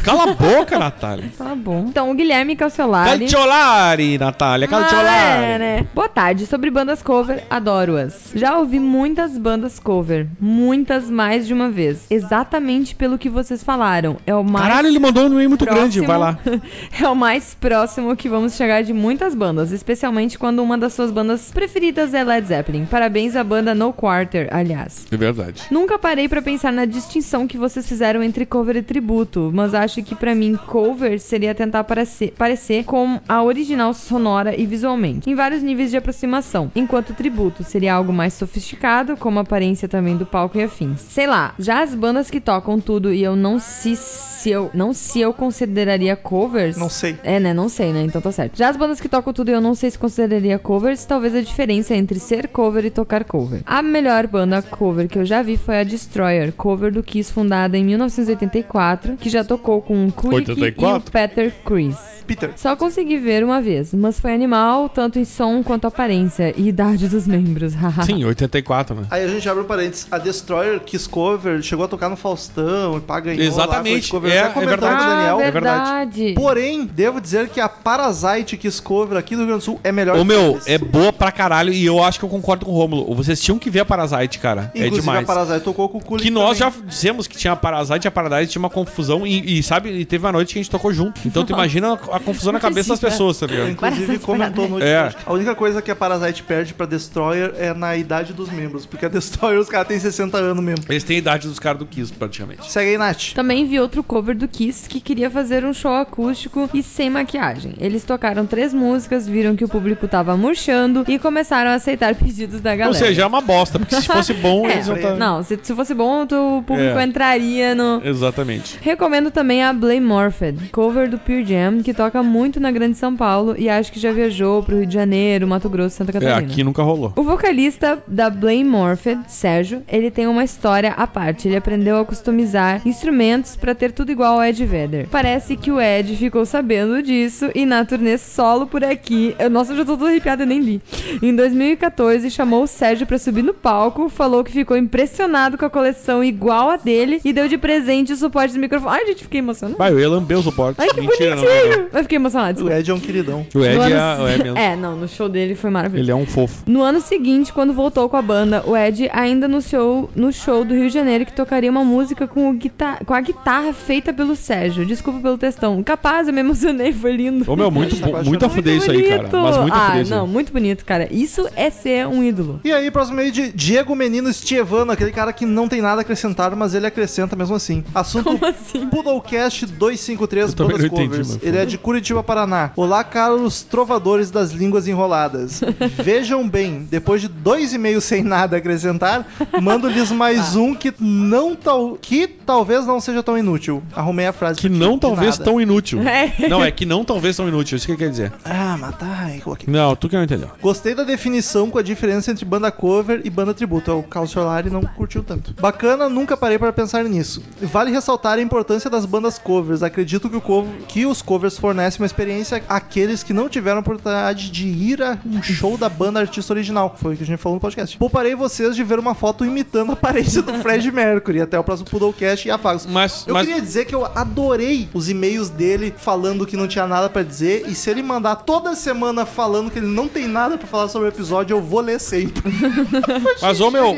[0.03, 1.31] Cala a boca, Natália.
[1.37, 1.85] Tá bom.
[1.89, 3.19] Então, o Guilherme Calciolari...
[3.21, 4.67] Calciolari, Natália.
[4.67, 5.07] Calciolari.
[5.09, 5.87] Ah, é, né?
[5.93, 6.45] Boa tarde.
[6.45, 8.31] Sobre bandas cover, adoro-as.
[8.35, 10.27] Já ouvi muitas bandas cover.
[10.39, 12.05] Muitas mais de uma vez.
[12.09, 14.17] Exatamente pelo que vocês falaram.
[14.25, 16.01] É o mais Caralho, ele mandou um e-mail muito grande.
[16.01, 16.30] Vai lá.
[17.01, 21.11] é o mais próximo que vamos chegar de muitas bandas, especialmente quando uma das suas
[21.11, 22.85] bandas preferidas é Led Zeppelin.
[22.85, 25.05] Parabéns à banda No Quarter, aliás.
[25.11, 25.63] É verdade.
[25.71, 30.03] Nunca parei pra pensar na distinção que vocês fizeram entre cover e tributo, mas acho
[30.03, 35.35] que pra mim cover seria tentar parecer, parecer com a original sonora e visualmente, em
[35.35, 40.25] vários níveis de aproximação, enquanto tributo seria algo mais sofisticado, como a aparência também do
[40.25, 41.01] palco e afins.
[41.01, 43.95] Sei lá, já as bandas que tocam tudo e eu não se
[44.41, 46.75] se eu não se eu consideraria covers.
[46.75, 47.15] Não sei.
[47.23, 47.53] É, né?
[47.53, 48.01] Não sei, né?
[48.01, 48.57] Então tá certo.
[48.57, 51.95] Já as bandas que tocam tudo eu não sei se consideraria covers, talvez a diferença
[51.95, 53.61] entre ser cover e tocar cover.
[53.65, 57.77] A melhor banda cover que eu já vi foi a Destroyer, cover do Kiss fundada
[57.77, 61.11] em 1984, que já tocou com o Kulik e o 84?
[61.11, 62.10] Peter Chris.
[62.35, 62.51] Peter.
[62.55, 67.07] Só consegui ver uma vez, mas foi animal, tanto em som quanto aparência e idade
[67.07, 67.73] dos membros.
[67.73, 68.03] haha.
[68.05, 69.03] Sim, 84, né?
[69.11, 70.07] Aí a gente abre um parênteses.
[70.11, 74.31] A Destroyer Kiss Cover chegou a tocar no Faustão e pá, ganhou Exatamente, lá, cover.
[74.31, 74.97] é, é comentamos verdade.
[74.97, 75.37] com o Daniel.
[75.37, 76.19] ah, é verdade.
[76.21, 76.33] verdade.
[76.35, 79.91] Porém, devo dizer que a Parasite Kiss Cover aqui do Rio Grande do Sul é
[79.91, 82.75] melhor Ô meu, é boa pra caralho e eu acho que eu concordo com o
[82.75, 83.13] Rômulo.
[83.15, 84.71] Vocês tinham que ver a Parasite, cara.
[84.75, 85.23] Inclusive é demais.
[85.23, 86.73] a Parasite tocou com o Kulik Que nós também.
[86.73, 89.89] já dissemos que tinha a Parasite e a Paradise tinha uma confusão e, e, sabe,
[89.89, 91.19] e teve uma noite que a gente tocou junto.
[91.25, 93.69] Então tu imagina a confusão na cabeça das pessoas, tá ligado?
[93.69, 95.13] Inclusive comentou no É.
[95.25, 99.05] A única coisa que a Parasite perde pra Destroyer é na idade dos membros, porque
[99.05, 100.85] a Destroyer os caras têm 60 anos mesmo.
[100.89, 102.71] Eles têm a idade dos caras do Kiss, praticamente.
[102.71, 103.33] Segue aí, Nath.
[103.33, 107.73] Também vi outro cover do Kiss que queria fazer um show acústico e sem maquiagem.
[107.79, 112.61] Eles tocaram três músicas, viram que o público tava murchando e começaram a aceitar pedidos
[112.61, 112.87] da galera.
[112.89, 115.15] Ou seja, é uma bosta, porque se fosse bom, É, eles iam tá...
[115.15, 117.03] Não, se, se fosse bom, o público É.
[117.03, 118.01] entraria no.
[118.03, 118.77] Exatamente.
[118.81, 123.15] Recomendo também a Blame Morphed, cover do Pure Jam, que toca muito na Grande São
[123.15, 126.39] Paulo e acho que já viajou pro Rio de Janeiro, Mato Grosso, Santa É, Catarina.
[126.51, 127.13] aqui nunca rolou.
[127.15, 131.47] O vocalista da Blame Morphed, Sérgio, ele tem uma história à parte.
[131.47, 135.07] Ele aprendeu a customizar instrumentos pra ter tudo igual ao Ed Vedder.
[135.09, 139.73] Parece que o Ed ficou sabendo disso e na turnê solo por aqui, eu, nossa,
[139.73, 140.81] eu já tô toda arrepiada, nem li.
[141.21, 145.69] Em 2014, chamou o Sérgio pra subir no palco, falou que ficou impressionado com a
[145.69, 148.95] coleção igual a dele e deu de presente o suporte do microfone.
[148.99, 149.77] Ai, gente, fiquei emocionada.
[149.77, 150.79] Vai, eu ia lamber o suporte.
[150.81, 151.43] Ai, que Mentira, não.
[151.43, 151.87] bonitinho!
[151.93, 152.63] Eu fiquei emocionada.
[152.63, 152.71] O.
[152.71, 153.45] Ed é um queridão.
[153.53, 154.57] O Ed No é, ano- é mesmo.
[154.57, 156.03] É, não, no show dele foi maravilhoso.
[156.05, 156.63] Ele é um fofo.
[156.67, 160.73] No ano seguinte, quando voltou com a banda, o Ed ainda anunciou no show do
[160.73, 164.35] Rio de Janeiro que tocaria uma música com, o guita- com a guitarra feita pelo
[164.35, 164.85] Sérgio.
[164.85, 165.81] Desculpa pelo textão.
[165.83, 167.49] Capaz, eu me emocionei, foi lindo.
[167.51, 169.29] Ô, meu, muito, Tá bom, muito a fuder isso aí, cara.
[169.31, 171.07] Mas muito a ah, fuder isso não, muito bonito, cara.
[171.11, 172.59] Isso é ser um ídolo.
[172.63, 176.03] E aí, próximo meio de Diego Menino Stievano, aquele cara que não tem nada a
[176.03, 177.83] acrescentar, mas ele acrescenta mesmo assim.
[177.93, 178.87] Assunto Como assim?
[178.87, 181.27] Poodlecast 253 Eu também Bandas entendi, Covers.
[181.35, 182.71] mas ele é de Curitiba, Paraná.
[182.75, 185.61] Olá, caros trovadores das línguas enroladas.
[185.97, 189.27] Vejam bem, depois de dois e meio sem nada a acrescentar,
[189.61, 193.81] mando-lhes mais um que não tal, que talvez não seja tão inútil.
[193.95, 195.43] Arrumei a frase Que aqui, não talvez nada.
[195.49, 195.99] tão inútil.
[196.11, 196.47] É.
[196.49, 197.77] Não, é que não talvez tão inútil.
[197.77, 198.33] Isso que ele quer dizer.
[198.43, 199.31] Ah, matar.
[199.43, 199.71] Coloquei.
[199.73, 200.49] Não, tu que não entendeu.
[200.61, 203.91] Gostei da definição com a diferença entre banda cover e banda tributo.
[203.97, 205.53] O Carlos Solari não curtiu tanto.
[205.59, 207.41] Bacana, nunca parei para pensar nisso.
[207.61, 209.81] Vale ressaltar a importância das bandas covers.
[209.83, 214.51] Acredito que, o que os covers fornecem uma experiência àqueles que não tiveram a oportunidade
[214.51, 216.95] de ir a um show da banda artista original.
[217.01, 217.97] Foi o que a gente falou no podcast.
[217.97, 221.41] Pouparei vocês de ver uma foto imitando a aparência do Fred Mercury.
[221.41, 222.85] Até o próximo Poodlecast e apagos.
[222.85, 226.85] Mas, Eu mas queria dizer que eu adorei os e-mails dele falando que não tinha
[226.85, 227.63] nada pra dizer.
[227.67, 231.07] E se ele mandar toda semana falando que ele não tem nada pra falar sobre
[231.07, 232.43] o episódio, eu vou ler sempre.
[233.41, 233.95] Mas, ô meu,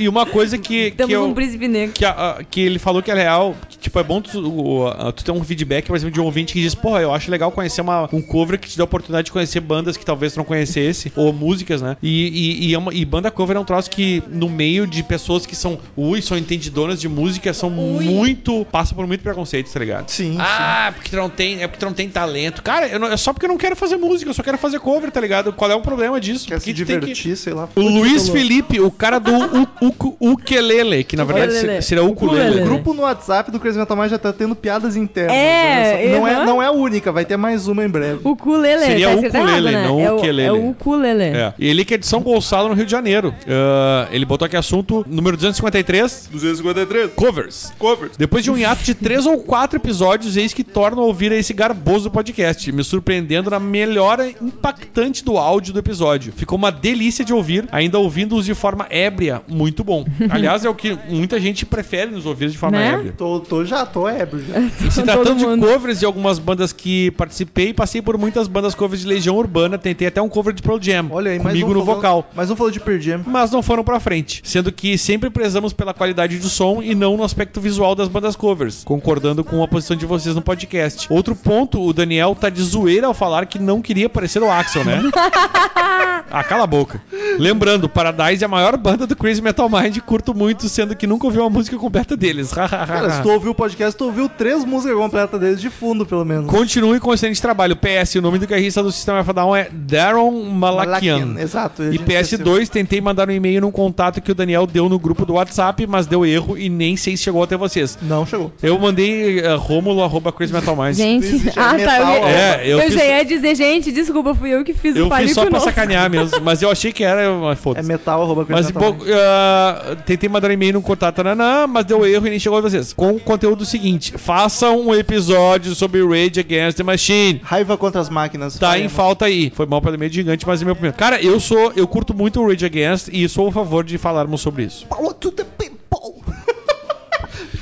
[0.00, 1.94] e, uma coisa que, que, Temos eu, um príncipe negro.
[1.94, 4.88] que, a- a- que ele falou que é real, que, tipo, é bom tu, o-
[4.88, 7.30] a- tu ter um feedback, por exemplo, de um ouvinte que diz, porra, eu acho
[7.30, 10.36] legal conhecer uma, um cover que te dá a oportunidade de conhecer bandas que talvez
[10.36, 11.96] não conhecesse, ou músicas, né?
[12.02, 15.02] E, e, e, é uma- e banda cover é um troço que, no meio de
[15.02, 19.78] pessoas que são, ui, são entendidoras de música, são muito, passam por muito preconceito, tá
[19.80, 20.08] ligado?
[20.10, 22.62] Sim, Ah, porque tu não tem, é porque tu não tem talento.
[22.62, 24.78] Cara, eu não- é só porque eu não quero fazer música, eu só quero fazer
[24.80, 25.52] cover, tá ligado?
[25.52, 26.46] Qual é o problema disso?
[26.48, 27.68] Quer se Porque tu tem que- divertir, sei lá.
[27.74, 28.36] o Luiz falou.
[28.40, 29.30] Felipe, o cara do
[29.60, 31.82] u- uku- ukulele, que na verdade Ukulele.
[31.82, 32.60] seria- ukulele.
[32.62, 35.34] O grupo no WhatsApp do Crazy Metal Mind já tá tendo piadas internas.
[35.36, 36.18] É, só.
[36.18, 38.20] não, é não é a única, vai ter mais uma em breve.
[38.24, 38.84] O ukulele.
[38.84, 39.88] Seria tá escrito ukulele, errado, né?
[39.88, 40.42] não é o, ukulele.
[40.42, 41.22] É o ukulele.
[41.24, 41.54] É.
[41.58, 43.34] E ele que é de São Gonçalo, no Rio de Janeiro.
[43.48, 46.28] Ah, ele botou aqui assunto número 253.
[46.30, 47.10] 253.
[47.14, 47.72] Covers.
[47.78, 48.16] Covers.
[48.16, 51.52] Depois de um hiato de três ou quatro episódios, eis que torno a ouvir esse
[51.52, 56.32] garboso podcast, me surpreendendo na melhora impactante do áudio do episódio.
[56.36, 60.04] Ficou uma delícia de ouvir, ainda ouvindo-os de forma ébria, muito bom.
[60.30, 62.94] Aliás, é o que muita gente prefere nos ouvir de forma Né?
[62.94, 63.14] ébria.
[63.16, 64.60] Tô, tô já, tô ébrio já.
[64.86, 69.00] E se tratando de covers de algumas bandas que participei, passei por muitas bandas covers
[69.02, 71.80] de Legião Urbana, tentei até um cover de Pearl Jam, Olha aí, comigo um no
[71.80, 72.30] falou- vocal.
[72.34, 73.22] Mais um falou de Pearl Jam.
[73.26, 77.16] Mas não foram pra frente, sendo que sempre prezamos pela qualidade do som e não
[77.16, 81.06] no aspecto visual das bandas covers, concordando com a posição de vocês no podcast.
[81.10, 84.84] Outro ponto, o Daniel tá de zoeira ao falar que não queria parecer o Axel,
[84.84, 85.00] né?
[86.30, 87.00] ah, cala a boca.
[87.38, 91.26] Lembrando, Paradise é a maior banda do Crazy Metal Mind, curto muito, sendo que nunca
[91.26, 92.52] ouvi uma música completa deles.
[92.52, 96.24] Cara, se tu ouviu o podcast, tu ouviu três músicas completas deles de fundo, pelo
[96.24, 96.49] menos.
[96.50, 97.76] Continue com o excelente trabalho.
[97.76, 101.36] PS, o nome do guitarrista do Sistema F Down é Daron Malakian.
[101.38, 101.82] Exato.
[101.82, 102.38] a E gente esqueceu.
[102.40, 105.86] PS2, tentei mandar um e-mail num contato que o Daniel deu no grupo do WhatsApp,
[105.86, 107.96] mas deu erro e nem sei se chegou até vocês.
[108.02, 108.52] Não chegou.
[108.62, 110.96] Eu mandei uh, romulo arroba Crazy Metal Minds.
[110.96, 111.98] Gente, é ah, tá.
[112.16, 115.06] Eu, É, eu eu, fiz- já ia dizer, gente, desculpa, fui eu que fiz Eu
[115.06, 115.64] o fiz só pra novo.
[115.64, 117.88] sacanear mesmo, mas eu achei que era, mas É foda-se.
[117.88, 122.04] metal, arroba Mas Crazy Metal uh, tentei mandar um e-mail no contato, nanã, mas deu
[122.04, 122.92] erro e nem chegou a vocês.
[122.92, 127.40] Com o conteúdo seguinte: façam um episódio sobre Rage Against the Machine.
[127.42, 128.58] Raiva contra as máquinas.
[128.58, 129.50] Tá em falta aí.
[129.50, 130.96] Foi mal pelo meio gigante, mas é meu primeiro.
[130.96, 131.72] Cara, eu sou.
[131.76, 134.86] Eu curto muito o Rage Against e sou a favor de falarmos sobre isso.
[134.86, 135.69] Power to the people.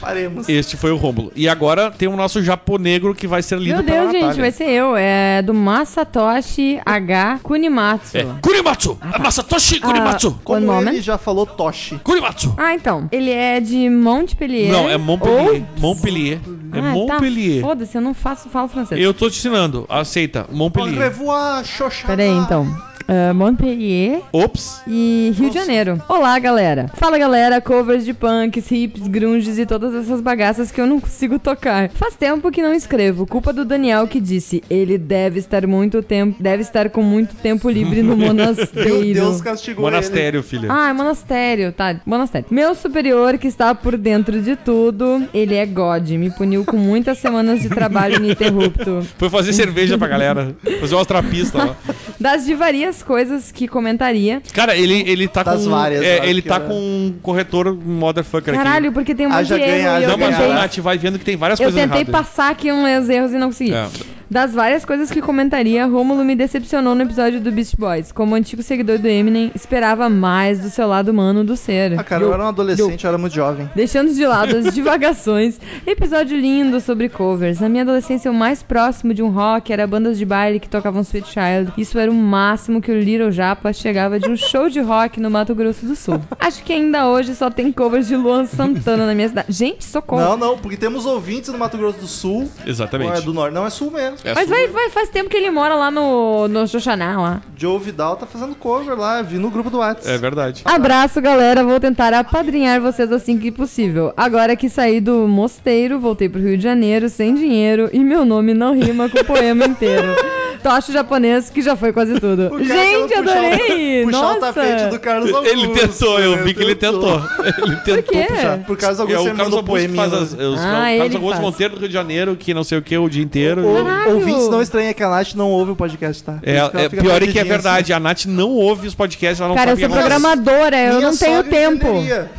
[0.08, 0.48] Faremos.
[0.48, 1.30] Este foi o Rômulo.
[1.36, 4.42] E agora tem o nosso japonegro que vai ser lido Meu pela Deus, gente, Natália.
[4.42, 4.96] vai ser eu.
[4.96, 7.40] É do Masatoshi H.
[7.42, 8.16] Kunimatsu.
[8.16, 8.26] É.
[8.40, 8.98] Kurimatsu!
[9.20, 10.34] Masatoshi Kurimatsu!
[10.38, 11.02] Ah, Como One ele moment.
[11.02, 11.98] já falou, Toshi.
[12.02, 12.54] Kurimatsu!
[12.56, 13.08] Ah, então.
[13.12, 14.72] Ele é de Montpellier.
[14.72, 15.62] Não, é Montpellier.
[15.62, 16.38] Ou- Montpellier.
[16.72, 17.60] É Ah, Montpellier.
[17.60, 17.68] Tá.
[17.68, 19.00] Foda-se, eu não faço, falo francês.
[19.00, 19.84] Eu tô te ensinando.
[19.88, 20.46] Aceita.
[20.50, 20.98] Au Montpellier.
[20.98, 22.16] revoir, Xoxana.
[22.16, 22.66] Peraí, então.
[23.10, 24.82] Ah, Montpellier Ops.
[24.86, 26.02] e Rio de Janeiro.
[26.06, 26.90] Olá, galera.
[26.94, 27.58] Fala, galera.
[27.58, 31.88] Covers de punks, hips, grunges e todas essas bagaças que eu não consigo tocar.
[31.88, 33.26] Faz tempo que não escrevo.
[33.26, 34.62] Culpa do Daniel que disse.
[34.68, 39.14] Ele deve estar muito tempo, deve estar com muito tempo livre no Meu monasteiro.
[39.20, 40.68] Deus castigou Monastério, filha.
[40.70, 41.98] Ah, é monastério, tá.
[42.04, 42.46] Monastério.
[42.50, 46.10] Meu superior, que está por dentro de tudo, ele é God.
[46.10, 49.00] Me puniu com muitas semanas de trabalho ininterrupto.
[49.16, 50.54] Foi fazer cerveja pra galera.
[50.78, 51.76] Fazer umas trapistas lá.
[52.20, 52.54] Das de
[52.98, 54.42] varias coisas que comentaria.
[54.52, 55.70] Cara, ele, ele tá Das com.
[55.70, 56.64] várias, é, ele tá era.
[56.64, 60.10] com um corretor motherfucker Caralho, porque tem um monte Haja de erro ganha, e eu
[60.10, 60.18] aqui.
[60.18, 62.20] Não, mas a tentei, Nath vai vendo que tem várias eu coisas tentei erradas.
[62.26, 63.74] passar aqui uns erros e não consegui.
[63.74, 63.88] É.
[64.30, 68.12] Das várias coisas que comentaria, Rômulo me decepcionou no episódio do Beast Boys.
[68.12, 71.98] Como antigo seguidor do Eminem, esperava mais do seu lado humano do ser.
[71.98, 73.70] Ah, cara, eu era um adolescente, eu era muito jovem.
[73.74, 77.58] Deixando de lado as divagações, episódio lindo sobre covers.
[77.58, 81.00] Na minha adolescência, o mais próximo de um rock era bandas de baile que tocavam
[81.00, 81.72] Sweet Child.
[81.78, 85.30] Isso era o máximo que o Little Japa chegava de um show de rock no
[85.30, 86.20] Mato Grosso do Sul.
[86.38, 89.50] Acho que ainda hoje só tem covers de Luan Santana na minha cidade.
[89.50, 90.22] Gente, socorro.
[90.22, 92.50] Não, não, porque temos ouvintes no Mato Grosso do Sul.
[92.66, 93.10] Exatamente.
[93.10, 94.17] Ou é do norte, não é sul mesmo.
[94.24, 97.42] É Mas vai, vai, faz tempo que ele mora lá no, no Xoxaná, lá.
[97.56, 100.08] Joe Vidal tá fazendo cover lá, vi no grupo do WhatsApp.
[100.08, 100.62] É verdade.
[100.64, 101.62] Abraço, galera.
[101.64, 104.12] Vou tentar apadrinhar vocês assim que possível.
[104.16, 108.54] Agora que saí do mosteiro, voltei pro Rio de Janeiro sem dinheiro e meu nome
[108.54, 110.08] não rima com o poema inteiro.
[110.62, 112.50] Tocho japonês que já foi quase tudo.
[112.64, 114.04] Gente, puxar adorei!
[114.04, 114.36] Puxar Nossa!
[114.36, 115.52] o tapete do Carlos Augusto.
[115.56, 117.20] Ele tentou, eu vi que ele tentou.
[117.44, 118.26] Ele tentou quê?
[118.28, 118.58] puxar.
[118.64, 121.14] Por causa do É Augusto, o ele Carlos mandou Augusto faz as, os, Ah, Carlos
[121.14, 121.40] Augusto faz.
[121.40, 123.66] Monteiro do Rio de Janeiro, que não sei o que o dia inteiro.
[123.66, 124.14] O- Caralho!
[124.16, 126.32] Ouvintes não estranha que a Nath não ouve o podcast, tá?
[126.34, 127.92] Por É, é pior é que é perdidinha verdade.
[127.92, 130.08] A Nath não ouve os podcasts, ela não Cara, eu sou acontece.
[130.08, 131.86] programadora, eu Minha não tenho tempo.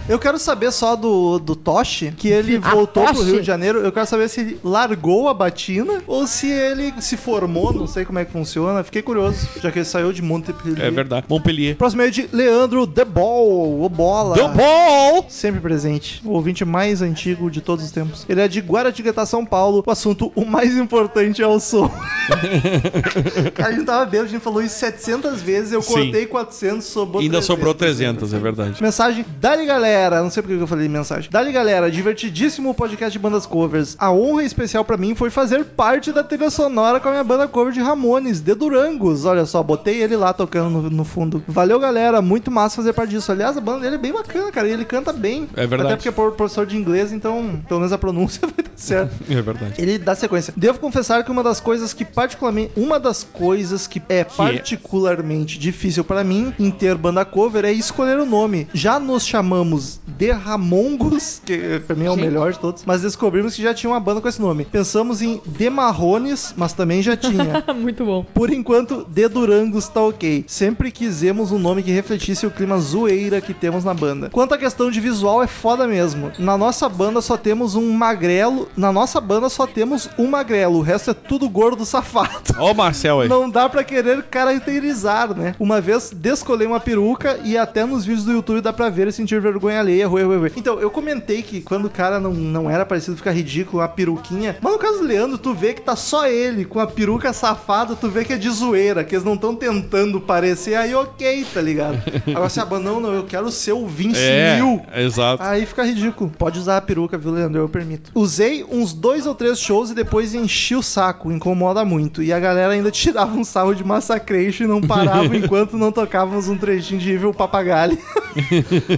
[0.07, 3.23] Eu quero saber só do, do Toshi, que ele Ah, voltou pro.
[3.23, 3.79] Rio de Janeiro.
[3.79, 8.05] Eu quero saber se ele largou a batina ou se ele se formou, não sei
[8.09, 8.83] como é que funciona.
[8.83, 10.83] Fiquei curioso, já que ele saiu de Montpellier.
[10.83, 11.27] É verdade.
[11.29, 11.75] Montpellier.
[11.75, 14.35] Próximo é de Leandro The Ball, o Bola.
[14.35, 15.25] The Ball!
[15.29, 16.19] Sempre presente.
[16.25, 18.25] O ouvinte mais antigo de todos os tempos.
[18.27, 19.83] Ele é de Guaratinguetá, São Paulo.
[19.85, 21.85] O assunto, o mais importante é o som.
[23.63, 25.71] a gente tava bêbado, a gente falou isso 700 vezes.
[25.71, 25.93] Eu Sim.
[25.93, 27.45] cortei 400, sobrou Ainda 300.
[27.45, 28.81] sobrou 300, é verdade.
[28.81, 31.29] Mensagem, dali galera, não sei porque que eu falei mensagem.
[31.29, 33.95] Dali galera, divertidíssimo podcast de bandas covers.
[33.99, 37.47] A honra especial pra mim foi fazer parte da trilha sonora com a minha banda
[37.47, 39.25] cover de Ramones, The Durangos.
[39.25, 41.43] Olha só, botei ele lá tocando no, no fundo.
[41.47, 43.31] Valeu galera, muito massa fazer parte disso.
[43.31, 45.49] Aliás, a banda dele é bem bacana, cara, e ele canta bem.
[45.55, 45.93] É verdade.
[45.93, 49.09] Até porque é professor de inglês, então pelo menos a pronúncia vai dar certo.
[49.29, 49.75] É verdade.
[49.77, 50.53] Ele dá sequência.
[50.55, 56.03] Devo confessar que uma das coisas que particularmente, uma das coisas que é particularmente difícil
[56.03, 58.67] pra mim em ter banda cover é escolher o nome.
[58.73, 62.25] Já nos chamamos de Ramongos, que pra mim é o Gente.
[62.25, 64.65] melhor de todos, mas descobrimos que já tinha uma banda com esse nome.
[64.65, 67.63] Pensamos em De Marrones, mas também já tinha.
[67.89, 68.23] Muito bom.
[68.23, 70.45] Por enquanto, De Durangos tá ok.
[70.47, 74.29] Sempre quisemos um nome que refletisse o clima zoeira que temos na banda.
[74.29, 76.31] Quanto à questão de visual, é foda mesmo.
[76.37, 78.69] Na nossa banda só temos um magrelo.
[78.77, 80.77] Na nossa banda só temos um magrelo.
[80.77, 82.53] O resto é tudo gordo safado.
[82.59, 83.27] Ó o Marcel aí.
[83.27, 85.55] Não dá pra querer caracterizar, né?
[85.59, 89.11] Uma vez descolei uma peruca e até nos vídeos do YouTube dá pra ver e
[89.11, 90.07] sentir vergonha alheia.
[90.55, 94.57] Então, eu comentei que quando o cara não, não era parecido, fica ridículo, a peruquinha.
[94.61, 97.78] Mas no caso do Leandro, tu vê que tá só ele com a peruca safada,
[97.95, 101.61] tu vê que é de zoeira, que eles não estão tentando parecer, aí ok, tá
[101.61, 101.97] ligado?
[102.27, 104.81] Agora se a banda, não, eu quero ser o Vince É, Neil.
[104.95, 105.41] exato.
[105.43, 106.31] Aí fica ridículo.
[106.37, 107.59] Pode usar a peruca, viu, Leandro?
[107.59, 108.11] Eu permito.
[108.15, 111.31] Usei uns dois ou três shows e depois enchi o saco.
[111.31, 112.21] Incomoda muito.
[112.23, 116.47] E a galera ainda tirava um sarro de Massacration e não parava enquanto não tocávamos
[116.47, 117.97] um trechinho de Evil Papagalho.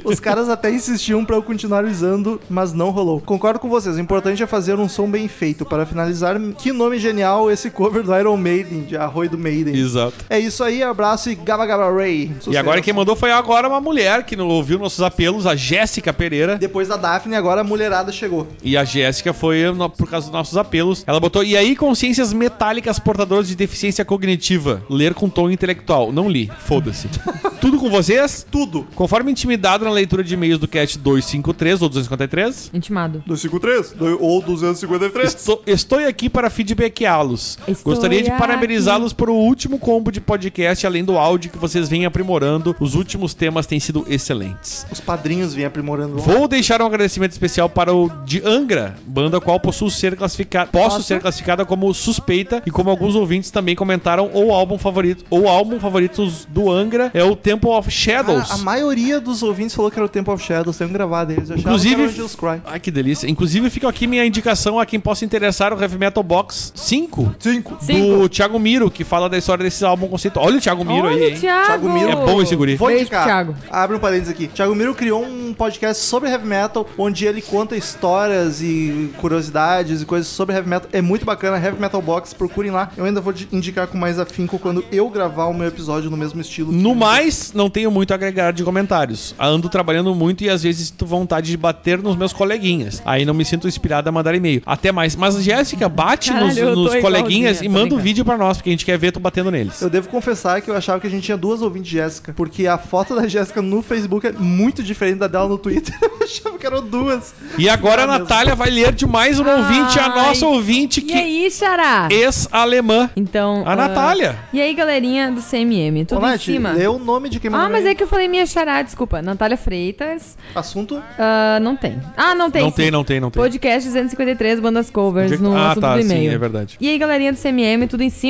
[0.03, 3.21] Os caras até insistiam pra eu continuar usando, mas não rolou.
[3.21, 3.95] Concordo com vocês.
[3.95, 5.65] O importante é fazer um som bem feito.
[5.65, 9.75] Para finalizar, que nome genial esse cover do Iron Maiden, de Arroio do Maiden.
[9.75, 10.13] Exato.
[10.29, 12.31] É isso aí, abraço e Gaba Gaba Ray.
[12.47, 16.13] E agora quem mandou foi agora uma mulher que não ouviu nossos apelos, a Jéssica
[16.13, 16.57] Pereira.
[16.57, 18.47] Depois da Daphne, agora a mulherada chegou.
[18.63, 21.03] E a Jéssica foi no- por causa dos nossos apelos.
[21.05, 24.83] Ela botou, e aí consciências metálicas portadoras de deficiência cognitiva.
[24.89, 26.11] Ler com tom intelectual.
[26.11, 27.07] Não li, foda-se.
[27.59, 28.45] Tudo com vocês?
[28.49, 28.87] Tudo.
[28.95, 33.23] Conforme intimidado na leitura de e-mails do cast 253 ou 253, Intimado.
[33.27, 35.33] 253 ou 253.
[35.35, 37.57] estou, estou aqui para feedbacká-los.
[37.83, 38.39] Gostaria de aqui.
[38.65, 42.75] Parabenizá-los por o último combo de podcast, além do áudio que vocês vêm aprimorando.
[42.79, 44.85] Os últimos temas têm sido excelentes.
[44.91, 46.21] Os padrinhos vêm aprimorando lá.
[46.21, 50.97] Vou deixar um agradecimento especial para o de Angra, banda qual posso ser classificada, posso
[50.97, 51.03] Nossa.
[51.07, 55.79] ser classificada como suspeita e como alguns ouvintes também comentaram, o álbum favorito, ou álbum
[55.79, 58.51] favoritos do Angra é o Temple of Shadows.
[58.51, 61.49] A maioria dos ouvintes falou que era o Temple of Shadows, um gravado eles.
[61.49, 62.61] Eu Inclusive- que era o Angels Cry.
[62.65, 63.27] Ai, que delícia.
[63.27, 67.77] Inclusive, fica aqui minha indicação a quem possa interessar o Heavy Metal Box 5 Cinco.
[67.85, 70.45] do Thiago Miro, que fala da história desse álbum conceitual.
[70.45, 71.39] Olha o Thiago Miro Olha aí, o hein?
[71.39, 71.65] Thiago.
[71.65, 72.11] Thiago Miro.
[72.11, 72.75] É bom esse guri.
[72.75, 73.25] Vou Beijo indicar.
[73.25, 73.55] Thiago.
[73.69, 74.47] Abre um parênteses aqui.
[74.47, 80.05] Thiago Miro criou um podcast sobre heavy metal, onde ele conta histórias e curiosidades e
[80.05, 80.89] coisas sobre heavy metal.
[80.91, 81.57] É muito bacana.
[81.57, 82.91] Heavy Metal Box, procurem lá.
[82.95, 86.39] Eu ainda vou indicar com mais afinco quando eu gravar o meu episódio no mesmo
[86.41, 86.71] estilo.
[86.71, 89.35] No mais, não tenho muito a agregar de comentários.
[89.39, 93.01] Ando trabalhando muito e às vezes sinto vontade de bater nos meus coleguinhas.
[93.05, 94.61] Aí não me sinto inspirado a mandar e-mail.
[94.65, 95.15] Até mais.
[95.15, 98.73] Mas, Jéssica, bate Caralho, nos, nos coleguinhas e manda um vídeo pra nós, porque a
[98.73, 99.81] gente quer ver tu batendo neles.
[99.81, 102.77] Eu devo confessar que eu achava que a gente tinha duas ouvintes Jéssica, porque a
[102.77, 105.95] foto da Jéssica no Facebook é muito diferente da dela no Twitter.
[106.01, 107.33] Eu achava que eram duas.
[107.57, 108.19] E agora a mesmo.
[108.19, 112.07] Natália vai ler de mais um ouvinte, a nossa ouvinte E que aí, Xará?
[112.09, 113.09] ex-alemã.
[113.15, 113.63] Então.
[113.65, 114.37] A ah, Natália.
[114.53, 116.05] E aí, galerinha do CMM?
[116.05, 116.71] Tudo Ô, em Nath, cima?
[116.71, 119.21] lê o nome de quem Ah, mas é que eu falei minha xará, desculpa.
[119.21, 120.37] Natália Freitas.
[120.55, 121.01] Assunto?
[121.17, 121.99] Ah, não tem.
[122.15, 122.61] Ah, não tem.
[122.61, 122.75] Não sim.
[122.75, 123.41] tem, não tem, não tem.
[123.41, 126.31] Podcast 253, bandas covers no ah, assunto tá, do sim, e-mail.
[126.31, 126.77] é verdade.
[126.79, 128.20] E aí, galerinha do CMM, tudo em cima?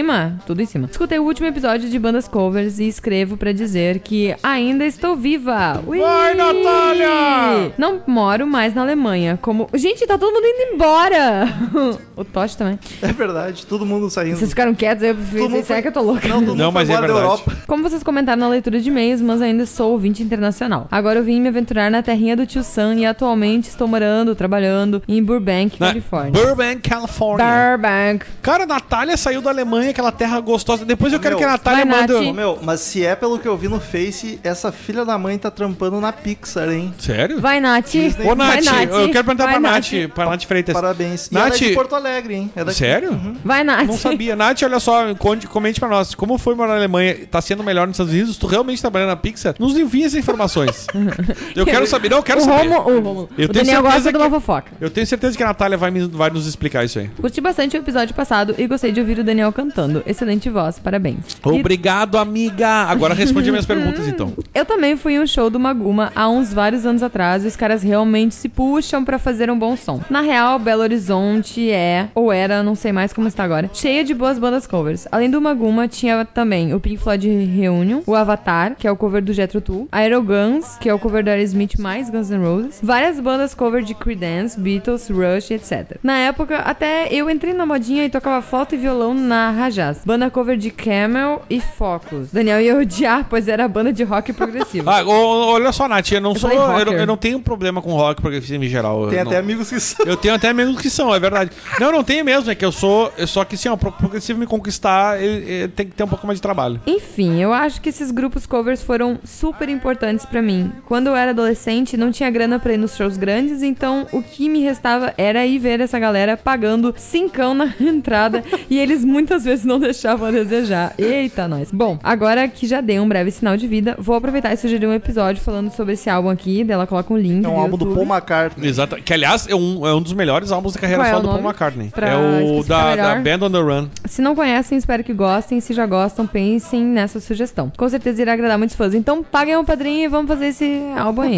[0.45, 0.87] Tudo em cima.
[0.89, 5.83] Escutei o último episódio de bandas covers e escrevo pra dizer que ainda estou viva.
[5.85, 5.99] Ui!
[5.99, 7.73] Vai, Natália!
[7.77, 9.37] Não moro mais na Alemanha.
[9.41, 9.67] Como.
[9.73, 11.47] Gente, tá todo mundo indo embora!
[12.15, 12.79] o Tosh também.
[13.01, 14.37] É verdade, todo mundo saindo.
[14.37, 16.27] Vocês ficaram quietos, eu Todo mundo será foi- que eu tô louca?
[16.27, 17.19] Não, todo Não, mas é verdade.
[17.19, 17.51] Europa.
[17.67, 20.87] Como vocês comentaram na leitura de e-mails, mas ainda sou ouvinte internacional.
[20.91, 25.01] Agora eu vim me aventurar na terrinha do tio Sam e atualmente estou morando, trabalhando
[25.07, 26.31] em Burbank, Na- Califórnia.
[26.31, 27.45] Burbank, California.
[27.45, 28.25] Burbank.
[28.41, 30.85] Cara, a Natália saiu da Alemanha, aquela terra gostosa.
[30.85, 32.13] Depois eu quero Meu, que a Natália vai, mande.
[32.13, 32.23] Nath.
[32.27, 35.37] Ô, meu, mas se é pelo que eu vi no Face, essa filha da mãe
[35.37, 36.93] tá trampando na Pixar, hein?
[36.99, 37.39] Sério?
[37.39, 37.89] Vai, Nath.
[37.91, 38.25] Disney.
[38.29, 40.73] Ô, Vai, Nath, eu quero perguntar Vai, pra Nath, pra Nath Freitas.
[40.73, 41.27] Parabéns.
[41.27, 42.51] E Nath- ela é de Porto Alegre, hein?
[42.55, 42.77] É daqui.
[42.77, 43.19] Sério?
[43.43, 43.85] Vai, Nath.
[43.87, 44.35] Não sabia.
[44.35, 46.13] Nath, olha só, conte- comente pra nós.
[46.15, 47.15] Como foi morar na Alemanha?
[47.29, 48.37] Tá sendo melhor nos Estados Unidos?
[48.37, 49.55] Tu realmente trabalhando na Pixar?
[49.59, 50.87] Nos envia essas informações.
[51.55, 52.09] eu quero saber.
[52.09, 52.67] Não, eu quero o saber.
[52.69, 53.29] Romo, o, Romo.
[53.37, 54.71] Eu o tenho Daniel gosta certeza de uma que- fofoca.
[54.79, 57.07] Eu tenho certeza que a Natália vai, me- vai nos explicar isso aí.
[57.19, 59.70] Curti bastante o episódio passado e gostei de ouvir o Daniel cantando.
[60.05, 61.37] Excelente voz, parabéns.
[61.45, 62.67] E Obrigado, amiga.
[62.67, 64.33] Agora responde minhas perguntas, então.
[64.53, 67.55] Eu também fui em um show do Maguma há uns vários anos atrás e os
[67.55, 70.01] caras realmente se puxam pra fazer um bom som.
[70.09, 74.13] Na real, Belo Horizonte é, ou era, não sei mais como está agora, cheia de
[74.13, 75.07] boas bandas covers.
[75.11, 79.21] Além do Maguma, tinha também o Pink Floyd Reunion, o Avatar, que é o cover
[79.21, 83.19] do Jethro Tull, Aeroguns, que é o cover do Aerosmith mais Guns N' Roses, várias
[83.19, 85.97] bandas cover de Creedence, Beatles, Rush, etc.
[86.03, 89.99] Na época, até eu entrei na modinha e tocava flauta e violão na Rajaz.
[90.05, 92.31] Banda cover de Camel e Focus.
[92.31, 94.89] Daniel ia odiar, pois era banda de rock progressivo.
[94.91, 96.51] Ah, olha só, Nath, eu não Eu sou.
[96.51, 99.07] Eu, eu não tenho problema com rock progressivo em geral.
[99.07, 100.05] Tem eu até não- amigos que são.
[100.05, 101.51] Eu tenho até amigos que são, é verdade.
[101.79, 103.11] Não, não tenho mesmo, é que eu sou.
[103.17, 106.07] é Só que assim, ó, pro progressivo me conquistar, ele, ele tem que ter um
[106.07, 106.79] pouco mais de trabalho.
[106.87, 110.71] Enfim, eu acho que esses grupos covers foram super importantes pra mim.
[110.87, 114.47] Quando eu era adolescente, não tinha grana pra ir nos shows grandes, então o que
[114.49, 119.50] me restava era ir ver essa galera pagando cincão na entrada e eles muitas vezes
[119.63, 120.93] não deixavam a desejar.
[120.97, 121.71] Eita, nós.
[121.71, 124.93] Bom, agora que já dei um breve sinal de vida, vou aproveitar e sugerir um
[124.93, 126.63] episódio falando sobre esse álbum aqui.
[126.63, 127.43] Dela coloca um link.
[127.45, 128.05] É um do álbum do YouTube.
[128.07, 128.67] Paul McCartney.
[128.69, 128.95] Exato.
[128.97, 131.21] Que aliás é um, é um dos melhores álbuns da carreira Qual é só o
[131.21, 131.41] do Paul?
[131.41, 131.89] McCartney.
[131.89, 133.39] Pra é o da, da melhor.
[133.39, 133.87] Band on the Run.
[134.05, 135.59] Se não conhecem, espero que gostem.
[135.59, 137.71] Se já gostam, pensem nessa sugestão.
[137.75, 138.93] Com certeza irá agradar muitos fãs.
[138.93, 141.35] Então paguem um padrinho e vamos fazer esse álbum aí.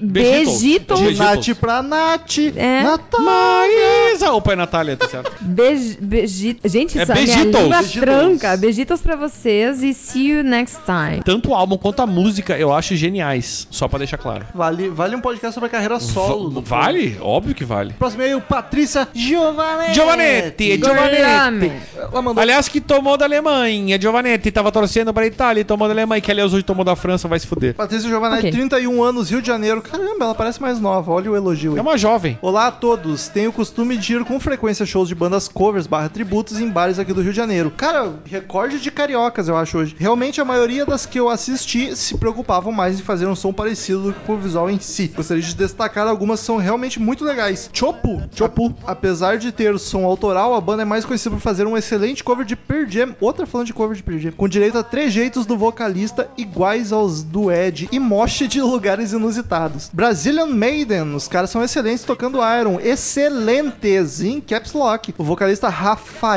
[0.00, 0.60] Begitos.
[0.60, 1.14] De.
[1.16, 2.38] Nath pra Nath.
[2.56, 2.82] É.
[2.82, 3.22] Natália.
[3.26, 4.32] Maísa!
[4.32, 5.32] Opa, é Natália, tá certo.
[5.40, 7.92] Bej, beji- Gente, É a minha Begitos.
[7.92, 8.56] tranca.
[8.56, 11.22] Bejitos pra vocês e see you next time.
[11.24, 14.46] Tanto o álbum quanto a música eu acho geniais, só pra deixar claro.
[14.54, 16.50] Vale, vale um podcast sobre a carreira solo.
[16.50, 17.18] Va- vale?
[17.20, 17.92] Óbvio que vale.
[17.98, 19.94] Próximo aí, o Patrícia Giovanetti.
[19.94, 21.72] Giovanetti, Giovanetti.
[21.96, 24.00] Ela mandou Aliás, que tomou da Alemanha.
[24.00, 26.20] Giovanetti tava torcendo pra Itália e tomou da Alemanha.
[26.20, 27.74] Que aliás hoje tomou da França, vai se fuder.
[27.74, 28.50] Patrícia Giovanetti, Ok.
[28.52, 29.82] 31 anos, Rio de Janeiro.
[29.82, 31.10] Caramba, ela parece mais nova.
[31.12, 31.78] Olha o elogio aí.
[31.78, 32.38] É uma jovem.
[32.40, 35.86] Olá a todos, tenho o costume de ir com frequência a shows de bandas covers
[35.86, 37.70] barra tributos em bares aqui do Rio de Janeiro.
[37.70, 39.96] Cara, recorde de cariocas eu acho hoje.
[39.98, 44.02] Realmente a maioria das que eu assisti se preocupavam mais em fazer um som parecido
[44.02, 45.08] do que o visual em si.
[45.08, 47.70] Gostaria de destacar algumas que são realmente muito legais.
[47.72, 48.74] Chopu, Chopu.
[48.86, 52.44] Apesar de ter som autoral, a banda é mais conhecida por fazer um excelente cover
[52.44, 53.16] de Pearl Jam.
[53.20, 54.32] Outra falando de cover de Pearl Jam.
[54.32, 59.90] Com direito a trejeitos do vocalista iguais aos do Ed e moche de lugares inusitados.
[59.92, 65.14] Brazilian Maiden, os caras são excelentes tocando Iron, excelentes em Caps Lock.
[65.18, 65.68] O vocalista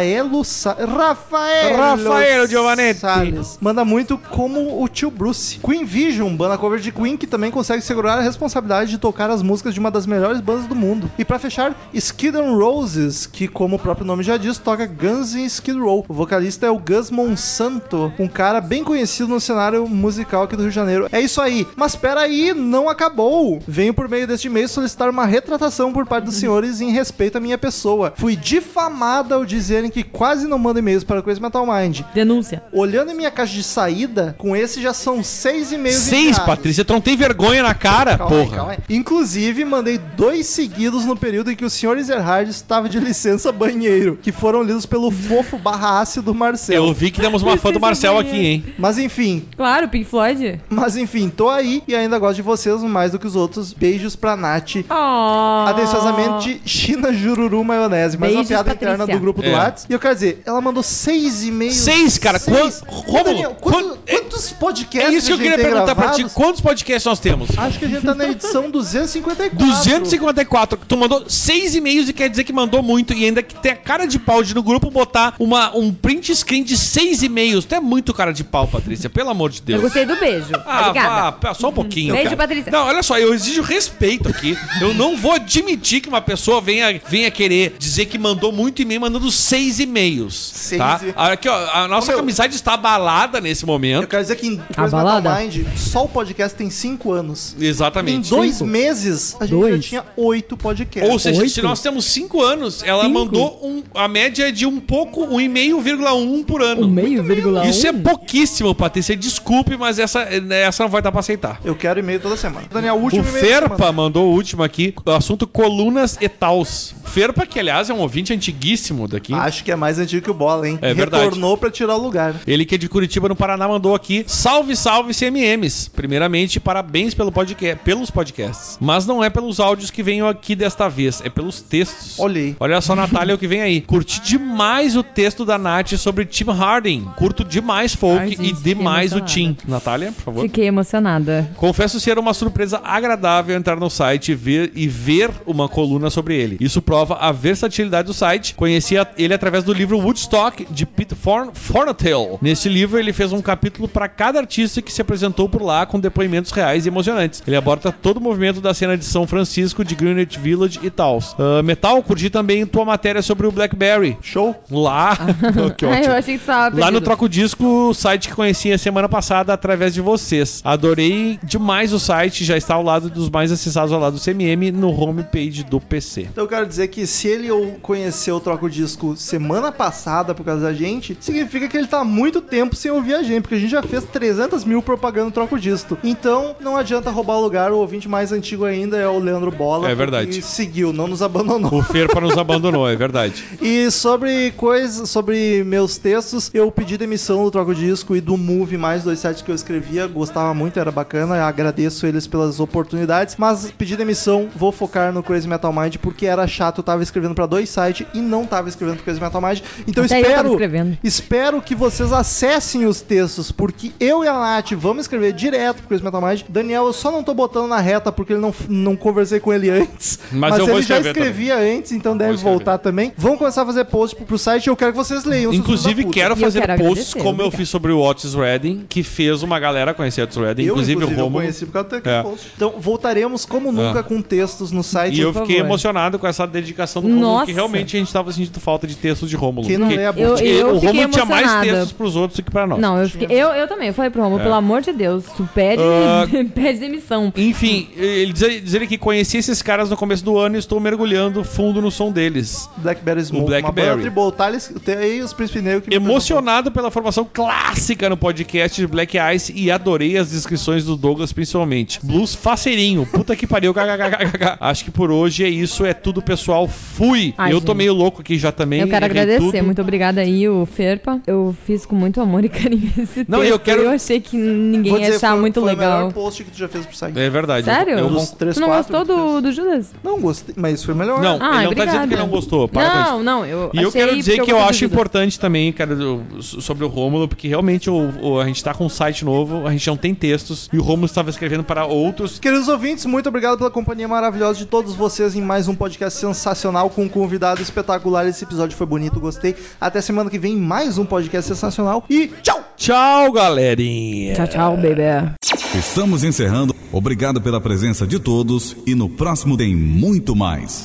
[0.05, 2.99] Rafaelo Sa Rafael Rafaelo Giovanetti.
[2.99, 5.59] Salles manda muito como o tio Bruce.
[5.59, 9.41] Queen Vision, banda cover de Queen que também consegue segurar a responsabilidade de tocar as
[9.41, 11.09] músicas de uma das melhores bandas do mundo.
[11.17, 15.45] E pra fechar, Skid Roses, que como o próprio nome já diz, toca Guns em
[15.45, 16.05] Skid Row.
[16.07, 20.61] O vocalista é o Gus Monsanto, um cara bem conhecido no cenário musical aqui do
[20.61, 21.07] Rio de Janeiro.
[21.11, 21.67] É isso aí.
[21.75, 23.59] Mas pera aí, não acabou.
[23.67, 27.41] Venho por meio deste e-mail solicitar uma retratação por parte dos senhores em respeito à
[27.41, 28.13] minha pessoa.
[28.15, 29.45] Fui difamada ao
[29.85, 32.01] dizerem que quase não mando e-mails para Crazy Metal Mind.
[32.13, 32.63] Denúncia.
[32.71, 36.45] Olhando em minha caixa de saída, com esse já são seis e-mails Seis, enviados.
[36.45, 36.85] Patrícia.
[36.85, 38.55] Tu não tem vergonha na cara, Calma aí, porra.
[38.57, 38.77] calma aí.
[38.89, 41.97] Inclusive, mandei dois seguidos no período em que o Sr.
[41.97, 46.85] Ezerhard estava de licença banheiro, que foram lidos pelo fofo barra ácido Marcel.
[46.85, 48.65] Eu vi que temos uma fã do Marcel aqui, hein?
[48.77, 50.61] Mas enfim, Claro, Pink Floyd.
[50.69, 53.73] Mas enfim, tô aí e ainda gosto de vocês mais do que os outros.
[53.73, 54.75] Beijos pra Nath.
[54.89, 55.65] Oh.
[55.69, 58.17] Atenciosamente, China Jururu Maionese.
[58.17, 58.93] Mais uma Beijos, piada Patrícia.
[58.93, 59.51] interna do grupo do É.
[59.75, 59.85] Whats.
[59.89, 61.75] E eu quero dizer, ela mandou seis e-mails.
[61.75, 62.39] Seis, cara.
[62.39, 62.81] Seis.
[62.85, 66.17] Quanto- Daniel, quanto- quanto- quantos É podcasts isso que eu queria perguntar pra ti.
[66.17, 66.33] gravados?
[66.33, 67.49] Quantos podcasts nós temos?
[67.57, 69.57] Acho que a gente tá na edição 254.
[69.57, 70.79] 254.
[70.87, 73.13] Tu mandou seis e-mails e quer dizer que mandou muito.
[73.13, 76.35] E ainda que tem a cara de pau de no grupo botar uma, um print
[76.35, 77.65] screen de seis e-mails.
[77.65, 79.09] Tu é muito cara de pau, Patrícia.
[79.09, 79.81] Pelo amor de Eu Deus.
[79.81, 80.49] gostei do beijo.
[80.65, 81.37] Ah, Obrigada.
[81.41, 82.13] vá, só um pouquinho.
[82.13, 82.37] Beijo, cara.
[82.37, 82.71] Patrícia.
[82.71, 84.57] Não, olha só, eu exijo respeito aqui.
[84.81, 89.01] Eu não vou admitir que uma pessoa venha, venha querer dizer que mandou muito e-mail
[89.01, 90.33] mandando seis e-mails.
[90.35, 90.99] Seis tá?
[91.05, 94.07] e- Aqui, ó, a nossa Ô, meu, amizade está abalada nesse Eu momento.
[94.07, 95.29] quero dizer que em A Crazy balada?
[95.35, 97.55] Metal Mind, só o podcast tem 5 anos.
[97.59, 98.29] Em Exatamente.
[98.29, 98.65] dois Cinco.
[98.69, 99.75] meses, a gente Dois.
[99.83, 101.11] já tinha 8 podcasts.
[101.11, 101.51] Ou seja, Oito?
[101.51, 103.13] se nós temos cinco anos, ela Cinco?
[103.19, 106.85] mandou um, a média é de um pouco, um e-mail, vírgula um por ano.
[106.87, 107.89] Um meio, vírgula Isso um?
[107.89, 109.15] é pouquíssimo, Patrícia.
[109.15, 111.59] Desculpe, mas essa, essa não vai dar pra aceitar.
[111.63, 112.67] Eu quero e-mail toda semana.
[112.71, 113.91] Daniel, o O último e-mail da Ferpa semana.
[113.93, 116.93] mandou o último aqui, o assunto colunas e tals.
[117.05, 119.33] Ferpa, que aliás é um ouvinte antiguíssimo daqui.
[119.33, 120.77] Acho que é mais antigo que o Bola, hein?
[120.81, 121.23] É verdade.
[121.25, 122.35] Retornou pra tirar o lugar.
[122.47, 124.23] Ele que é de Curitiba, no Paraná, mandou aqui.
[124.27, 125.89] Salve, salve, CMMs.
[125.89, 128.77] Primeiramente, parabéns pelo podcast, pelos podcasts.
[128.79, 132.19] Mas não é pelos áudios que venham aqui desta vez, é pelos textos.
[132.19, 132.55] Olhei.
[132.59, 133.81] Olha só, Natália, o que vem aí.
[133.81, 137.05] Curti demais o texto da Nath sobre Tim Harding.
[137.15, 139.55] Curto demais folk Ai, e gente, fiquei demais o Tim.
[139.67, 140.41] Natália, por favor.
[140.43, 141.49] Fiquei emocionada.
[141.55, 146.35] Confesso ser uma surpresa agradável entrar no site e ver, e ver uma coluna sobre
[146.35, 146.57] ele.
[146.59, 148.53] Isso prova a versatilidade do site.
[148.55, 152.37] Conheci a- ele através do livro Woodstock, de Pete Forn Fornatel.
[152.41, 155.99] Neste livro, ele fez um capítulo para cada artista que se apresentou por lá com
[155.99, 157.41] depoimentos reais e emocionantes.
[157.45, 161.19] Ele aborda todo o movimento da cena de São Francisco, de Greenwich Village e tal.
[161.39, 164.17] Ah, Metal, curti também tua matéria sobre o Blackberry.
[164.21, 164.55] Show.
[164.69, 165.15] Lá.
[165.77, 166.05] que ótimo.
[166.05, 167.05] eu achei que tava Lá no.
[167.05, 170.59] Troco Disco, o site que conheci a semana passada através de vocês.
[170.63, 174.71] Adorei demais o site, já está ao lado dos mais acessados ao lado do CMM
[174.71, 176.21] no homepage do PC.
[176.21, 180.45] Então eu quero dizer que se ele ou conheceu o Troco Disco semana passada por
[180.45, 183.55] causa da gente, significa que ele tá há muito tempo sem ouvir a gente, porque
[183.55, 185.97] a gente já fez 300 mil propaganda no Troco Disco.
[186.05, 189.89] Então não adianta roubar o lugar, o ouvinte mais antigo ainda é o Leandro Bola.
[189.89, 190.29] É verdade.
[190.29, 191.79] Que seguiu, não nos abandonou.
[191.79, 193.43] O Ferpa nos abandonou, é verdade.
[193.65, 198.77] E sobre coisas, sobre meus textos, eu pedi demissão do Troco Disco e do Move,
[198.77, 203.71] mais dois sites que eu escrevia, gostava muito, era bacana, agradeço eles pelas oportunidades, mas
[203.71, 207.47] pedi demissão, vou focar no Crazy Metal Mind porque era chato, eu tava escrevendo pra
[207.47, 210.97] dois sites e não tava escrevendo pro Crazy Metal Mind, então Até eu espero, escrevendo.
[211.03, 215.87] espero que vocês acessem os textos, porque eu e a Nath vamos escrever direto pro
[215.87, 218.95] Crazy Metal Mind, Daniel eu só não tô botando na reta porque ele não, não
[218.95, 222.77] conversei com ele antes, Mas mas, eu vou ele já escrevia antes, então deve voltar
[222.77, 223.11] também.
[223.17, 225.53] Vamos começar a fazer post pro, pro site e eu quero que vocês leiam.
[225.53, 229.43] Inclusive, quero eu fazer quero posts como eu fiz sobre o Otis Redding, que fez
[229.43, 231.31] uma galera conhecer Otis Redding, Eu, inclusive, o eu Romulo.
[231.31, 232.21] conheci por causa daquele É.
[232.23, 232.51] post.
[232.55, 234.03] Então, voltaremos como nunca É.
[234.03, 235.17] com textos no site.
[235.17, 235.67] E eu fiquei favor.
[235.67, 239.29] emocionado com essa dedicação do Romulo, porque realmente a gente tava sentindo falta de textos
[239.29, 239.65] de Rômulo.
[239.67, 242.51] Quem não lê a Eu- eu o Romulo tinha mais textos pros outros do que
[242.51, 242.79] pra nós.
[242.79, 243.87] Não, eu, fiquei, eu, eu também.
[243.87, 244.43] Eu falei pro Romulo, É.
[244.43, 246.25] pelo amor de Deus, tu pede, Ah.
[246.53, 247.31] pede demissão.
[247.35, 250.79] Enfim, ele diz, diz ele que conheci esses caras no começo do ano e estou
[250.79, 252.69] mergulhando fundo no som deles.
[252.77, 253.87] Blackberry Smoke, O Blackberry.
[253.87, 254.31] uma banda tribal.
[254.31, 258.87] Thales, tem aí os Príncipe Negro que me Emocionado pela formação clássica no podcast de
[258.87, 261.99] Black Ice e adorei as descrições do Douglas principalmente.
[262.03, 264.57] Blues faceirinho, puta que pariu, kkkk.
[264.59, 267.33] Acho que por hoje é isso, é tudo pessoal, fui.
[267.37, 267.65] Ai, eu gente.
[267.65, 268.81] tô meio louco aqui já também.
[268.81, 269.63] Eu quero agradecer, tudo.
[269.65, 271.19] muito obrigada aí, o Ferpa.
[271.27, 273.51] Eu fiz com muito amor e carinho esse Não, texto.
[273.51, 275.97] eu quero- Eu achei que ninguém Vou ia dizer, achar foi, muito foi o legal.
[275.99, 277.17] melhor post que tu já fez pro site.
[277.19, 277.65] É verdade.
[277.65, 277.97] Sério?
[277.99, 279.91] Eu, Dos eu, três, tu não gostou do, do Judas?
[280.03, 281.21] Não gostei, mas foi melhor.
[281.21, 282.07] Não, Ah, ele não tá dizendo obrigada.
[282.07, 282.67] que não gostou.
[282.67, 283.09] Para com isso.
[283.11, 284.91] não, não, eu E eu quero dizer que eu acho Judas.
[284.93, 285.95] importante também, cara,
[286.39, 289.71] sobre o Rômulo, porque realmente o, o- a gente tá com um site novo, a
[289.71, 292.39] gente não tem textos, e o Rômulo estava escrevendo para outros.
[292.39, 296.89] Queridos ouvintes, muito obrigado pela companhia maravilhosa de todos vocês em mais um podcast sensacional
[296.89, 298.27] com um convidado espetacular.
[298.27, 299.55] Esse episódio foi bonito, gostei.
[299.79, 302.03] Até semana que vem, mais um podcast sensacional.
[302.09, 302.63] E tchau!
[302.77, 304.35] Tchau, galerinha!
[304.35, 305.33] Tchau, tchau, baby.
[305.77, 306.75] Estamos encerrando.
[306.91, 310.83] Obrigado pela presença de todos e no próximo tem muito mais.